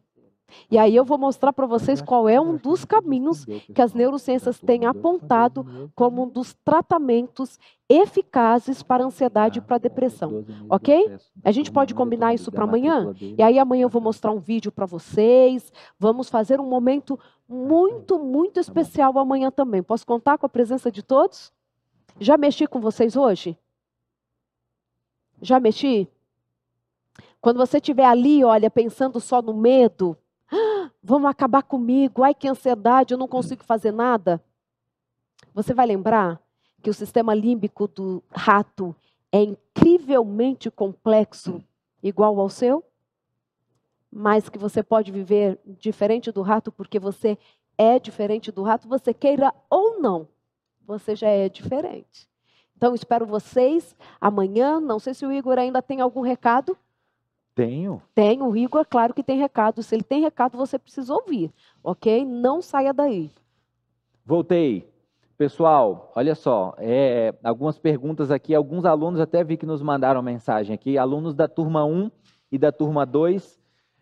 E 0.71 0.79
aí 0.79 0.95
eu 0.95 1.05
vou 1.05 1.19
mostrar 1.19 1.53
para 1.53 1.67
vocês 1.67 2.01
qual 2.01 2.29
é 2.29 2.41
um 2.41 2.57
dos 2.57 2.85
caminhos 2.85 3.45
que 3.45 3.83
as 3.83 3.93
neurociências 3.93 4.59
têm 4.59 4.87
apontado 4.87 5.91
como 5.95 6.23
um 6.23 6.29
dos 6.29 6.55
tratamentos 6.65 7.59
eficazes 7.89 8.83
para 8.83 9.05
a 9.05 9.07
ansiedade 9.07 9.59
e 9.59 9.63
para 9.63 9.77
a 9.77 9.79
depressão. 9.79 10.45
Ok? 10.69 11.17
A 11.45 11.53
gente 11.53 11.71
pode 11.71 11.95
combinar 11.95 12.35
isso 12.35 12.51
para 12.51 12.65
amanhã? 12.65 13.15
E 13.21 13.43
aí 13.43 13.59
amanhã 13.59 13.83
eu 13.83 13.89
vou 13.89 14.01
mostrar 14.01 14.33
um 14.33 14.39
vídeo 14.39 14.73
para 14.73 14.87
vocês. 14.87 15.73
Vamos 15.99 16.29
fazer 16.29 16.61
um 16.61 16.67
momento 16.67 17.19
muito, 17.49 18.19
muito 18.19 18.59
especial 18.59 19.19
amanhã 19.19 19.51
também. 19.51 19.83
Posso 19.83 20.07
contar 20.07 20.39
com 20.39 20.47
a 20.47 20.49
presença 20.49 20.91
de 20.91 21.03
todos? 21.03 21.53
Já 22.19 22.37
mexi 22.37 22.67
com 22.67 22.81
vocês 22.81 23.17
hoje? 23.17 23.59
Já 25.41 25.59
mexi? 25.59 26.09
Quando 27.41 27.57
você 27.57 27.79
estiver 27.79 28.05
ali, 28.05 28.45
olha, 28.45 28.71
pensando 28.71 29.19
só 29.19 29.43
no 29.43 29.53
medo, 29.53 30.17
vamos 31.03 31.31
acabar 31.31 31.63
comigo, 31.63 32.23
ai 32.23 32.35
que 32.35 32.49
ansiedade, 32.49 33.13
eu 33.13 33.19
não 33.19 33.29
consigo 33.29 33.65
fazer 33.65 33.93
nada. 33.93 34.43
Você 35.53 35.75
vai 35.75 35.87
lembrar 35.87 36.41
que 36.83 36.91
o 36.91 36.95
sistema 36.95 37.35
límbico 37.35 37.89
do 37.89 38.23
rato 38.31 38.95
é 39.31 39.43
incrivelmente 39.43 40.71
complexo, 40.71 41.63
igual 42.03 42.39
ao 42.39 42.49
seu, 42.49 42.85
mas 44.11 44.49
que 44.49 44.59
você 44.59 44.83
pode 44.83 45.11
viver 45.11 45.59
diferente 45.65 46.31
do 46.31 46.43
rato 46.43 46.71
porque 46.71 46.99
você 46.99 47.39
é 47.79 47.99
diferente 47.99 48.53
do 48.53 48.63
rato, 48.63 48.87
você 48.87 49.15
queira 49.15 49.55
ou 49.71 50.01
não, 50.01 50.29
você 50.87 51.17
já 51.17 51.29
é 51.29 51.49
diferente. 51.49 52.29
Então, 52.77 52.97
espero 52.97 53.25
vocês 53.25 53.95
amanhã. 54.21 54.81
Não 54.81 54.99
sei 54.99 55.15
se 55.15 55.25
o 55.25 55.31
Igor 55.31 55.57
ainda 55.57 55.81
tem 55.81 56.01
algum 56.01 56.21
recado. 56.21 56.77
Tenho. 57.55 58.01
Tem, 58.15 58.43
o 58.43 58.57
Igor, 58.57 58.87
claro 58.89 59.13
que 59.13 59.23
tem 59.23 59.39
recado. 59.39 59.83
Se 59.83 59.95
ele 59.95 60.03
tem 60.03 60.23
recado, 60.23 60.57
você 60.57 60.79
precisa 60.79 61.13
ouvir, 61.13 61.53
ok? 61.83 62.25
Não 62.25 62.63
saia 62.63 62.93
daí. 62.93 63.31
Voltei. 64.25 64.91
Pessoal, 65.37 66.13
olha 66.15 66.35
só, 66.35 66.75
é, 66.79 67.35
algumas 67.43 67.79
perguntas 67.79 68.31
aqui, 68.31 68.55
alguns 68.55 68.85
alunos 68.85 69.19
até 69.19 69.43
vi 69.43 69.57
que 69.57 69.67
nos 69.67 69.83
mandaram 69.83 70.23
mensagem 70.23 70.73
aqui, 70.73 70.97
alunos 70.97 71.35
da 71.35 71.49
turma 71.49 71.85
1 71.85 72.11
e 72.53 72.59
da 72.59 72.71
turma 72.71 73.05
2, 73.05 73.59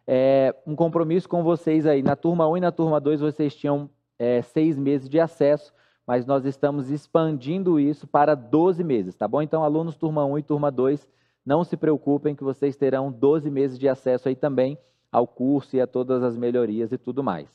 é, 0.06 0.55
um 0.66 0.77
compromisso 0.77 1.28
com 1.28 1.43
vocês 1.43 1.86
aí. 1.86 2.02
Na 2.02 2.14
turma 2.14 2.47
1 2.47 2.59
e 2.59 2.60
na 2.60 2.70
turma 2.70 3.01
2 3.01 3.20
vocês 3.20 3.55
tinham 3.55 3.89
é, 4.18 4.43
seis 4.43 4.77
meses 4.77 5.09
de 5.09 5.18
acesso 5.18 5.72
mas 6.10 6.27
nós 6.27 6.44
estamos 6.44 6.90
expandindo 6.90 7.78
isso 7.78 8.05
para 8.05 8.35
12 8.35 8.82
meses, 8.82 9.14
tá 9.14 9.28
bom? 9.28 9.40
Então, 9.40 9.62
alunos 9.62 9.97
turma 9.97 10.24
1 10.24 10.39
e 10.39 10.43
turma 10.43 10.68
2, 10.68 11.06
não 11.44 11.64
se 11.64 11.76
preocupem 11.76 12.34
que 12.34 12.44
vocês 12.44 12.76
terão 12.76 13.10
12 13.10 13.50
meses 13.50 13.78
de 13.78 13.88
acesso 13.88 14.28
aí 14.28 14.36
também 14.36 14.78
ao 15.10 15.26
curso 15.26 15.76
e 15.76 15.80
a 15.80 15.86
todas 15.86 16.22
as 16.22 16.36
melhorias 16.36 16.92
e 16.92 16.98
tudo 16.98 17.22
mais. 17.22 17.48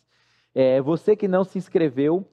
É, 0.53 0.82
você 0.82 1.16
que 1.16 1.28
não 1.28 1.44
se 1.44 1.57
inscreveu, 1.57 2.26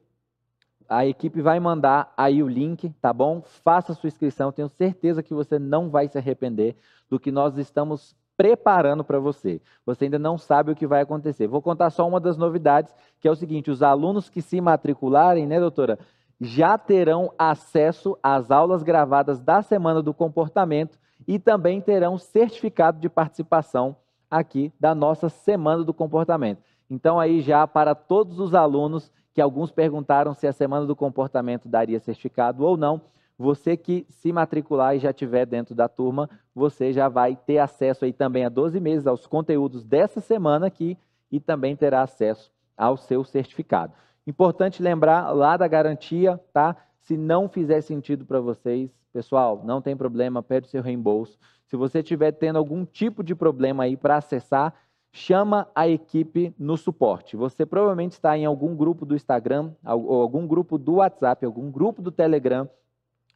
a 0.89 1.07
equipe 1.07 1.41
vai 1.41 1.59
mandar 1.59 2.13
aí 2.17 2.43
o 2.43 2.49
link, 2.49 2.91
tá 3.01 3.13
bom? 3.13 3.43
Faça 3.43 3.95
sua 3.95 4.09
inscrição, 4.09 4.53
tenho 4.53 4.69
certeza 4.69 5.23
que 5.23 5.35
você 5.35 5.59
não 5.59 5.89
vai 5.89 6.09
se 6.09 6.19
arrepender 6.19 6.77
do 7.09 7.19
que 7.19 7.31
nós 7.31 7.57
estamos 7.57 8.17
preparando 8.37 9.05
para 9.05 9.19
você. 9.19 9.61
Você 9.87 10.05
ainda 10.05 10.19
não 10.19 10.37
sabe 10.37 10.73
o 10.73 10.77
que 10.77 10.87
vai 10.87 11.03
acontecer. 11.03 11.47
Vou 11.47 11.63
contar 11.63 11.91
só 11.91 12.07
uma 12.07 12.21
das 12.21 12.37
novidades, 12.37 12.95
que 13.21 13.29
é 13.29 13.31
o 13.31 13.37
seguinte: 13.37 13.71
os 13.71 13.83
alunos 13.83 14.29
que 14.29 14.43
se 14.43 14.61
matricularem, 14.61 15.47
né, 15.47 15.61
doutora, 15.61 15.99
já 16.41 16.77
terão 16.77 17.33
acesso 17.39 18.19
às 18.23 18.51
aulas 18.51 18.83
gravadas 18.83 19.41
da 19.41 19.63
Semana 19.63 20.03
do 20.03 20.13
Comportamento 20.13 20.99
e 21.27 21.39
também 21.39 21.81
terão 21.81 22.19
certificado 22.19 23.01
de 23.01 23.09
participação 23.09 23.97
aqui 24.31 24.73
da 24.81 24.95
nossa 24.95 25.29
Semana 25.29 25.85
do 25.85 25.93
Comportamento. 25.93 26.63
Então, 26.89 27.19
aí 27.19 27.41
já 27.41 27.67
para 27.67 27.95
todos 27.95 28.39
os 28.41 28.55
alunos 28.55 29.11
que 29.35 29.41
alguns 29.41 29.71
perguntaram 29.71 30.35
se 30.35 30.47
a 30.47 30.53
Semana 30.53 30.87
do 30.87 30.97
Comportamento 30.97 31.69
daria 31.69 31.99
certificado 32.01 32.65
ou 32.65 32.77
não, 32.77 33.01
você 33.39 33.77
que 33.77 34.07
se 34.09 34.33
matricular 34.33 34.95
e 34.95 35.01
já 35.01 35.11
estiver 35.11 35.47
dentro 35.47 35.75
da 35.75 35.89
turma, 35.89 36.29
você 36.55 36.93
já 36.93 37.09
vai 37.09 37.35
ter 37.35 37.59
acesso 37.59 38.05
aí 38.05 38.13
também 38.13 38.45
a 38.45 38.49
12 38.49 38.79
meses 38.79 39.07
aos 39.07 39.27
conteúdos 39.27 39.85
dessa 39.85 40.21
semana 40.21 40.67
aqui 40.67 40.97
e 41.31 41.41
também 41.41 41.75
terá 41.75 42.03
acesso 42.03 42.53
ao 42.77 42.97
seu 42.97 43.25
certificado. 43.25 43.93
Importante 44.27 44.83
lembrar 44.83 45.31
lá 45.33 45.57
da 45.57 45.67
garantia, 45.67 46.41
tá? 46.53 46.77
Se 47.03 47.17
não 47.17 47.49
fizer 47.49 47.81
sentido 47.83 48.25
para 48.25 48.41
vocês, 48.41 48.91
pessoal, 49.13 49.63
não 49.65 49.81
tem 49.81 49.97
problema, 49.97 50.43
pede 50.43 50.69
seu 50.69 50.83
reembolso. 50.83 51.39
Se 51.67 51.77
você 51.77 52.01
estiver 52.01 52.33
tendo 52.33 52.57
algum 52.57 52.85
tipo 52.85 53.23
de 53.23 53.35
problema 53.35 53.85
aí 53.85 53.97
para 53.97 54.17
acessar, 54.17 54.75
chama 55.13 55.69
a 55.75 55.87
equipe 55.87 56.55
no 56.59 56.77
suporte. 56.77 57.37
Você 57.37 57.65
provavelmente 57.67 58.13
está 58.13 58.37
em 58.37 58.45
algum 58.45 58.75
grupo 58.75 59.05
do 59.05 59.15
Instagram, 59.15 59.73
ou 59.85 60.21
algum 60.21 60.47
grupo 60.47 60.79
do 60.79 60.95
WhatsApp, 60.95 61.45
algum 61.45 61.71
grupo 61.71 62.01
do 62.01 62.11
Telegram 62.11 62.69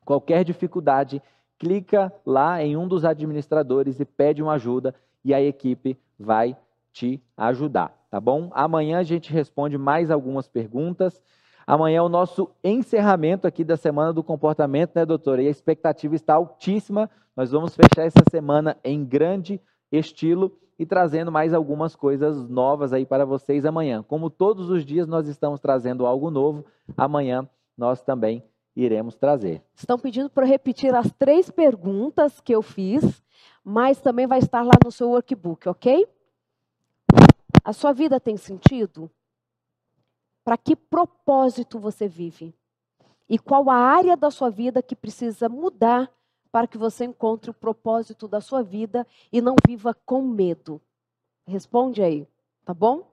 Qualquer 0.07 0.45
dificuldade, 0.45 1.21
clica 1.59 2.13
lá 2.25 2.63
em 2.63 2.77
um 2.77 2.87
dos 2.87 3.05
administradores 3.05 3.99
e 3.99 4.05
pede 4.05 4.41
uma 4.41 4.53
ajuda 4.53 4.95
e 5.25 5.35
a 5.35 5.43
equipe 5.43 5.99
vai 6.17 6.57
te 6.93 7.21
ajudar, 7.37 7.93
tá 8.09 8.21
bom? 8.21 8.49
Amanhã 8.55 9.01
a 9.01 9.03
gente 9.03 9.33
responde 9.33 9.77
mais 9.77 10.09
algumas 10.09 10.47
perguntas. 10.47 11.21
Amanhã 11.67 11.99
é 11.99 12.03
o 12.03 12.09
nosso 12.09 12.49
encerramento 12.63 13.45
aqui 13.45 13.65
da 13.65 13.77
Semana 13.77 14.13
do 14.13 14.23
Comportamento, 14.23 14.93
né, 14.95 15.05
doutora? 15.05 15.43
E 15.43 15.49
a 15.49 15.51
expectativa 15.51 16.15
está 16.15 16.35
altíssima. 16.35 17.11
Nós 17.37 17.51
vamos 17.51 17.75
fechar 17.75 18.07
essa 18.07 18.23
semana 18.31 18.77
em 18.85 19.05
grande 19.05 19.61
estilo 19.91 20.57
e 20.79 20.87
trazendo 20.87 21.33
mais 21.33 21.53
algumas 21.53 21.97
coisas 21.97 22.49
novas 22.49 22.93
aí 22.93 23.05
para 23.05 23.25
vocês 23.25 23.67
amanhã. 23.67 24.01
Como 24.03 24.31
todos 24.31 24.71
os 24.71 24.85
dias 24.85 25.09
nós 25.09 25.27
estamos 25.27 25.59
trazendo 25.59 26.07
algo 26.07 26.31
novo, 26.31 26.65
amanhã 26.97 27.49
nós 27.77 28.01
também 28.01 28.45
iremos 28.77 29.17
trazer. 29.17 29.61
Estão 29.75 29.99
pedindo 29.99 30.31
para 30.31 30.47
repetir 30.47 30.95
as 30.95 31.11
três 31.19 31.51
perguntas 31.51 32.41
que 32.41 32.55
eu 32.55 32.63
fiz, 32.63 33.25
mas 33.65 34.01
também 34.01 34.27
vai 34.29 34.39
estar 34.39 34.63
lá 34.63 34.75
no 34.85 34.93
seu 34.93 35.11
workbook, 35.11 35.69
ok? 35.69 36.07
A 37.65 37.73
sua 37.73 37.93
vida 37.93 38.21
tem 38.21 38.37
sentido? 38.37 39.11
Para 40.47 40.57
que 40.57 40.77
propósito 40.77 41.81
você 41.81 42.07
vive? 42.07 42.55
E 43.29 43.37
qual 43.37 43.69
a 43.69 43.75
área 43.75 44.17
da 44.17 44.31
sua 44.31 44.49
vida 44.49 44.81
que 44.81 44.95
precisa 44.95 45.49
mudar 45.49 46.09
para 46.53 46.69
que 46.69 46.79
você 46.79 47.05
encontre 47.05 47.51
o 47.51 47.55
propósito 47.55 48.29
da 48.29 48.41
sua 48.41 48.63
vida 48.63 49.05
e 49.33 49.41
não 49.41 49.57
viva 49.67 49.93
com 49.93 50.23
medo? 50.23 50.81
Responde 51.49 52.01
aí, 52.01 52.29
tá 52.65 52.73
bom? 52.73 53.11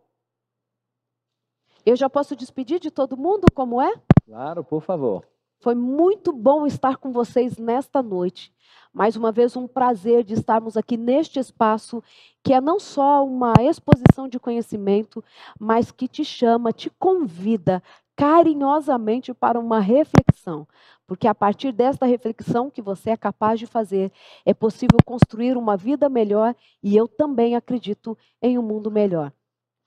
Eu 1.84 1.96
já 1.96 2.08
posso 2.08 2.36
despedir 2.36 2.80
de 2.80 2.92
todo 2.92 3.18
mundo, 3.18 3.48
como 3.56 3.82
é? 3.82 4.00
Claro, 4.28 4.64
por 4.64 4.84
favor. 4.84 5.28
Foi 5.64 5.76
muito 5.76 6.34
bom 6.34 6.68
estar 6.68 6.98
com 6.98 7.14
vocês 7.14 7.58
nesta 7.58 8.04
noite. 8.04 8.54
Mais 8.94 9.16
uma 9.16 9.32
vez, 9.32 9.56
um 9.56 9.66
prazer 9.66 10.22
de 10.22 10.34
estarmos 10.34 10.76
aqui 10.76 10.98
neste 10.98 11.40
espaço, 11.40 12.04
que 12.44 12.52
é 12.52 12.60
não 12.60 12.82
só 12.82 13.26
uma 13.26 13.54
exposição 13.62 14.28
de 14.28 14.38
conhecimento, 14.38 15.24
mas 15.58 15.90
que 15.90 16.06
te 16.06 16.26
chama, 16.26 16.74
te 16.74 16.90
convida 17.00 17.82
carinhosamente 18.14 19.34
para 19.34 19.58
uma 19.58 19.80
reflexão. 19.80 20.68
Porque 21.08 21.30
a 21.30 21.34
partir 21.34 21.72
desta 21.72 22.06
reflexão 22.06 22.70
que 22.70 22.82
você 22.82 23.12
é 23.12 23.18
capaz 23.18 23.58
de 23.58 23.66
fazer, 23.66 24.12
é 24.46 24.54
possível 24.54 25.00
construir 25.06 25.56
uma 25.56 25.78
vida 25.78 26.10
melhor 26.10 26.54
e 26.84 26.94
eu 26.94 27.08
também 27.08 27.56
acredito 27.56 28.18
em 28.42 28.58
um 28.60 28.62
mundo 28.62 28.92
melhor. 28.92 29.32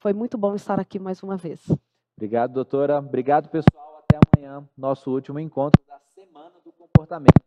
Foi 0.01 0.15
muito 0.15 0.39
bom 0.39 0.55
estar 0.55 0.81
aqui 0.81 0.99
mais 0.99 1.23
uma 1.23 1.37
vez. 1.37 1.61
Obrigado, 2.17 2.55
doutora. 2.55 2.99
Obrigado, 2.99 3.51
pessoal 3.51 3.86
amanhã, 4.15 4.69
nosso 4.77 5.11
último 5.11 5.41
encontro 5.41 5.83
da 5.87 5.99
Semana 6.15 6.55
do 6.65 6.73
Comportamento. 6.73 7.43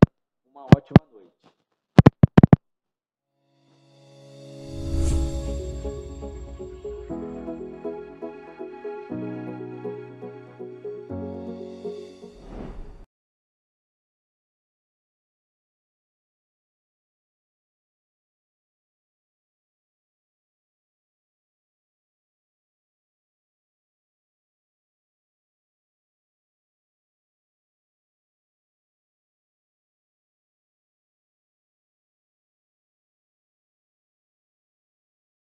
Uma 0.46 0.64
ótima 0.64 1.06
noite. 1.12 1.30